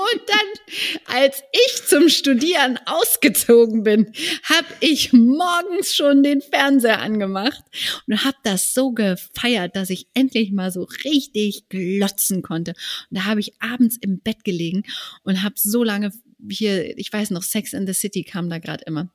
Und 0.00 0.22
dann, 0.26 1.14
als 1.14 1.42
ich 1.52 1.86
zum 1.86 2.08
Studieren 2.08 2.78
ausgezogen 2.86 3.82
bin, 3.82 4.12
habe 4.44 4.66
ich 4.80 5.12
morgens 5.12 5.94
schon 5.94 6.22
den 6.22 6.40
Fernseher 6.40 7.00
angemacht 7.00 7.62
und 8.06 8.24
habe 8.24 8.36
das 8.42 8.72
so 8.72 8.92
gefeiert, 8.92 9.76
dass 9.76 9.90
ich 9.90 10.08
endlich 10.14 10.52
mal 10.52 10.72
so 10.72 10.84
richtig 11.04 11.68
glotzen 11.68 12.40
konnte. 12.40 12.70
Und 13.10 13.18
da 13.18 13.26
habe 13.26 13.40
ich 13.40 13.60
abends 13.60 13.98
im 14.00 14.20
Bett 14.20 14.42
gelegen 14.44 14.84
und 15.22 15.42
habe 15.42 15.56
so 15.58 15.84
lange 15.84 16.12
hier, 16.50 16.96
ich 16.98 17.12
weiß 17.12 17.30
noch, 17.30 17.42
Sex 17.42 17.74
in 17.74 17.86
the 17.86 17.92
City 17.92 18.24
kam 18.24 18.48
da 18.48 18.58
gerade 18.58 18.84
immer. 18.86 19.10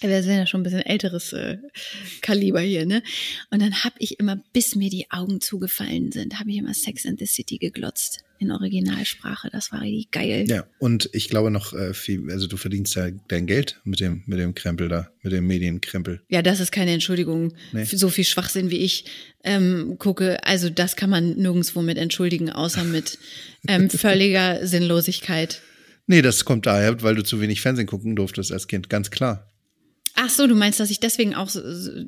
Wir 0.00 0.22
sind 0.22 0.36
ja 0.36 0.46
schon 0.46 0.60
ein 0.60 0.64
bisschen 0.64 0.80
älteres 0.80 1.32
äh, 1.32 1.58
Kaliber 2.20 2.60
hier, 2.60 2.84
ne? 2.84 3.02
Und 3.50 3.62
dann 3.62 3.84
habe 3.84 3.94
ich 3.98 4.18
immer, 4.18 4.42
bis 4.52 4.74
mir 4.74 4.90
die 4.90 5.10
Augen 5.10 5.40
zugefallen 5.40 6.12
sind, 6.12 6.38
habe 6.38 6.50
ich 6.50 6.56
immer 6.56 6.74
Sex 6.74 7.06
and 7.06 7.18
the 7.20 7.26
City 7.26 7.58
geglotzt 7.58 8.24
in 8.38 8.50
Originalsprache. 8.50 9.48
Das 9.50 9.72
war 9.72 9.80
richtig 9.80 10.10
geil. 10.10 10.44
Ja, 10.48 10.66
und 10.78 11.08
ich 11.12 11.28
glaube 11.28 11.50
noch 11.50 11.72
äh, 11.72 11.94
viel, 11.94 12.30
also 12.30 12.46
du 12.46 12.56
verdienst 12.56 12.94
ja 12.96 13.10
dein 13.28 13.46
Geld 13.46 13.80
mit 13.84 14.00
dem, 14.00 14.24
mit 14.26 14.38
dem 14.38 14.54
Krempel 14.54 14.88
da, 14.88 15.08
mit 15.22 15.32
dem 15.32 15.46
Medienkrempel. 15.46 16.20
Ja, 16.28 16.42
das 16.42 16.60
ist 16.60 16.72
keine 16.72 16.92
Entschuldigung 16.92 17.54
Nee. 17.72 17.84
so 17.84 18.10
viel 18.10 18.24
Schwachsinn, 18.24 18.70
wie 18.70 18.78
ich 18.78 19.04
ähm, 19.44 19.96
gucke. 19.98 20.44
Also 20.44 20.68
das 20.70 20.96
kann 20.96 21.10
man 21.10 21.36
nirgendwo 21.36 21.80
mit 21.82 21.96
entschuldigen, 21.96 22.50
außer 22.50 22.84
mit 22.84 23.18
ähm, 23.68 23.88
völliger 23.90 24.66
Sinnlosigkeit. 24.66 25.62
Nee, 26.06 26.20
das 26.20 26.44
kommt 26.44 26.66
daher, 26.66 27.00
weil 27.02 27.14
du 27.14 27.22
zu 27.22 27.40
wenig 27.40 27.62
Fernsehen 27.62 27.86
gucken 27.86 28.16
durftest 28.16 28.52
als 28.52 28.66
Kind, 28.68 28.90
ganz 28.90 29.10
klar. 29.10 29.50
Ach 30.16 30.30
so, 30.30 30.46
du 30.46 30.54
meinst, 30.54 30.78
dass 30.80 30.90
ich 30.90 31.00
deswegen 31.00 31.34
auch 31.34 31.50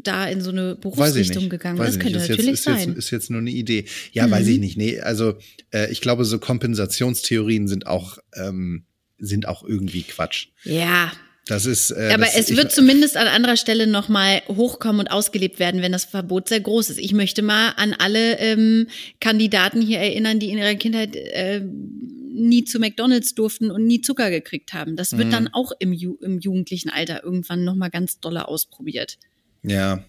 da 0.03 0.27
in 0.27 0.41
so 0.41 0.51
eine 0.51 0.73
ich 0.75 0.81
Berufsrichtung 0.81 1.49
gegangen 1.49 1.77
bin? 1.77 1.87
Das 1.87 1.97
ich 1.97 2.01
könnte 2.01 2.19
natürlich 2.21 2.47
jetzt, 2.47 2.55
ist 2.59 2.65
sein. 2.65 2.75
Mhm. 2.75 2.95
Jetzt, 2.95 2.99
ist 2.99 3.11
jetzt 3.11 3.31
nur 3.31 3.41
eine 3.41 3.51
Idee. 3.51 3.85
Ja, 4.13 4.31
weiß 4.31 4.47
ich 4.47 4.59
nicht. 4.61 4.77
Nee, 4.77 5.01
also 5.01 5.35
äh, 5.73 5.91
ich 5.91 6.01
glaube, 6.01 6.25
so 6.25 6.39
Kompensationstheorien 6.39 7.67
sind 7.69 7.87
auch, 7.87 8.19
ähm, 8.35 8.85
sind 9.19 9.49
auch 9.49 9.65
irgendwie 9.65 10.03
Quatsch. 10.03 10.49
ja, 10.65 11.11
Das 11.47 11.65
ist. 11.67 11.91
Äh, 11.91 12.11
aber 12.13 12.25
das, 12.27 12.37
es 12.37 12.51
ich- 12.51 12.57
wird 12.57 12.71
zumindest 12.73 13.17
an 13.17 13.27
anderer 13.29 13.57
Stelle 13.57 13.87
nochmal 13.87 14.43
hochkommen 14.49 15.01
und 15.01 15.09
ausgelebt 15.09 15.59
werden, 15.59 15.81
wenn 15.83 15.93
das 15.93 16.05
Verbot 16.05 16.49
sehr 16.49 16.61
groß 16.61 16.91
ist. 16.91 16.99
Ich 16.99 17.13
möchte 17.13 17.43
mal 17.43 17.71
an 17.77 17.93
alle 17.93 18.39
ähm, 18.39 18.89
Kandidaten 19.21 19.81
hier 19.81 19.99
erinnern, 19.99 20.39
die 20.39 20.51
in 20.51 20.59
ihrer 20.59 20.75
Kindheit 20.75 21.17
äh, 21.17 21.63
nie 22.37 22.65
zu 22.65 22.79
McDonalds 22.79 23.35
durften 23.35 23.71
und 23.71 23.87
nie 23.87 24.01
Zucker 24.01 24.31
gekriegt 24.31 24.73
haben. 24.73 24.97
Das 24.97 25.13
Mhm. 25.13 25.19
wird 25.19 25.33
dann 25.33 25.49
auch 25.49 25.73
im, 25.79 25.93
Ju 25.93 26.17
im 26.23 26.39
jugendlichen 26.39 26.91
Alter 26.91 27.25
irgendwann 27.25 27.65
nochmal 27.65 27.91
ganz 27.91 28.21
dolle 28.21 28.49
ausprobiert. 28.49 29.19
Ja, 29.63 30.05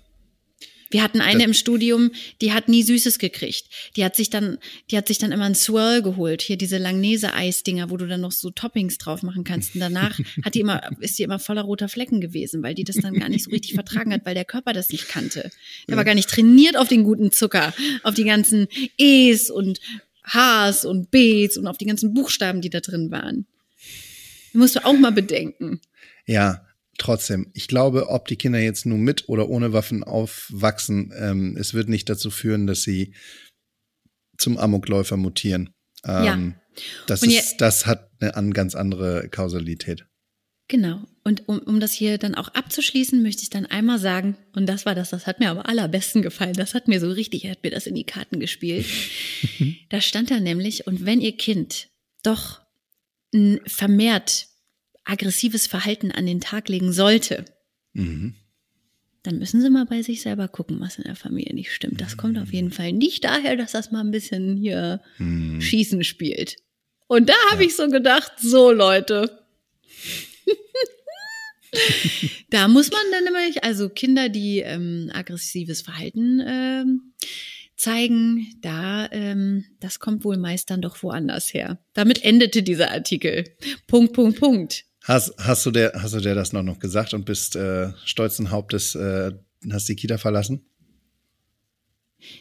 Wir 0.89 1.03
hatten 1.03 1.19
eine 1.19 1.43
im 1.43 1.53
Studium, 1.53 2.11
die 2.39 2.53
hat 2.53 2.69
nie 2.69 2.81
Süßes 2.81 3.19
gekriegt. 3.19 3.65
Die 3.97 4.05
hat 4.05 4.15
sich 4.15 4.29
dann, 4.29 4.57
die 4.89 4.95
hat 4.95 5.09
sich 5.09 5.17
dann 5.17 5.33
immer 5.33 5.43
ein 5.43 5.53
Swirl 5.53 6.01
geholt. 6.01 6.41
Hier 6.41 6.55
diese 6.57 6.77
Langnese-Eisdinger, 6.77 7.89
wo 7.89 7.97
du 7.97 8.07
dann 8.07 8.21
noch 8.21 8.31
so 8.31 8.51
Toppings 8.51 8.97
drauf 8.97 9.21
machen 9.21 9.43
kannst. 9.43 9.75
Und 9.75 9.81
danach 9.81 10.17
hat 10.45 10.55
die 10.55 10.61
immer, 10.61 10.81
ist 11.01 11.19
die 11.19 11.23
immer 11.23 11.39
voller 11.39 11.63
roter 11.63 11.89
Flecken 11.89 12.21
gewesen, 12.21 12.63
weil 12.63 12.73
die 12.73 12.85
das 12.85 12.95
dann 12.95 13.15
gar 13.15 13.27
nicht 13.27 13.43
so 13.43 13.51
richtig 13.51 13.73
vertragen 13.73 14.13
hat, 14.13 14.25
weil 14.25 14.33
der 14.35 14.45
Körper 14.45 14.71
das 14.71 14.87
nicht 14.89 15.09
kannte. 15.09 15.51
Der 15.89 15.97
war 15.97 16.05
gar 16.05 16.15
nicht 16.15 16.29
trainiert 16.29 16.77
auf 16.77 16.87
den 16.87 17.03
guten 17.03 17.33
Zucker, 17.33 17.73
auf 18.03 18.13
die 18.13 18.23
ganzen 18.23 18.67
E's 18.97 19.49
und 19.49 19.81
H's 20.27 20.85
und 20.85 21.11
B's 21.11 21.57
und 21.57 21.67
auf 21.67 21.77
die 21.77 21.85
ganzen 21.85 22.13
Buchstaben, 22.13 22.61
die 22.61 22.69
da 22.69 22.79
drin 22.79 23.11
waren. 23.11 23.45
Musst 24.53 24.75
du 24.75 24.85
auch 24.85 24.97
mal 24.97 25.11
bedenken. 25.11 25.81
ja. 26.25 26.63
Trotzdem, 26.99 27.51
ich 27.53 27.67
glaube, 27.67 28.09
ob 28.09 28.27
die 28.27 28.37
Kinder 28.37 28.57
jetzt 28.57 28.87
nur 28.87 28.97
mit 28.97 29.29
oder 29.29 29.49
ohne 29.49 29.71
Waffen 29.71 30.03
aufwachsen, 30.03 31.13
ähm, 31.15 31.55
es 31.55 31.75
wird 31.75 31.89
nicht 31.89 32.09
dazu 32.09 32.31
führen, 32.31 32.65
dass 32.65 32.81
sie 32.81 33.13
zum 34.37 34.57
Amokläufer 34.57 35.15
mutieren. 35.15 35.69
Ähm, 36.03 36.23
Ja. 36.23 36.83
Das, 37.05 37.21
ist, 37.23 37.57
das 37.57 37.85
hat 37.85 38.09
eine 38.19 38.35
an 38.35 38.51
ganz 38.51 38.75
andere 38.75 39.29
Kausalität. 39.29 40.07
Genau. 40.69 41.01
Und 41.23 41.47
um, 41.47 41.59
um 41.59 41.79
das 41.79 41.93
hier 41.93 42.17
dann 42.17 42.35
auch 42.35 42.49
abzuschließen, 42.49 43.21
möchte 43.21 43.43
ich 43.43 43.49
dann 43.49 43.65
einmal 43.65 43.99
sagen, 43.99 44.37
und 44.53 44.65
das 44.67 44.85
war 44.85 44.95
das, 44.95 45.09
das 45.11 45.25
hat 45.27 45.39
mir 45.39 45.49
am 45.49 45.59
allerbesten 45.59 46.21
gefallen, 46.21 46.53
das 46.53 46.73
hat 46.73 46.87
mir 46.89 46.99
so 46.99 47.09
richtig, 47.09 47.47
hat 47.49 47.63
mir 47.63 47.71
das 47.71 47.87
in 47.87 47.95
die 47.95 48.03
Karten 48.05 48.39
gespielt. 48.39 48.85
da 49.89 50.01
stand 50.01 50.29
da 50.31 50.39
nämlich, 50.39 50.85
und 50.87 51.05
wenn 51.05 51.21
ihr 51.21 51.35
Kind 51.37 51.87
doch 52.23 52.61
ein 53.33 53.59
vermehrt 53.65 54.47
aggressives 55.05 55.67
Verhalten 55.67 56.11
an 56.11 56.25
den 56.25 56.41
Tag 56.41 56.67
legen 56.69 56.91
sollte, 56.91 57.45
Mhm. 57.93 58.35
dann 59.23 59.39
müssen 59.39 59.61
sie 59.61 59.69
mal 59.69 59.85
bei 59.85 60.01
sich 60.01 60.21
selber 60.21 60.47
gucken, 60.49 60.79
was 60.81 60.97
in 60.97 61.03
der 61.05 61.15
Familie 61.15 61.53
nicht 61.55 61.71
stimmt. 61.73 61.99
Das 62.01 62.15
kommt 62.17 62.37
auf 62.37 62.53
jeden 62.53 62.71
Fall 62.71 62.91
nicht 62.93 63.23
daher, 63.23 63.55
dass 63.55 63.71
das 63.71 63.91
mal 63.91 64.01
ein 64.01 64.11
bisschen 64.11 64.57
hier 64.57 65.01
Mhm. 65.17 65.61
Schießen 65.61 66.03
spielt. 66.03 66.57
Und 67.07 67.29
da 67.29 67.33
habe 67.51 67.63
ich 67.65 67.75
so 67.75 67.87
gedacht, 67.89 68.33
so 68.39 68.71
Leute. 68.71 69.45
da 72.49 72.67
muss 72.67 72.91
man 72.91 73.01
dann 73.11 73.23
nämlich, 73.25 73.63
also 73.63 73.89
Kinder, 73.89 74.29
die 74.29 74.59
ähm, 74.59 75.11
aggressives 75.13 75.81
Verhalten 75.81 76.41
ähm, 76.45 77.13
zeigen, 77.75 78.47
da, 78.61 79.07
ähm, 79.11 79.65
das 79.79 79.99
kommt 79.99 80.23
wohl 80.23 80.37
meist 80.37 80.69
dann 80.69 80.81
doch 80.81 81.01
woanders 81.03 81.53
her. 81.53 81.79
Damit 81.93 82.23
endete 82.23 82.63
dieser 82.63 82.91
Artikel. 82.91 83.43
Punkt, 83.87 84.13
Punkt, 84.13 84.39
Punkt. 84.39 84.85
Hast, 85.03 85.33
hast, 85.37 85.65
du 85.65 85.71
der, 85.71 85.93
hast 85.95 86.13
du 86.13 86.19
der 86.19 86.35
das 86.35 86.53
noch, 86.53 86.63
noch 86.63 86.79
gesagt 86.79 87.13
und 87.13 87.25
bist 87.25 87.55
äh, 87.55 87.91
stolzen 88.03 88.51
Hauptes, 88.51 88.95
äh, 88.95 89.31
hast 89.71 89.87
die 89.87 89.95
Kita 89.95 90.17
verlassen? 90.17 90.65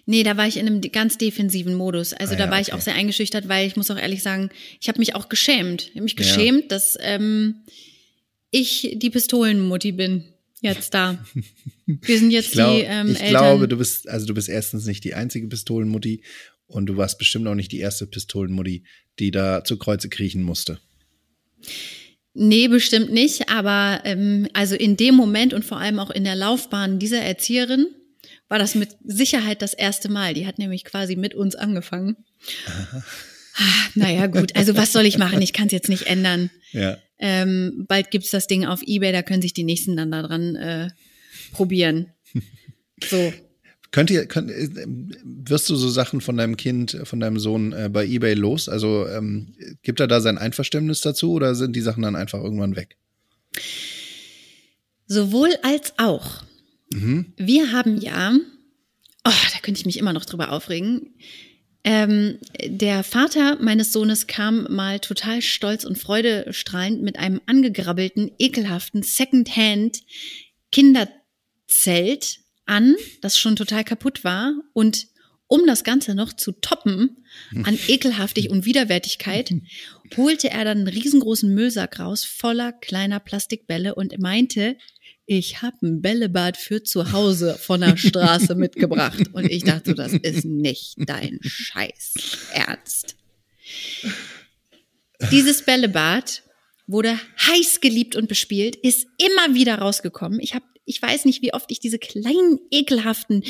Nee, 0.06 0.22
da 0.22 0.36
war 0.36 0.48
ich 0.48 0.56
in 0.56 0.66
einem 0.66 0.80
ganz 0.80 1.18
defensiven 1.18 1.74
Modus. 1.74 2.12
Also 2.12 2.34
Ah 2.34 2.38
da 2.38 2.44
ja, 2.46 2.50
war 2.50 2.60
ich 2.60 2.68
okay. 2.68 2.76
auch 2.76 2.80
sehr 2.80 2.94
eingeschüchtert, 2.94 3.46
weil 3.48 3.66
ich 3.66 3.76
muss 3.76 3.90
auch 3.90 3.98
ehrlich 3.98 4.22
sagen, 4.22 4.50
ich 4.80 4.88
habe 4.88 4.98
mich 4.98 5.14
auch 5.14 5.28
geschämt. 5.28 5.82
Ich 5.82 5.90
habe 5.90 6.02
mich 6.04 6.14
Ja. 6.14 6.18
geschämt, 6.18 6.72
dass 6.72 6.96
ähm, 7.00 7.62
ich 8.50 8.94
die 8.96 9.10
Pistolenmutti 9.10 9.92
bin. 9.92 10.24
Jetzt 10.62 10.94
da. 10.94 11.18
Wir 11.84 12.18
sind 12.18 12.30
jetzt 12.30 12.46
Ich, 12.46 12.52
glaub, 12.52 12.74
die 12.76 12.82
ähm, 12.82 13.08
ich 13.10 13.20
Eltern. 13.20 13.28
glaube, 13.30 13.68
du 13.68 13.76
bist, 13.76 14.08
also 14.08 14.26
du 14.26 14.34
bist 14.34 14.48
erstens 14.48 14.86
nicht 14.86 15.04
die 15.04 15.14
einzige 15.14 15.46
Pistolenmutti 15.48 16.22
und 16.66 16.86
du 16.86 16.96
warst 16.96 17.18
bestimmt 17.18 17.46
auch 17.46 17.54
nicht 17.54 17.70
die 17.72 17.78
erste 17.78 18.06
Pistolenmutti, 18.06 18.84
die 19.18 19.30
da 19.30 19.62
zu 19.64 19.76
Kreuze 19.78 20.08
kriechen 20.08 20.42
musste. 20.42 20.80
Nee, 22.34 22.68
bestimmt 22.68 23.12
nicht. 23.12 23.48
Aber 23.48 24.00
ähm, 24.04 24.48
also 24.52 24.74
in 24.74 24.96
dem 24.96 25.14
Moment 25.14 25.54
und 25.54 25.64
vor 25.64 25.78
allem 25.78 25.98
auch 25.98 26.10
in 26.10 26.24
der 26.24 26.34
Laufbahn 26.36 26.98
dieser 26.98 27.20
Erzieherin 27.20 27.86
war 28.48 28.58
das 28.58 28.74
mit 28.74 28.90
Sicherheit 29.04 29.62
das 29.62 29.74
erste 29.74 30.08
Mal. 30.08 30.34
Die 30.34 30.46
hat 30.46 30.58
nämlich 30.58 30.84
quasi 30.84 31.16
mit 31.16 31.34
uns 31.34 31.54
angefangen. 31.54 32.16
Ah, 33.54 33.62
Naja, 33.94 34.26
gut. 34.26 34.54
Also 34.56 34.76
was 34.76 34.92
soll 34.92 35.06
ich 35.06 35.18
machen? 35.18 35.40
Ich 35.42 35.52
kann 35.52 35.66
es 35.66 35.72
jetzt 35.72 35.88
nicht 35.88 36.06
ändern. 36.06 36.50
Ja. 36.72 36.98
Ähm, 37.18 37.84
bald 37.88 38.10
gibt's 38.10 38.30
das 38.30 38.46
Ding 38.46 38.66
auf 38.66 38.82
Ebay, 38.82 39.12
da 39.12 39.22
können 39.22 39.42
sich 39.42 39.54
die 39.54 39.64
nächsten 39.64 39.96
dann 39.96 40.10
daran 40.10 40.56
äh, 40.56 40.88
probieren. 41.52 42.12
So. 43.04 43.30
Könnt 43.90 44.10
ihr, 44.10 44.24
könnt, 44.26 44.50
äh, 44.50 44.68
wirst 45.22 45.68
du 45.68 45.76
so 45.76 45.90
Sachen 45.90 46.22
von 46.22 46.38
deinem 46.38 46.56
Kind, 46.56 46.98
von 47.04 47.20
deinem 47.20 47.38
Sohn 47.38 47.72
äh, 47.72 47.90
bei 47.92 48.06
eBay 48.06 48.32
los? 48.32 48.70
Also 48.70 49.06
ähm, 49.06 49.54
gibt 49.82 50.00
er 50.00 50.06
da 50.06 50.22
sein 50.22 50.38
Einverständnis 50.38 51.02
dazu 51.02 51.32
oder 51.32 51.54
sind 51.54 51.76
die 51.76 51.82
Sachen 51.82 52.02
dann 52.02 52.16
einfach 52.16 52.42
irgendwann 52.42 52.74
weg? 52.74 52.96
Sowohl 55.06 55.50
als 55.62 55.92
auch. 55.98 56.42
Mhm. 56.92 57.32
Wir 57.36 57.72
haben 57.72 57.98
ja, 57.98 58.32
oh, 59.24 59.30
da 59.52 59.58
könnte 59.62 59.78
ich 59.78 59.86
mich 59.86 59.98
immer 59.98 60.12
noch 60.12 60.24
drüber 60.24 60.52
aufregen. 60.52 61.14
Ähm, 61.86 62.38
der 62.64 63.04
Vater 63.04 63.58
meines 63.62 63.92
Sohnes 63.92 64.26
kam 64.26 64.66
mal 64.68 64.98
total 64.98 65.40
stolz 65.40 65.84
und 65.84 65.96
freudestrahlend 65.96 67.00
mit 67.00 67.16
einem 67.16 67.40
angegrabbelten, 67.46 68.32
ekelhaften 68.40 69.04
Secondhand 69.04 70.02
Kinderzelt 70.72 72.40
an, 72.66 72.96
das 73.22 73.38
schon 73.38 73.54
total 73.54 73.84
kaputt 73.84 74.24
war 74.24 74.52
und 74.72 75.06
um 75.46 75.64
das 75.64 75.84
Ganze 75.84 76.16
noch 76.16 76.32
zu 76.32 76.50
toppen 76.50 77.24
an 77.62 77.78
Ekelhaftig 77.86 78.50
und 78.50 78.64
Widerwärtigkeit, 78.64 79.54
holte 80.16 80.50
er 80.50 80.64
dann 80.64 80.78
einen 80.78 80.88
riesengroßen 80.88 81.54
Müllsack 81.54 82.00
raus 82.00 82.24
voller 82.24 82.72
kleiner 82.72 83.20
Plastikbälle 83.20 83.94
und 83.94 84.18
meinte, 84.18 84.76
ich 85.26 85.60
habe 85.60 85.76
ein 85.82 86.00
Bällebad 86.00 86.56
für 86.56 86.82
zu 86.82 87.12
Hause 87.12 87.58
von 87.60 87.80
der 87.80 87.96
Straße 87.96 88.54
mitgebracht. 88.56 89.24
Und 89.32 89.50
ich 89.50 89.64
dachte, 89.64 89.94
das 89.94 90.12
ist 90.12 90.44
nicht 90.44 90.94
dein 90.98 91.40
Scheiß 91.42 92.14
Ernst. 92.52 93.16
Dieses 95.32 95.64
Bällebad 95.64 96.42
wurde 96.86 97.18
heiß 97.40 97.80
geliebt 97.80 98.14
und 98.14 98.28
bespielt, 98.28 98.76
ist 98.76 99.06
immer 99.18 99.54
wieder 99.54 99.78
rausgekommen. 99.78 100.38
Ich 100.40 100.54
habe, 100.54 100.64
ich 100.84 101.02
weiß 101.02 101.24
nicht, 101.24 101.42
wie 101.42 101.52
oft 101.52 101.70
ich 101.72 101.80
diese 101.80 101.98
kleinen, 101.98 102.60
ekelhaften, 102.70 103.42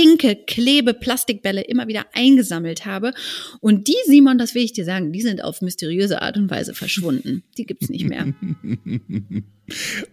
stinke, 0.00 0.36
klebe 0.46 0.94
Plastikbälle 0.94 1.62
immer 1.62 1.86
wieder 1.88 2.06
eingesammelt 2.12 2.86
habe. 2.86 3.12
Und 3.60 3.88
die, 3.88 3.96
Simon, 4.06 4.38
das 4.38 4.54
will 4.54 4.64
ich 4.64 4.72
dir 4.72 4.84
sagen, 4.84 5.12
die 5.12 5.20
sind 5.20 5.44
auf 5.44 5.60
mysteriöse 5.60 6.22
Art 6.22 6.36
und 6.36 6.50
Weise 6.50 6.74
verschwunden. 6.74 7.42
Die 7.58 7.66
gibt's 7.66 7.88
nicht 7.88 8.08
mehr. 8.08 8.26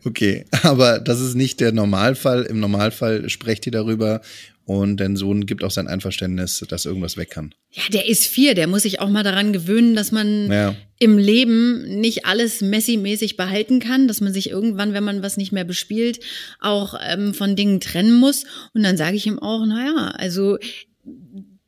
Okay, 0.06 0.46
aber 0.62 1.00
das 1.00 1.20
ist 1.20 1.34
nicht 1.34 1.60
der 1.62 1.72
Normalfall. 1.72 2.44
Im 2.44 2.60
Normalfall 2.60 3.28
sprecht 3.28 3.66
ihr 3.66 3.72
darüber 3.72 4.22
und 4.68 4.98
dein 4.98 5.16
Sohn 5.16 5.46
gibt 5.46 5.64
auch 5.64 5.72
sein 5.72 5.88
Einverständnis, 5.88 6.64
dass 6.70 6.86
irgendwas 6.86 7.16
weg 7.16 7.30
kann. 7.32 7.56
Ja, 7.72 7.84
der 7.94 8.08
ist 8.08 8.26
vier, 8.28 8.54
der 8.54 8.68
muss 8.68 8.84
sich 8.84 9.00
auch 9.00 9.10
mal 9.10 9.24
daran 9.24 9.54
gewöhnen, 9.54 9.96
dass 9.96 10.12
man 10.12 10.52
Ja. 10.52 10.76
im 11.00 11.18
Leben 11.18 12.00
nicht 12.02 12.26
alles 12.26 12.62
Messi-mäßig 12.62 13.38
behalten 13.38 13.80
kann, 13.80 14.10
dass 14.10 14.20
man 14.20 14.34
sich 14.34 14.50
irgendwann, 14.50 14.92
wenn 14.94 15.06
man 15.06 15.24
was 15.24 15.38
nicht 15.38 15.54
mehr 15.54 15.64
bespielt, 15.64 16.20
auch 16.60 16.96
ähm, 17.02 17.34
von 17.34 17.56
Dingen 17.56 17.80
trennen 17.80 18.14
muss. 18.14 18.44
Und 18.74 18.84
dann 18.84 18.98
sage 18.98 19.16
ich 19.16 19.26
ihm 19.26 19.40
auch, 19.40 19.66
naja, 19.66 20.12
also 20.18 20.58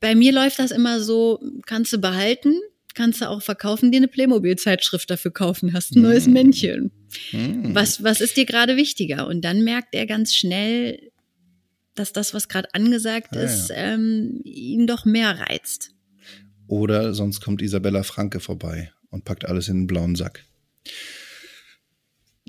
bei 0.02 0.14
mir 0.14 0.34
läuft 0.34 0.60
das 0.60 0.72
immer 0.72 1.00
so, 1.02 1.40
kannst 1.66 1.94
du 1.94 2.00
behalten, 2.00 2.56
kannst 2.96 3.22
du 3.22 3.30
auch 3.30 3.42
verkaufen, 3.42 3.92
dir 3.92 3.98
eine 3.98 4.08
Playmobil-Zeitschrift 4.10 5.10
dafür 5.10 5.32
kaufen, 5.32 5.74
hast 5.74 5.96
ein 5.96 6.02
neues 6.02 6.28
Männchen. 6.28 6.92
Hm. 7.32 7.74
Was, 7.74 8.04
was 8.04 8.20
ist 8.20 8.36
dir 8.36 8.46
gerade 8.46 8.76
wichtiger? 8.76 9.28
Und 9.28 9.42
dann 9.46 9.64
merkt 9.64 9.96
er 9.96 10.06
ganz 10.06 10.36
schnell, 10.36 11.09
dass 12.00 12.14
das, 12.14 12.34
was 12.34 12.48
gerade 12.48 12.74
angesagt 12.74 13.30
Ah, 13.34 13.38
ja. 13.40 13.44
ist, 13.44 13.72
ähm, 13.76 14.42
ihn 14.44 14.88
doch 14.88 15.06
mehr 15.06 15.38
reizt. 15.40 15.92
Oder 16.68 17.14
sonst 17.14 17.42
kommt 17.42 17.62
Isabella 17.62 18.04
Franke 18.04 18.40
vorbei 18.40 18.92
und 19.10 19.26
packt 19.26 19.46
alles 19.46 19.68
in 19.68 19.78
einen 19.78 19.88
blauen 19.88 20.16
Sack. 20.16 20.46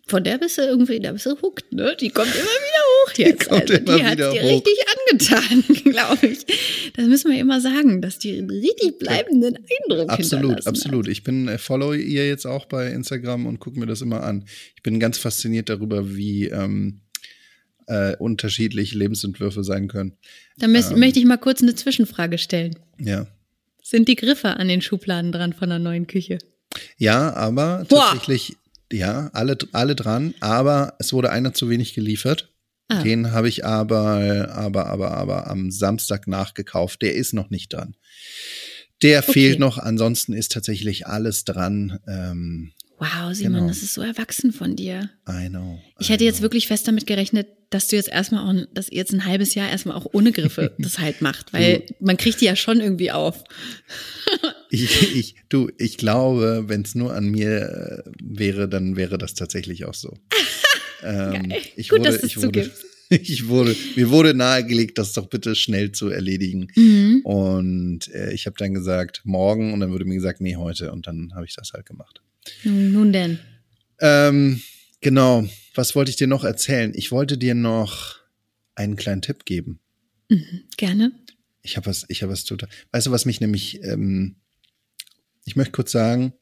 Von 0.07 0.25
der 0.25 0.39
bist 0.39 0.59
du 0.59 0.63
irgendwie, 0.63 0.99
da 0.99 1.13
bist 1.13 1.27
du 1.27 1.41
hooked, 1.41 1.73
ne? 1.73 1.97
Die 2.01 2.09
kommt 2.11 2.35
immer 2.35 2.43
wieder 2.43 2.51
hoch 3.07 3.13
jetzt. 3.17 3.49
kommt 3.49 3.71
also, 3.71 3.97
die 3.97 4.05
hat 4.05 4.19
dir 4.19 4.31
hoch. 4.33 4.49
richtig 4.51 4.75
angetan, 5.09 5.63
glaube 5.93 6.27
ich. 6.27 6.93
Das 6.97 7.07
müssen 7.07 7.31
wir 7.31 7.39
immer 7.39 7.61
sagen, 7.61 8.03
dass 8.03 8.19
die 8.19 8.37
einen 8.39 8.51
richtig 8.51 8.99
bleibenden 8.99 9.57
Eindruck 9.57 10.11
Absolut, 10.11 10.67
absolut. 10.67 11.07
Ich 11.07 11.23
bin 11.23 11.47
äh, 11.47 11.59
follow 11.59 11.93
ihr 11.93 12.27
jetzt 12.27 12.45
auch 12.45 12.67
bei 12.67 12.91
Instagram 12.91 13.47
und 13.47 13.61
gucke 13.61 13.79
mir 13.79 13.87
das 13.87 14.01
immer 14.03 14.23
an. 14.25 14.45
Ich 14.75 14.83
bin 14.83 14.99
ganz 14.99 15.17
fasziniert 15.19 15.69
darüber, 15.69 16.15
wie 16.17 16.47
ähm, 16.47 17.03
äh, 17.91 18.17
unterschiedlich 18.19 18.95
Lebensentwürfe 18.95 19.65
sein 19.65 19.89
können. 19.89 20.13
Da 20.59 20.67
Ähm. 20.67 20.73
möchte 20.73 21.19
ich 21.19 21.25
mal 21.27 21.37
kurz 21.39 21.63
eine 21.63 21.75
Zwischenfrage 21.75 22.39
stellen. 22.39 22.77
Ja. 22.99 23.27
Sind 23.83 24.09
die 24.09 24.17
Griffe 24.17 24.51
an 24.57 24.69
den 24.69 24.81
Schubladen 24.81 25.33
dran 25.33 25.53
von 25.53 25.69
der 25.69 25.79
neuen 25.81 26.07
Küche? 26.07 26.39
Ja, 26.97 27.35
aber 27.35 27.85
Boah. 27.89 28.11
tatsächlich, 28.11 28.57
ja, 28.93 29.31
alle, 29.33 29.59
alle 29.73 29.97
dran, 29.97 30.35
aber 30.41 30.95
es 31.01 31.13
wurde 31.13 31.31
einer 31.31 31.53
zu 31.53 31.69
wenig 31.69 31.95
geliefert. 31.95 32.49
Ah. 32.89 33.03
Den 33.03 33.33
habe 33.33 33.49
ich 33.49 33.65
aber, 33.65 34.49
aber, 34.53 34.87
aber, 34.87 35.13
aber 35.13 35.49
am 35.49 35.71
Samstag 35.71 36.27
nachgekauft. 36.27 37.03
Der 37.03 37.15
ist 37.15 37.33
noch 37.35 37.51
nicht 37.51 37.73
dran. 37.73 37.97
Der 39.03 39.21
Okay. 39.21 39.33
fehlt 39.33 39.59
noch, 39.59 39.79
ansonsten 39.79 40.33
ist 40.33 40.53
tatsächlich 40.53 41.07
alles 41.07 41.45
dran. 41.45 41.99
Ähm, 42.07 42.73
Wow, 43.01 43.33
Simon, 43.33 43.55
Genau. 43.55 43.69
das 43.69 43.83
ist 43.83 43.95
so 43.95 44.03
erwachsen 44.03 44.53
von 44.53 44.77
dir. 44.77 45.09
I 45.27 45.49
know. 45.49 45.81
Ich 45.99 46.11
I 46.11 46.13
hätte 46.13 46.25
jetzt 46.25 46.37
know. 46.37 46.43
wirklich 46.43 46.69
fest 46.69 46.87
damit 46.87 47.07
gerechnet, 47.07 47.49
dass 47.71 47.89
du 47.89 47.97
jetzt 47.97 48.11
erstmal 48.11 48.45
auch, 48.45 48.67
dass 48.75 48.91
ihr 48.91 48.99
jetzt 48.99 49.15
ein 49.15 49.25
halbes 49.25 49.55
Jahr 49.55 49.71
erstmal 49.71 49.97
auch 49.97 50.07
ohne 50.13 50.33
Griffe 50.33 50.75
das 50.79 50.99
halt 50.99 51.23
macht, 51.23 51.55
weil 51.55 51.85
man 51.99 52.19
kriegt 52.19 52.43
die 52.43 52.45
ja 52.45 52.57
schon 52.57 52.81
irgendwie 52.81 53.11
auf. 53.11 53.43
Ich, 54.73 55.17
ich, 55.17 55.35
du, 55.49 55.69
ich 55.79 55.97
glaube, 55.97 56.67
wenn 56.69 56.83
es 56.83 56.95
nur 56.95 57.13
an 57.13 57.27
mir 57.29 58.05
äh, 58.07 58.11
wäre, 58.23 58.69
dann 58.69 58.95
wäre 58.95 59.19
das 59.19 59.35
tatsächlich 59.35 59.85
auch 59.85 59.95
so. 59.95 60.17
ähm, 61.03 61.53
ich 61.75 61.89
Gut, 61.89 61.99
wurde, 61.99 62.13
dass 62.13 62.23
ich 62.23 62.41
wurde, 62.41 62.71
ich 63.09 63.49
wurde, 63.49 63.75
mir 63.97 64.11
wurde 64.11 64.33
nahegelegt, 64.33 64.97
das 64.99 65.13
doch 65.13 65.27
bitte 65.27 65.57
schnell 65.57 65.91
zu 65.91 66.11
erledigen. 66.11 66.69
Mhm. 66.77 67.23
Und 67.25 68.15
äh, 68.15 68.33
ich 68.33 68.47
habe 68.47 68.55
dann 68.59 68.73
gesagt, 68.73 69.23
morgen, 69.25 69.73
und 69.73 69.81
dann 69.81 69.91
wurde 69.91 70.05
mir 70.05 70.15
gesagt, 70.15 70.41
nee, 70.41 70.55
heute. 70.55 70.93
Und 70.93 71.09
dann 71.09 71.33
habe 71.35 71.47
ich 71.47 71.57
das 71.57 71.73
halt 71.73 71.87
gemacht. 71.87 72.23
Nun, 72.65 73.13
denn. 73.13 73.39
Ähm, 74.01 74.63
genau. 75.01 75.47
Was 75.75 75.95
wollte 75.95 76.11
ich 76.11 76.17
dir 76.17 76.27
noch 76.27 76.45
erzählen? 76.45 76.93
Ich 76.95 77.13
wollte 77.13 77.39
dir 77.39 77.55
noch 77.55 78.17
einen 78.75 78.97
kleinen 78.97 79.23
Tipp 79.23 79.45
geben. 79.45 79.79
Gerne. 80.77 81.13
Ich 81.63 81.77
habe 81.77 81.87
was, 81.87 82.05
ich 82.09 82.23
habe 82.23 82.33
was 82.33 82.45
total. 82.45 82.69
Weißt 82.93 83.07
du, 83.07 83.11
was 83.11 83.25
mich 83.27 83.41
nämlich, 83.41 83.83
ähm, 83.85 84.37
ich 85.45 85.57
möchte 85.57 85.73
kurz 85.73 85.93
sagen, 85.93 86.33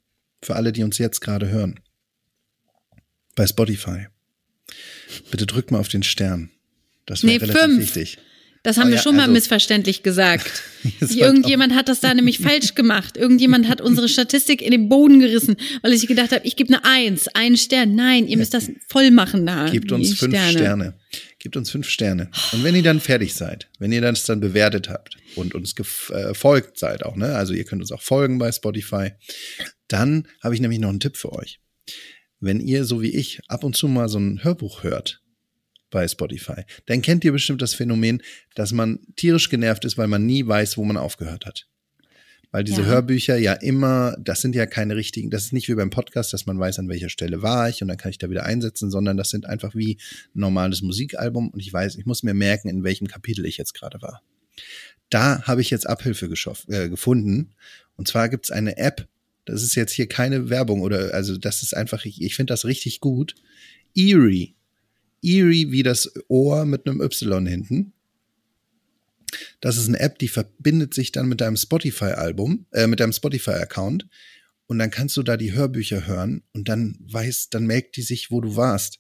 für 0.43 0.55
alle, 0.57 0.73
die 0.73 0.83
uns 0.85 0.99
jetzt 0.99 1.21
gerade 1.21 1.49
hören, 1.49 1.81
bei 3.35 3.47
Spotify, 3.47 4.07
bitte 5.31 5.47
drückt 5.47 5.71
mal 5.71 5.79
auf 5.81 5.89
den 5.89 6.03
Stern. 6.03 6.51
Das 7.07 7.23
wäre 7.23 7.33
Nee, 7.33 7.39
relativ 7.39 7.61
fünf. 7.63 7.79
wichtig. 7.81 8.19
Das 8.65 8.77
haben 8.77 8.89
Oh 8.89 8.91
wir 8.91 8.97
ja, 8.97 9.03
schon 9.03 9.15
mal 9.17 9.23
also- 9.23 9.33
missverständlich 9.33 10.03
gesagt. 10.03 10.63
Irgendjemand 11.01 11.75
hat 11.75 11.89
das 11.89 12.01
da 12.01 12.13
nämlich 12.13 12.39
falsch 12.41 12.75
gemacht. 12.75 13.17
Irgendjemand 13.17 13.69
hat 13.69 13.81
unsere 13.81 14.09
Statistik 14.09 14.63
in 14.63 14.71
den 14.73 14.89
Boden 14.89 15.21
gerissen, 15.21 15.57
weil 15.83 15.93
ich 15.93 16.07
gedacht 16.07 16.33
habe, 16.33 16.47
ich 16.47 16.57
gebe 16.57 16.75
eine 16.75 16.85
Eins, 16.85 17.29
einen 17.29 17.57
Stern. 17.57 17.95
Nein, 17.95 18.27
ihr 18.27 18.37
müsst 18.37 18.55
das 18.55 18.71
voll 18.89 19.11
machen 19.11 19.47
da. 19.47 19.69
Gebt 19.71 19.93
uns 19.93 20.15
fünf 20.19 20.37
Sterne. 20.51 20.95
Gebt 21.39 21.57
uns 21.57 21.71
fünf 21.71 21.89
Sterne. 21.89 22.31
Und 22.53 22.65
wenn 22.65 22.75
ihr 22.75 22.83
dann 22.83 23.01
fertig 23.01 23.35
seid, 23.35 23.69
wenn 23.79 23.93
ihr 23.93 24.01
das 24.01 24.25
dann 24.25 24.41
bewertet 24.41 24.89
habt 24.89 25.17
und 25.37 25.55
uns 25.55 25.75
gef- 25.77 26.13
äh, 26.13 26.69
seid 26.75 27.05
auch, 27.05 27.15
ne? 27.17 27.37
Also 27.37 27.53
ihr 27.55 27.65
könnt 27.65 27.81
uns 27.81 27.93
auch 27.93 28.03
folgen 28.03 28.39
bei 28.39 28.51
Spotify, 28.51 29.13
dann 29.87 30.27
habe 30.43 30.55
ich 30.55 30.61
nämlich 30.61 30.81
noch 30.81 30.89
einen 30.91 31.01
Tipp 31.01 31.17
für 31.17 31.33
euch. 31.33 31.61
Wenn 32.41 32.61
ihr, 32.61 32.85
so 32.85 33.03
wie 33.03 33.11
ich, 33.15 33.41
ab 33.49 33.63
und 33.65 33.77
zu 33.77 33.89
mal 33.89 34.09
so 34.09 34.19
ein 34.19 34.43
Hörbuch 34.43 34.83
hört 34.83 35.21
bei 35.91 36.07
Spotify, 36.07 36.63
dann 36.87 37.03
kennt 37.03 37.25
ihr 37.25 37.33
bestimmt 37.33 37.63
das 37.63 37.75
Phänomen, 37.75 38.23
dass 38.55 38.73
man 38.73 39.01
tierisch 39.17 39.49
genervt 39.49 39.85
ist, 39.85 39.99
weil 39.99 40.09
man 40.09 40.27
nie 40.27 40.47
weiß, 40.47 40.77
wo 40.77 40.85
man 40.85 40.97
aufgehört 40.97 41.47
hat. 41.47 41.67
Weil 42.51 42.65
diese 42.65 42.81
Ja. 42.81 42.87
Hörbücher 42.87 43.37
ja 43.37 43.53
immer, 43.53 44.17
das 44.19 44.41
sind 44.41 44.55
ja 44.55 44.65
keine 44.65 44.97
richtigen, 44.97 45.31
das 45.31 45.45
ist 45.45 45.53
nicht 45.53 45.69
wie 45.69 45.75
beim 45.75 45.91
Podcast, 45.91 46.33
dass 46.33 46.47
man 46.47 46.59
weiß, 46.59 46.79
an 46.79 46.89
welcher 46.89 47.11
Stelle 47.11 47.43
war 47.43 47.69
ich 47.69 47.83
und 47.83 47.89
dann 47.89 47.99
kann 47.99 48.11
ich 48.11 48.19
da 48.19 48.31
wieder 48.31 48.45
einsetzen, 48.45 48.91
sondern 48.91 49.19
das 49.19 49.29
sind 49.29 49.45
einfach 49.45 49.75
wie 49.75 49.99
ein 50.35 50.41
normales 50.41 50.81
Musikalbum 50.81 51.51
und 51.51 51.61
ich 51.61 51.71
weiß, 51.71 51.97
ich 51.97 52.07
muss 52.07 52.23
mir 52.23 52.35
merken, 52.35 52.69
in 52.69 52.85
welchem 52.85 53.07
Kapitel 53.07 53.45
ich 53.45 53.59
jetzt 53.59 53.75
gerade 53.75 54.01
war. 54.01 54.23
Da 55.11 55.43
habe 55.43 55.61
ich 55.61 55.71
jetzt 55.71 55.87
Abhilfe 55.87 56.27
äh, 56.69 56.89
gefunden. 56.89 57.55
Und 57.97 58.09
zwar 58.09 58.29
gibt 58.29 58.47
es 58.47 58.51
eine 58.51 58.77
App, 58.79 59.09
das 59.45 59.63
ist 59.63 59.75
jetzt 59.75 59.93
hier 59.93 60.07
keine 60.09 60.51
Werbung 60.51 60.83
oder, 60.83 61.15
also 61.15 61.37
das 61.37 61.63
ist 61.63 61.75
einfach, 61.75 62.05
ich, 62.05 62.23
ich 62.23 62.35
finde 62.35 62.53
das 62.53 62.65
richtig 62.65 63.01
gut. 63.01 63.35
Eerie. 63.95 64.55
Eerie 65.23 65.71
wie 65.73 65.83
das 65.83 66.11
Ohr 66.29 66.65
mit 66.65 66.87
einem 66.87 67.01
Y 67.01 67.47
hinten. 67.47 67.93
Das 69.61 69.77
ist 69.77 69.89
eine 69.89 70.01
App, 70.01 70.19
die 70.19 70.29
verbindet 70.29 70.95
sich 70.95 71.13
dann 71.13 71.29
mit 71.29 71.41
deinem 71.41 71.57
Spotify-Album, 71.57 72.67
äh, 72.73 72.87
mit 72.87 73.01
deinem 73.01 73.13
Spotify-Account. 73.13 74.07
Und 74.67 74.79
dann 74.79 74.91
kannst 74.91 75.17
du 75.17 75.23
da 75.23 75.37
die 75.37 75.53
Hörbücher 75.53 76.07
hören 76.07 76.43
und 76.53 76.69
dann 76.69 76.97
weiß, 77.01 77.49
dann 77.51 77.67
merkt 77.67 77.97
die 77.97 78.03
sich, 78.03 78.31
wo 78.31 78.41
du 78.41 78.55
warst. 78.57 78.99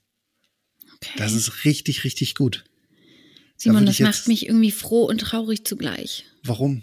Okay. 0.97 1.13
Das 1.19 1.33
ist 1.35 1.65
richtig, 1.65 2.05
richtig 2.05 2.35
gut. 2.35 2.65
Simon, 3.57 3.85
würd 3.85 3.89
das 3.89 4.01
macht 4.01 4.29
mich 4.29 4.47
irgendwie 4.47 4.71
froh 4.71 5.05
und 5.05 5.21
traurig 5.21 5.65
zugleich. 5.65 6.25
Warum? 6.43 6.83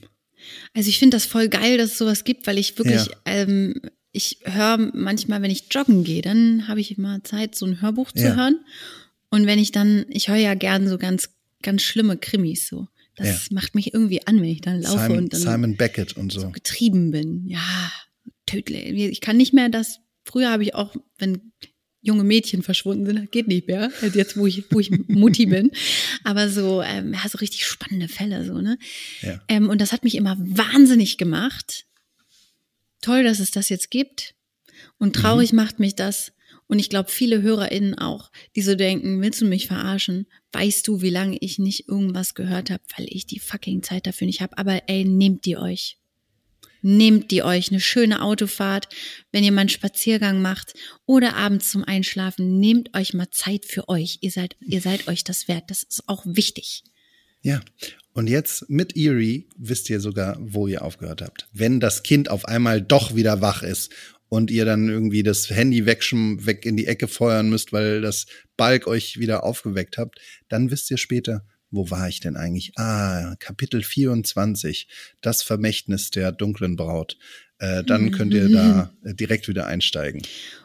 Also 0.74 0.90
ich 0.90 1.00
finde 1.00 1.16
das 1.16 1.26
voll 1.26 1.50
geil, 1.50 1.78
dass 1.78 1.92
es 1.94 1.98
sowas 1.98 2.24
gibt, 2.24 2.46
weil 2.48 2.58
ich 2.60 2.78
wirklich, 2.78 3.06
Ja. 3.08 3.14
ähm, 3.26 3.82
ich 4.12 4.40
höre 4.44 4.78
manchmal, 4.94 5.42
wenn 5.42 5.52
ich 5.52 5.66
joggen 5.72 6.04
gehe, 6.04 6.22
dann 6.22 6.68
habe 6.68 6.80
ich 6.80 6.98
immer 6.98 7.24
Zeit, 7.24 7.56
so 7.56 7.66
ein 7.66 7.82
Hörbuch 7.82 8.12
zu 8.12 8.24
Ja. 8.24 8.36
hören. 8.36 8.60
Und 9.36 9.48
wenn 9.48 9.60
ich 9.60 9.72
dann, 9.74 10.06
ich 10.10 10.30
höre 10.30 10.38
ja 10.38 10.54
gern 10.54 10.88
so 10.88 10.98
ganz, 10.98 11.30
ganz 11.62 11.82
schlimme 11.82 12.16
Krimis 12.16 12.68
so. 12.70 12.88
Das 13.18 13.28
Ja. 13.50 13.56
macht 13.56 13.76
mich 13.76 13.94
irgendwie 13.94 14.26
an, 14.26 14.38
wenn 14.38 14.48
ich 14.50 14.62
dann 14.62 14.82
laufe 14.82 14.98
Simon, 15.04 15.18
und 15.18 15.34
dann 15.34 15.42
Simon 15.42 15.76
Beckett 15.76 16.16
und 16.16 16.32
so. 16.32 16.40
so 16.40 16.50
getrieben 16.52 17.12
bin. 17.12 17.46
Ja, 17.50 17.92
tödlich. 18.46 18.94
Ich 19.12 19.20
kann 19.20 19.36
nicht 19.36 19.54
mehr 19.54 19.68
das, 19.68 20.00
früher 20.24 20.52
habe 20.52 20.64
ich 20.64 20.74
auch, 20.74 20.96
wenn 21.18 21.52
junge 22.02 22.24
Mädchen 22.24 22.64
verschwunden 22.64 23.06
sind, 23.06 23.30
geht 23.32 23.48
nicht 23.50 23.68
mehr, 23.68 23.92
also 24.02 24.18
jetzt, 24.18 24.38
wo 24.38 24.48
ich, 24.48 24.64
wo 24.72 24.80
ich 24.80 24.90
Mutti 25.10 25.48
bin. 25.48 25.72
Aber 26.24 26.50
so, 26.50 26.82
ähm, 26.82 27.14
ja, 27.14 27.28
so 27.28 27.38
richtig 27.40 27.66
spannende 27.66 28.08
Fälle, 28.08 28.46
so, 28.46 28.62
ne? 28.62 28.78
Ja. 29.22 29.42
Ähm, 29.50 29.68
und 29.70 29.82
das 29.82 29.92
hat 29.92 30.04
mich 30.06 30.16
immer 30.16 30.38
wahnsinnig 30.40 31.18
gemacht. 31.18 31.86
Toll, 33.02 33.24
dass 33.26 33.40
es 33.40 33.52
das 33.52 33.68
jetzt 33.70 33.92
gibt. 33.92 34.34
Und 34.98 35.14
traurig 35.16 35.52
Mhm. 35.52 35.58
macht 35.58 35.80
mich 35.80 35.96
das. 35.96 36.32
Und 36.68 36.80
ich 36.80 36.89
glaube, 36.89 37.11
viele 37.11 37.41
HörerInnen 37.41 37.97
auch, 37.97 38.32
die 38.55 38.61
so 38.61 38.76
denken, 38.76 39.22
willst 39.22 39.41
du 39.41 39.45
mich 39.45 39.68
verarschen? 39.68 40.26
Weißt 40.51 40.88
du, 40.88 41.01
wie 41.01 41.09
lange 41.09 41.38
ich 41.39 41.59
nicht 41.59 41.88
irgendwas 41.88 42.34
gehört 42.34 42.72
habe, 42.72 42.84
weil 42.97 43.07
ich 43.09 43.28
die 43.28 43.39
fucking 43.39 43.84
Zeit 43.84 44.07
dafür 44.07 44.26
nicht 44.26 44.41
habe. 44.41 44.57
Aber 44.57 44.82
ey, 44.88 45.05
nehmt 45.05 45.45
die 45.45 45.57
euch. 45.57 45.97
Nehmt 46.82 47.32
die 47.32 47.43
euch 47.43 47.72
eine 47.72 47.80
schöne 47.80 48.22
Autofahrt, 48.22 48.89
wenn 49.32 49.43
ihr 49.43 49.51
mal 49.51 49.61
einen 49.61 49.70
Spaziergang 49.70 50.41
macht 50.41 50.74
oder 51.05 51.36
abends 51.36 51.72
zum 51.72 51.84
Einschlafen. 51.84 52.59
Nehmt 52.59 52.95
euch 52.95 53.13
mal 53.13 53.30
Zeit 53.32 53.66
für 53.66 53.89
euch. 53.89 54.20
Ihr 54.22 54.32
seid, 54.32 54.55
ihr 54.61 54.82
seid 54.82 55.07
euch 55.07 55.24
das 55.24 55.47
wert. 55.47 55.63
Das 55.68 55.84
ist 55.84 56.07
auch 56.07 56.24
wichtig. 56.26 56.84
Ja. 57.41 57.61
Und 58.13 58.28
jetzt 58.28 58.70
mit 58.70 58.95
Eerie 58.95 59.49
wisst 59.57 59.89
ihr 59.89 59.99
sogar, 59.99 60.38
wo 60.39 60.68
ihr 60.68 60.84
aufgehört 60.84 61.22
habt. 61.22 61.47
Wenn 61.51 61.80
das 61.80 62.01
Kind 62.01 62.30
auf 62.30 62.45
einmal 62.45 62.82
doch 62.82 63.13
wieder 63.16 63.41
wach 63.41 63.61
ist 63.61 63.91
und 64.30 64.51
ihr 64.51 64.65
dann 64.65 64.89
irgendwie 64.89 65.23
das 65.23 65.49
Handy 65.49 65.86
weg, 65.86 66.03
weg 66.11 66.65
in 66.65 66.78
die 66.78 66.88
Ecke 66.88 67.07
feuern 67.07 67.49
müsst, 67.49 67.73
weil 67.73 68.01
das 68.01 68.26
Balk 68.57 68.88
euch 68.88 69.19
wieder 69.19 69.43
aufgeweckt 69.43 69.97
habt, 69.97 70.19
dann 70.49 70.71
wisst 70.71 70.89
ihr 70.91 70.97
später, 70.97 71.45
wo 71.76 71.89
war 71.89 72.07
ich 72.09 72.19
denn 72.19 72.36
eigentlich? 72.36 72.71
Ah, 72.78 73.36
Kapitel 73.39 73.84
24, 73.84 74.88
das 75.21 75.43
Vermächtnis 75.43 76.09
der 76.09 76.32
dunklen 76.32 76.76
Braut. 76.76 77.17
Äh, 77.57 77.86
dann 77.86 78.11
könnt 78.11 78.34
ihr 78.34 78.49
da 78.49 78.91
äh, 79.05 79.13
direkt 79.13 79.47
wieder 79.47 79.65
einsteigen. 79.65 80.21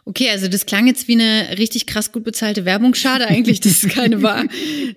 Okay, 0.06 0.28
also 0.30 0.48
das 0.48 0.66
klang 0.66 0.88
jetzt 0.88 1.06
wie 1.06 1.12
eine 1.12 1.56
richtig 1.56 1.86
krass 1.86 2.10
gut 2.10 2.24
bezahlte 2.24 2.64
Werbung. 2.64 2.94
Schade 2.94 3.28
eigentlich, 3.28 3.60
dass 3.60 3.84
es 3.84 3.88
keine 3.88 4.22
war. 4.22 4.44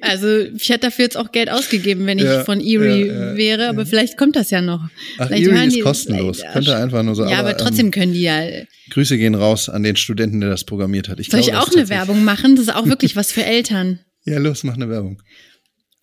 Also 0.02 0.40
ich 0.40 0.70
hätte 0.70 0.88
dafür 0.88 1.06
jetzt 1.06 1.18
auch 1.18 1.32
Geld 1.32 1.52
ausgegeben, 1.52 2.08
wenn 2.08 2.18
ich 2.18 2.26
Ja, 2.26 2.44
von 2.46 2.60
Erie 2.60 3.06
ja, 3.06 3.14
ja, 3.14 3.38
wäre, 3.38 3.70
aber 3.70 3.86
vielleicht 3.86 4.18
kommt 4.18 4.36
das 4.36 4.50
ja 4.50 4.62
noch. 4.62 4.82
Ach, 5.20 5.28
vielleicht 5.28 5.46
hören 5.46 5.68
ist 5.68 5.82
kostenlos. 5.82 6.42
Könnte 6.52 6.76
einfach 6.76 7.04
nur 7.04 7.14
so. 7.14 7.28
Ja, 7.28 7.38
aber, 7.38 7.52
ähm, 7.52 7.58
trotzdem 7.60 7.92
können 7.92 8.14
die 8.14 8.22
ja. 8.22 8.42
Grüße 8.90 9.16
gehen 9.20 9.36
raus 9.36 9.70
an 9.70 9.84
den 9.84 9.96
Studenten, 9.96 10.42
der 10.42 10.50
das 10.50 10.64
programmiert 10.64 11.10
hat. 11.10 11.20
Ich 11.20 11.30
Soll 11.30 11.42
ich 11.42 11.48
glaube, 11.48 11.60
das 11.60 11.70
auch 11.70 11.78
eine 11.78 11.90
Werbung 11.90 12.24
machen? 12.24 12.56
Das 12.56 12.66
ist 12.66 12.76
auch 12.76 12.88
wirklich 12.88 13.16
was 13.16 13.32
für 13.32 13.46
Eltern. 13.46 14.00
Ja, 14.26 14.40
los, 14.40 14.64
mach 14.64 14.76
eine 14.76 14.88
Werbung. 14.88 15.22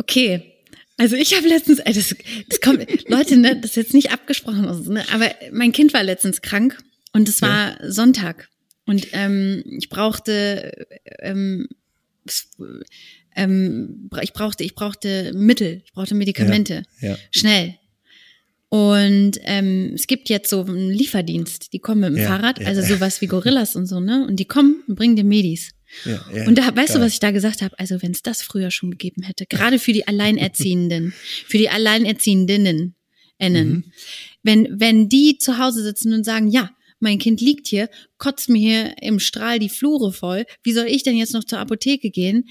Okay. 0.01 0.43
Also 0.97 1.17
ich 1.17 1.35
habe 1.37 1.47
letztens, 1.47 1.79
das, 1.85 2.15
das 2.49 2.61
kommt, 2.61 2.87
Leute, 3.09 3.37
ne, 3.37 3.57
das 3.57 3.73
ist 3.73 3.77
jetzt 3.77 3.95
nicht 3.95 4.13
abgesprochen, 4.13 4.67
also, 4.67 4.93
ne, 4.93 5.05
aber 5.13 5.31
mein 5.53 5.73
Kind 5.73 5.95
war 5.95 6.03
letztens 6.03 6.43
krank 6.43 6.79
und 7.13 7.29
es 7.29 7.41
war 7.43 7.81
ja. 7.81 7.91
Sonntag 7.91 8.49
und 8.87 9.07
ähm, 9.13 9.63
ich 9.79 9.89
brauchte 9.89 10.87
ähm, 11.21 11.69
ähm, 13.37 14.11
ich 14.23 14.33
brauchte 14.33 14.65
ich 14.65 14.75
brauchte 14.75 15.33
Mittel, 15.35 15.83
ich 15.85 15.93
brauchte 15.93 16.15
Medikamente 16.15 16.83
ja, 17.01 17.11
ja. 17.11 17.17
schnell. 17.31 17.77
Und 18.69 19.33
ähm, 19.43 19.93
es 19.95 20.07
gibt 20.07 20.29
jetzt 20.29 20.49
so 20.49 20.65
einen 20.65 20.91
Lieferdienst, 20.91 21.73
die 21.73 21.81
kommen 21.81 22.13
mit 22.13 22.21
dem 22.21 22.27
Fahrrad, 22.27 22.65
also 22.65 22.83
sowas 22.83 23.21
wie 23.21 23.27
Gorillas 23.29 23.75
und 23.75 23.87
so, 23.87 23.99
ne? 23.99 24.25
Und 24.29 24.37
die 24.37 24.45
kommen 24.45 24.85
und 24.87 24.95
bringen 24.95 25.17
dir 25.17 25.25
Medis. 25.25 25.73
Ja, 26.05 26.25
ja, 26.35 26.47
Und 26.47 26.57
da, 26.57 26.75
weißt 26.75 26.91
du, 26.95 26.99
geil. 26.99 27.07
was 27.07 27.13
ich 27.15 27.21
da 27.21 27.31
gesagt 27.31 27.63
habe? 27.63 27.79
Also, 27.79 28.01
wenn 28.03 28.13
es 28.13 28.23
das 28.23 28.43
früher 28.43 28.71
schon 28.71 28.91
gegeben 28.93 29.23
hätte, 29.23 29.47
gerade 29.47 29.79
für 29.79 29.93
die 29.93 30.07
Alleinerziehenden, 30.07 31.13
für 31.47 31.59
die 31.59 31.69
Alleinerziehendinnen, 31.71 32.95
innen, 33.39 33.69
Mhm. 33.69 33.85
wenn, 34.43 34.81
wenn 34.81 35.09
die 35.09 35.39
zu 35.39 35.59
Hause 35.59 35.83
sitzen 35.83 36.13
und 36.13 36.25
sagen, 36.25 36.49
ja, 36.49 36.71
mein 37.01 37.19
Kind 37.19 37.41
liegt 37.41 37.67
hier, 37.67 37.89
kotzt 38.19 38.49
mir 38.51 38.59
hier 38.59 38.95
im 39.03 39.19
Strahl 39.19 39.59
die 39.59 39.71
Flure 39.71 40.13
voll, 40.13 40.45
wie 40.63 40.73
soll 40.73 40.87
ich 40.87 41.03
denn 41.03 41.17
jetzt 41.17 41.33
noch 41.33 41.45
zur 41.45 41.59
Apotheke 41.59 42.11
gehen? 42.11 42.49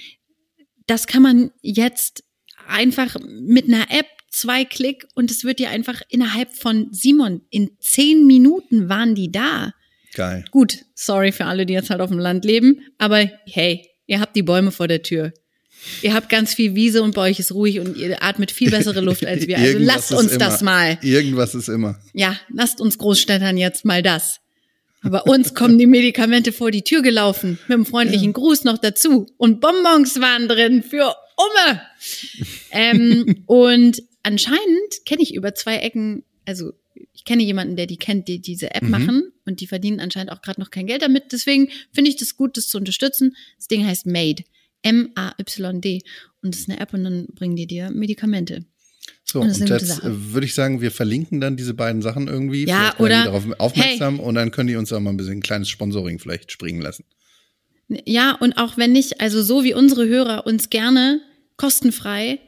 Das 0.87 1.05
kann 1.05 1.21
man 1.21 1.51
jetzt 1.61 2.23
einfach 2.67 3.15
mit 3.21 3.65
einer 3.67 3.91
App, 3.91 4.07
zwei 4.31 4.65
Klick 4.65 5.05
und 5.15 5.29
es 5.31 5.43
wird 5.43 5.59
dir 5.59 5.69
einfach 5.69 6.01
innerhalb 6.09 6.55
von 6.55 6.87
Simon, 6.91 7.41
in 7.51 7.71
zehn 7.79 8.25
Minuten 8.27 8.89
waren 8.89 9.13
die 9.15 9.31
da. 9.31 9.73
Geil. 10.19 10.43
Gut, 10.51 10.79
sorry 10.95 11.31
für 11.31 11.45
alle, 11.45 11.65
die 11.65 11.71
jetzt 11.73 11.89
halt 11.89 12.01
auf 12.01 12.09
dem 12.09 12.19
Land 12.19 12.43
leben, 12.43 12.81
aber 12.97 13.29
hey, 13.45 13.87
ihr 14.05 14.19
habt 14.19 14.35
die 14.35 14.43
Bäume 14.43 14.71
vor 14.71 14.89
der 14.89 15.01
Tür. 15.01 15.31
Ihr 16.01 16.13
habt 16.13 16.27
ganz 16.27 16.53
viel 16.53 16.75
Wiese 16.75 17.01
und 17.03 17.15
bei 17.15 17.21
euch 17.29 17.39
ist 17.39 17.53
ruhig 17.53 17.79
und 17.79 17.95
ihr 17.95 18.21
atmet 18.21 18.51
viel 18.51 18.69
bessere 18.69 18.99
Luft 18.99 19.25
als 19.25 19.47
wir. 19.47 19.57
Also 19.57 19.77
lasst 19.79 20.11
uns 20.11 20.31
immer. 20.31 20.39
das 20.39 20.61
mal. 20.61 20.97
Irgendwas 21.01 21.55
ist 21.55 21.69
immer. 21.69 22.01
Ja, 22.11 22.35
lasst 22.53 22.81
uns 22.81 22.97
Großstädtern 22.97 23.55
jetzt 23.55 23.85
mal 23.85 24.03
das. 24.03 24.41
Aber 25.03 25.25
uns 25.25 25.53
kommen 25.53 25.77
die 25.77 25.87
Medikamente 25.87 26.51
vor 26.51 26.69
die 26.69 26.81
Tür 26.81 27.01
gelaufen, 27.01 27.57
mit 27.69 27.75
einem 27.75 27.85
freundlichen 27.85 28.33
Gruß 28.33 28.65
noch 28.65 28.77
dazu. 28.77 29.25
Und 29.37 29.61
Bonbons 29.61 30.19
waren 30.19 30.49
drin 30.49 30.83
für 30.83 31.15
Umme. 31.37 31.81
ähm, 32.71 33.43
und 33.45 34.03
anscheinend 34.23 35.05
kenne 35.05 35.21
ich 35.21 35.33
über 35.33 35.55
zwei 35.55 35.77
Ecken, 35.77 36.25
also 36.49 36.73
ich 37.13 37.23
kenne 37.23 37.43
jemanden, 37.43 37.75
der 37.75 37.85
die 37.85 37.97
kennt, 37.97 38.27
die 38.27 38.39
diese 38.41 38.73
App 38.73 38.83
Mhm. 38.83 38.89
machen 38.89 39.31
und 39.45 39.61
die 39.61 39.67
verdienen 39.67 39.99
anscheinend 39.99 40.31
auch 40.31 40.41
gerade 40.41 40.59
noch 40.59 40.71
kein 40.71 40.87
Geld 40.87 41.01
damit. 41.03 41.31
Deswegen 41.31 41.69
finde 41.93 42.09
ich 42.09 42.17
das 42.17 42.35
gut, 42.35 42.57
das 42.57 42.67
zu 42.67 42.77
unterstützen. 42.77 43.35
Das 43.57 43.67
Ding 43.67 43.85
heißt 43.85 44.05
Made. 44.07 44.43
M-A-Y-D. 44.81 46.01
Und 46.41 46.53
das 46.55 46.61
ist 46.61 46.69
eine 46.69 46.79
App 46.79 46.93
und 46.93 47.03
dann 47.03 47.27
bringen 47.35 47.55
die 47.55 47.67
dir 47.67 47.89
Medikamente. 47.91 48.65
So, 49.23 49.41
Und 49.41 49.49
und 49.61 49.69
jetzt 49.69 49.99
äh, 50.03 50.33
würde 50.33 50.45
ich 50.45 50.53
sagen, 50.55 50.81
wir 50.81 50.91
verlinken 50.91 51.39
dann 51.39 51.55
diese 51.55 51.73
beiden 51.73 52.01
Sachen 52.01 52.27
irgendwie. 52.27 52.65
Ja, 52.65 52.95
oder- 52.97 53.25
darauf 53.25 53.45
aufmerksam 53.59 54.19
und 54.19 54.35
dann 54.35 54.51
können 54.51 54.67
die 54.67 54.75
uns 54.75 54.91
auch 54.91 54.99
mal 54.99 55.11
ein 55.11 55.17
bisschen 55.17 55.37
ein 55.39 55.41
kleines 55.41 55.69
Sponsoring 55.69 56.19
vielleicht 56.19 56.51
springen 56.51 56.81
lassen. 56.81 57.03
Ja, 58.05 58.35
und 58.39 58.57
auch 58.57 58.77
wenn 58.77 58.91
nicht, 58.91 59.19
also 59.21 59.41
so 59.41 59.63
wie 59.63 59.73
unsere 59.73 60.07
Hörer 60.07 60.45
uns 60.45 60.69
gerne 60.69 61.21
kostenfrei 61.57 62.39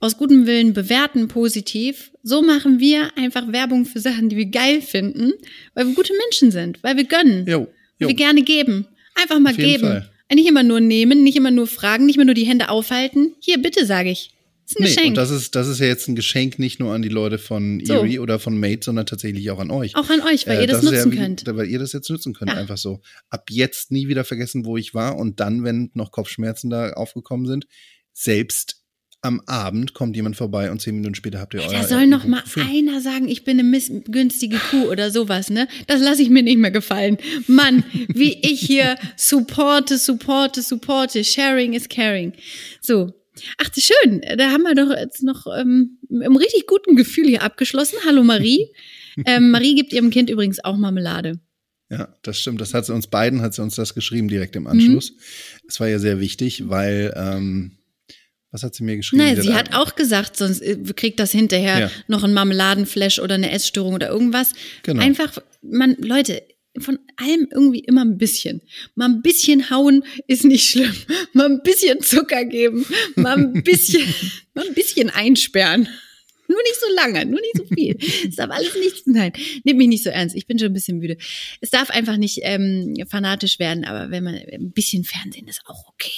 aus 0.00 0.16
gutem 0.16 0.46
Willen 0.46 0.72
bewerten 0.72 1.28
positiv, 1.28 2.10
so 2.22 2.42
machen 2.42 2.80
wir 2.80 3.16
einfach 3.16 3.52
Werbung 3.52 3.84
für 3.84 4.00
Sachen, 4.00 4.28
die 4.28 4.36
wir 4.36 4.46
geil 4.46 4.80
finden, 4.80 5.32
weil 5.74 5.86
wir 5.86 5.94
gute 5.94 6.12
Menschen 6.26 6.50
sind, 6.50 6.82
weil 6.82 6.96
wir 6.96 7.04
gönnen, 7.04 7.46
Jo, 7.46 7.68
jo. 7.98 8.08
wir 8.08 8.14
gerne 8.14 8.42
geben. 8.42 8.86
Einfach 9.14 9.38
mal 9.38 9.54
geben. 9.54 9.82
Fall. 9.86 10.10
Nicht 10.32 10.48
immer 10.48 10.62
nur 10.62 10.80
nehmen, 10.80 11.22
nicht 11.22 11.36
immer 11.36 11.50
nur 11.50 11.66
fragen, 11.66 12.06
nicht 12.06 12.14
immer 12.16 12.24
nur 12.24 12.34
die 12.34 12.44
Hände 12.46 12.68
aufhalten. 12.70 13.34
Hier, 13.40 13.60
bitte, 13.60 13.84
sage 13.84 14.10
ich. 14.10 14.30
Das 14.64 14.70
ist 14.70 14.78
ein 14.78 14.82
Nee, 14.84 14.88
Geschenk. 14.88 15.08
und 15.08 15.14
das 15.16 15.30
ist, 15.30 15.54
das 15.56 15.66
ist 15.66 15.80
ja 15.80 15.86
jetzt 15.86 16.06
ein 16.08 16.14
Geschenk 16.14 16.60
nicht 16.60 16.78
nur 16.78 16.94
an 16.94 17.02
die 17.02 17.08
Leute 17.08 17.38
von 17.38 17.84
So. 17.84 17.94
Erie 17.94 18.20
oder 18.20 18.38
von 18.38 18.56
Mate, 18.58 18.84
sondern 18.84 19.04
tatsächlich 19.06 19.50
auch 19.50 19.58
an 19.58 19.72
euch. 19.72 19.96
auch 19.96 20.08
an 20.08 20.20
euch, 20.20 20.46
weil 20.46 20.58
Äh, 20.58 20.60
ihr 20.62 20.66
das, 20.68 20.84
ja 20.84 20.90
nutzen 20.92 21.10
wie- 21.12 21.16
könnt. 21.16 21.42
Weil 21.46 21.66
ihr 21.68 21.80
das 21.80 21.92
jetzt 21.92 22.08
nutzen 22.08 22.32
könnt, 22.34 22.52
Ja. 22.52 22.56
einfach 22.56 22.78
so. 22.78 23.00
Ab 23.28 23.48
jetzt 23.50 23.90
nie 23.90 24.06
wieder 24.06 24.22
vergessen, 24.24 24.64
wo 24.64 24.76
ich 24.76 24.94
war 24.94 25.16
und 25.16 25.40
dann, 25.40 25.64
wenn 25.64 25.90
noch 25.94 26.12
Kopfschmerzen 26.12 26.70
da 26.70 26.92
aufgekommen 26.92 27.46
sind, 27.48 27.66
selbst 28.12 28.79
am 29.22 29.40
Abend 29.46 29.92
kommt 29.94 30.16
jemand 30.16 30.36
vorbei 30.36 30.70
und 30.70 30.80
zehn 30.80 30.94
Minuten 30.96 31.14
später 31.14 31.40
habt 31.40 31.52
ihr 31.54 31.60
euer 31.60 31.70
Da 31.70 31.86
soll 31.86 32.06
noch 32.06 32.24
mal 32.24 32.42
einer 32.56 33.00
sagen, 33.00 33.28
ich 33.28 33.44
bin 33.44 33.58
eine 33.58 33.68
missgünstige 33.68 34.58
Kuh 34.70 34.88
oder 34.88 35.10
sowas, 35.10 35.50
ne? 35.50 35.68
Das 35.86 36.00
lasse 36.00 36.22
ich 36.22 36.30
mir 36.30 36.42
nicht 36.42 36.58
mehr 36.58 36.70
gefallen. 36.70 37.18
Mann, 37.46 37.84
wie 38.08 38.38
ich 38.42 38.60
hier 38.60 38.96
supporte, 39.16 39.98
supporte, 39.98 40.62
supporte. 40.62 41.22
Sharing 41.24 41.74
is 41.74 41.88
caring. 41.88 42.32
So. 42.80 43.12
Ach, 43.58 43.68
das 43.68 43.78
ist 43.78 43.92
schön. 44.02 44.20
Da 44.36 44.50
haben 44.50 44.62
wir 44.62 44.74
doch 44.74 44.90
jetzt 44.94 45.22
noch 45.22 45.46
ähm, 45.56 45.98
im 46.08 46.36
richtig 46.36 46.66
guten 46.66 46.96
Gefühl 46.96 47.26
hier 47.26 47.42
abgeschlossen. 47.42 47.96
Hallo 48.06 48.22
Marie. 48.22 48.68
ähm, 49.26 49.50
Marie 49.50 49.74
gibt 49.74 49.92
ihrem 49.92 50.10
Kind 50.10 50.28
übrigens 50.30 50.62
auch 50.62 50.76
Marmelade. 50.76 51.40
Ja, 51.90 52.14
das 52.22 52.38
stimmt. 52.38 52.60
Das 52.60 52.72
hat 52.74 52.86
sie 52.86 52.94
uns 52.94 53.06
beiden, 53.06 53.42
hat 53.42 53.54
sie 53.54 53.62
uns 53.62 53.74
das 53.74 53.94
geschrieben 53.94 54.28
direkt 54.28 54.54
Mhm. 54.54 54.62
im 54.62 54.66
Anschluss. 54.66 55.14
Es 55.68 55.80
war 55.80 55.88
ja 55.88 55.98
sehr 55.98 56.20
wichtig, 56.20 56.68
weil, 56.68 57.12
ähm, 57.16 57.72
was 58.50 58.62
hat 58.62 58.74
sie 58.74 58.82
mir 58.82 58.96
geschrieben? 58.96 59.22
Nein, 59.22 59.40
sie 59.40 59.54
hat 59.54 59.74
auch 59.74 59.94
gesagt, 59.94 60.36
sonst 60.36 60.60
äh, 60.60 60.76
kriegt 60.96 61.20
das 61.20 61.30
hinterher 61.32 61.78
Ja. 61.80 61.90
noch 62.08 62.24
ein 62.24 62.32
Marmeladenflash 62.34 63.18
oder 63.20 63.34
eine 63.36 63.50
Essstörung 63.50 63.94
oder 63.94 64.08
irgendwas. 64.08 64.52
Genau. 64.82 65.02
Einfach, 65.02 65.38
man, 65.62 65.96
Leute, 65.98 66.42
von 66.78 66.98
allem 67.16 67.48
irgendwie 67.52 67.80
immer 67.80 68.04
ein 68.04 68.16
bisschen. 68.18 68.60
Mal 68.94 69.06
ein 69.08 69.22
bisschen 69.22 69.70
hauen 69.70 70.04
ist 70.28 70.44
nicht 70.44 70.68
schlimm. 70.68 70.94
Mal 71.32 71.46
ein 71.46 71.62
bisschen 71.62 72.00
Zucker 72.00 72.44
geben. 72.44 72.86
Mal 73.16 73.36
ein 73.38 73.62
bisschen, 73.64 74.02
mal 74.54 74.66
ein 74.66 74.74
bisschen 74.74 75.10
einsperren. 75.10 75.88
Nur 76.46 76.62
nicht 76.62 76.80
so 76.80 76.86
lange, 76.96 77.26
nur 77.26 77.40
nicht 77.40 77.56
so 77.56 77.64
viel. 77.72 77.96
Es 78.28 78.34
darf 78.36 78.50
alles 78.50 78.74
nichts 78.74 79.02
sein. 79.04 79.32
Nehmt 79.62 79.78
mich 79.78 79.86
nicht 79.88 80.02
so 80.02 80.10
ernst. 80.10 80.34
Ich 80.34 80.48
bin 80.48 80.58
schon 80.58 80.68
ein 80.68 80.74
bisschen 80.74 80.98
müde. 80.98 81.16
Es 81.60 81.70
darf 81.70 81.90
einfach 81.90 82.16
nicht 82.16 82.40
ähm, 82.42 82.94
fanatisch 83.08 83.60
werden, 83.60 83.84
aber 83.84 84.10
wenn 84.10 84.24
man 84.24 84.34
ein 84.34 84.72
bisschen 84.72 85.04
Fernsehen 85.04 85.46
ist 85.46 85.60
auch 85.66 85.86
okay. 85.88 86.10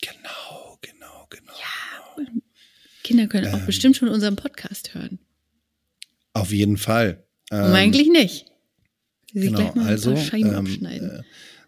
Genau, 0.00 0.65
genau, 1.30 1.52
genau. 2.16 2.30
Kinder 3.02 3.26
können 3.28 3.46
Ähm. 3.46 3.54
auch 3.54 3.66
bestimmt 3.66 3.96
schon 3.96 4.08
unseren 4.08 4.36
Podcast 4.36 4.94
hören. 4.94 5.18
Auf 6.32 6.52
jeden 6.52 6.76
Fall. 6.76 7.24
Ähm, 7.50 7.58
Aber 7.58 7.74
eigentlich 7.74 8.08
nicht. 8.08 8.46
Sie 9.32 9.40
genau, 9.40 9.58
gleich 9.58 9.74
mal 9.74 9.86
also 9.86 10.16
Scheiben 10.16 10.48
ähm, 10.50 10.54
abschneiden. 10.56 11.10
äh, 11.10 11.22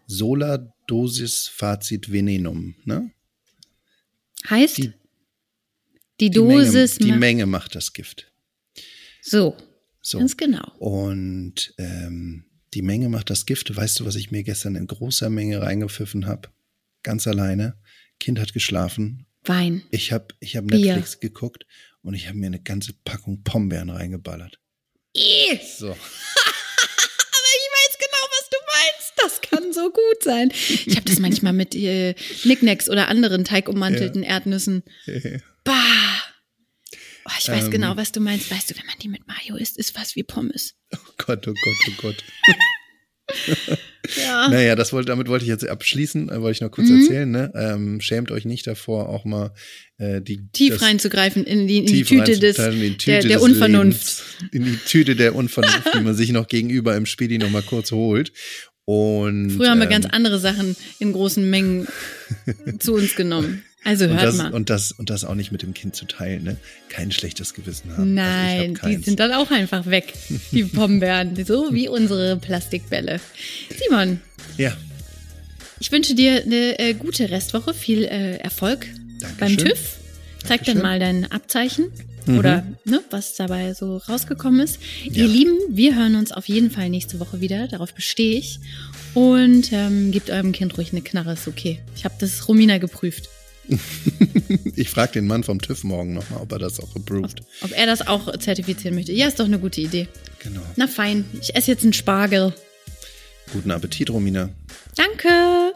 Sola 0.07 0.73
Dosis 0.87 1.47
Fazit 1.47 2.11
Venenum, 2.11 2.75
ne? 2.85 3.11
heißt, 4.49 4.77
die- 4.77 4.93
die, 6.19 6.29
Die 6.31 6.39
Menge, 6.41 6.65
Dosis 6.65 6.97
die 6.97 7.11
Menge 7.13 7.45
macht 7.45 7.75
das 7.75 7.93
Gift. 7.93 8.29
so, 9.21 9.55
So. 10.01 10.17
ganz 10.19 10.35
genau. 10.35 10.73
Und 10.79 11.73
ähm, 11.77 12.45
die 12.73 12.81
Menge 12.81 13.07
macht 13.09 13.29
das 13.29 13.45
Gift. 13.45 13.73
Weißt 13.75 13.99
du, 13.99 14.05
was 14.05 14.15
ich 14.15 14.29
mir 14.31 14.43
gestern 14.43 14.75
in 14.75 14.85
großer 14.87 15.29
Menge 15.29 15.61
reingepfiffen 15.61 16.25
habe? 16.25 16.49
Ganz 17.03 17.25
alleine. 17.27 17.77
Kind 18.19 18.37
hat 18.39 18.51
geschlafen. 18.53 19.25
Wein. 19.43 19.83
Ich 19.91 20.11
habe 20.11 20.27
ich 20.39 20.55
hab 20.57 20.67
Bier. 20.67 20.79
Netflix 20.95 21.19
geguckt 21.19 21.65
und 22.01 22.13
ich 22.13 22.27
habe 22.27 22.37
mir 22.37 22.47
eine 22.47 22.61
ganze 22.61 22.93
Packung 23.05 23.43
Pombeeren 23.43 23.89
reingeballert. 23.89 24.59
Ih, 25.15 25.59
So. 25.77 25.87
Aber 25.91 25.97
ich 27.55 27.69
weiß 27.71 27.97
genau, 27.97 28.25
was 28.29 28.49
du 28.49 28.57
meinst. 28.67 29.13
Das 29.17 29.41
kann 29.41 29.73
so 29.73 29.91
gut 29.91 30.23
sein. 30.23 30.49
Ich 30.51 30.95
habe 30.95 31.05
das 31.05 31.19
manchmal 31.19 31.53
mit 31.53 31.73
äh, 31.75 32.13
Knickknacks 32.13 32.89
oder 32.89 33.07
anderen 33.07 33.43
teigummantelten 33.45 34.23
Erdnüssen. 34.23 34.83
Bah. 35.63 35.73
Oh, 37.25 37.31
ich 37.39 37.47
weiß 37.49 37.65
Ähm. 37.65 37.71
genau, 37.71 37.97
was 37.97 38.11
du 38.11 38.21
meinst. 38.21 38.49
Weißt 38.49 38.69
du, 38.71 38.77
wenn 38.77 38.85
man 38.85 38.97
die 38.99 39.09
mit 39.09 39.27
Mayo 39.27 39.55
isst, 39.57 39.77
ist 39.77 39.93
was 39.95 40.15
wie 40.15 40.23
Pommes. 40.23 40.75
Oh 40.93 40.97
Gott, 41.17 41.47
oh 41.47 41.53
Gott, 41.53 41.75
oh 41.87 42.01
Gott. 42.01 42.23
Ja. 44.17 44.47
Naja, 44.49 44.75
das 44.75 44.93
wollte, 44.93 45.07
damit 45.07 45.27
wollte 45.27 45.43
ich 45.45 45.49
jetzt 45.49 45.67
abschließen, 45.67 46.29
äh, 46.29 46.41
wollte 46.41 46.55
ich 46.57 46.61
noch 46.61 46.71
kurz 46.71 46.87
Mhm. 46.89 47.01
erzählen. 47.01 47.29
Ne? 47.31 47.51
Ähm, 47.55 48.01
schämt 48.01 48.31
euch 48.31 48.45
nicht 48.45 48.65
davor, 48.67 49.09
auch 49.09 49.25
mal 49.25 49.51
äh, 49.97 50.21
die 50.21 50.47
Tief 50.53 50.75
das- 50.75 50.81
reinzugreifen 50.83 51.43
in 51.43 51.67
die, 51.67 51.79
in 51.79 51.85
die 51.85 52.03
Tüte, 52.03 52.39
des, 52.39 52.57
in 52.57 52.79
die 52.79 52.91
Tüte 52.97 53.05
der, 53.11 53.21
der 53.21 53.29
des 53.37 53.41
Unvernunft. 53.43 54.23
Lebens, 54.39 54.53
in 54.53 54.65
die 54.65 54.77
Tüte 54.85 55.15
der 55.15 55.35
Unvernunft, 55.35 55.93
die 55.93 55.99
man 56.01 56.15
sich 56.15 56.31
noch 56.31 56.47
gegenüber 56.47 56.95
im 56.95 57.05
Spieli 57.05 57.37
noch 57.37 57.49
mal 57.49 57.61
kurz 57.63 57.91
holt. 57.91 58.31
Und 58.85 59.51
Früher 59.51 59.69
haben 59.69 59.79
wir 59.79 59.83
ähm, 59.85 59.91
ganz 59.91 60.05
andere 60.07 60.39
Sachen 60.39 60.75
in 60.99 61.11
großen 61.13 61.47
Mengen 61.49 61.87
zu 62.79 62.93
uns 62.93 63.15
genommen. 63.15 63.63
Also 63.83 64.05
und 64.05 64.11
hört 64.11 64.23
das, 64.23 64.35
mal. 64.37 64.53
und 64.53 64.69
das 64.69 64.91
und 64.91 65.09
das 65.09 65.23
auch 65.23 65.35
nicht 65.35 65.51
mit 65.51 65.61
dem 65.61 65.73
Kind 65.73 65.95
zu 65.95 66.05
teilen, 66.05 66.43
ne? 66.43 66.57
Kein 66.89 67.11
schlechtes 67.11 67.53
Gewissen 67.53 67.95
haben. 67.95 68.13
Nein, 68.13 68.59
also 68.59 68.71
ich 68.73 68.81
hab 68.81 68.89
die 68.89 68.97
sind 68.97 69.19
dann 69.19 69.31
auch 69.33 69.51
einfach 69.51 69.85
weg, 69.85 70.13
die 70.51 70.63
Pombeeren, 70.65 71.35
so 71.45 71.73
wie 71.73 71.87
unsere 71.87 72.35
Plastikbälle. 72.37 73.19
Simon, 73.77 74.19
ja, 74.57 74.75
ich 75.79 75.91
wünsche 75.91 76.13
dir 76.13 76.43
eine 76.43 76.77
äh, 76.77 76.93
gute 76.93 77.29
Restwoche, 77.29 77.73
viel 77.73 78.03
äh, 78.03 78.35
Erfolg 78.37 78.85
beim 79.39 79.55
Dankeschön. 79.55 79.69
TÜV. 79.69 79.79
Zeig 80.45 80.65
dann 80.65 80.77
Dankeschön. 80.77 80.81
mal 80.81 80.99
dein 80.99 81.31
Abzeichen 81.31 81.85
Mhm. 82.25 82.37
oder 82.37 82.65
ne, 82.85 83.01
was 83.09 83.35
dabei 83.35 83.73
so 83.73 83.97
rausgekommen 83.97 84.59
ist. 84.61 84.79
Ja. 85.05 85.23
Ihr 85.23 85.27
Lieben, 85.27 85.57
wir 85.69 85.95
hören 85.95 86.15
uns 86.15 86.31
auf 86.31 86.47
jeden 86.47 86.69
Fall 86.71 86.89
nächste 86.89 87.19
Woche 87.19 87.41
wieder, 87.41 87.67
darauf 87.67 87.93
bestehe 87.93 88.37
ich. 88.37 88.59
Und 89.13 89.71
ähm, 89.71 90.11
gebt 90.11 90.29
eurem 90.29 90.51
Kind 90.51 90.77
ruhig 90.77 90.91
eine 90.91 91.01
Knarre, 91.01 91.33
ist 91.33 91.47
okay. 91.47 91.79
Ich 91.95 92.05
habe 92.05 92.15
das 92.19 92.47
Romina 92.47 92.77
geprüft. 92.77 93.29
ich 94.75 94.89
frage 94.89 95.13
den 95.13 95.27
Mann 95.27 95.43
vom 95.43 95.61
TÜV 95.61 95.83
morgen 95.83 96.13
nochmal, 96.13 96.41
ob 96.41 96.51
er 96.51 96.59
das 96.59 96.79
auch 96.79 96.95
approved. 96.95 97.41
Ob 97.61 97.71
er 97.71 97.85
das 97.85 98.07
auch 98.07 98.35
zertifizieren 98.37 98.95
möchte. 98.95 99.13
Ja, 99.13 99.27
ist 99.27 99.39
doch 99.39 99.45
eine 99.45 99.59
gute 99.59 99.81
Idee. 99.81 100.07
Genau. 100.39 100.61
Na 100.75 100.87
fein, 100.87 101.25
ich 101.41 101.55
esse 101.55 101.71
jetzt 101.71 101.83
einen 101.83 101.93
Spargel. 101.93 102.53
Guten 103.53 103.71
Appetit, 103.71 104.09
Romina. 104.09 104.49
Danke. 104.95 105.73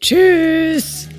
Tschüss. 0.00 1.09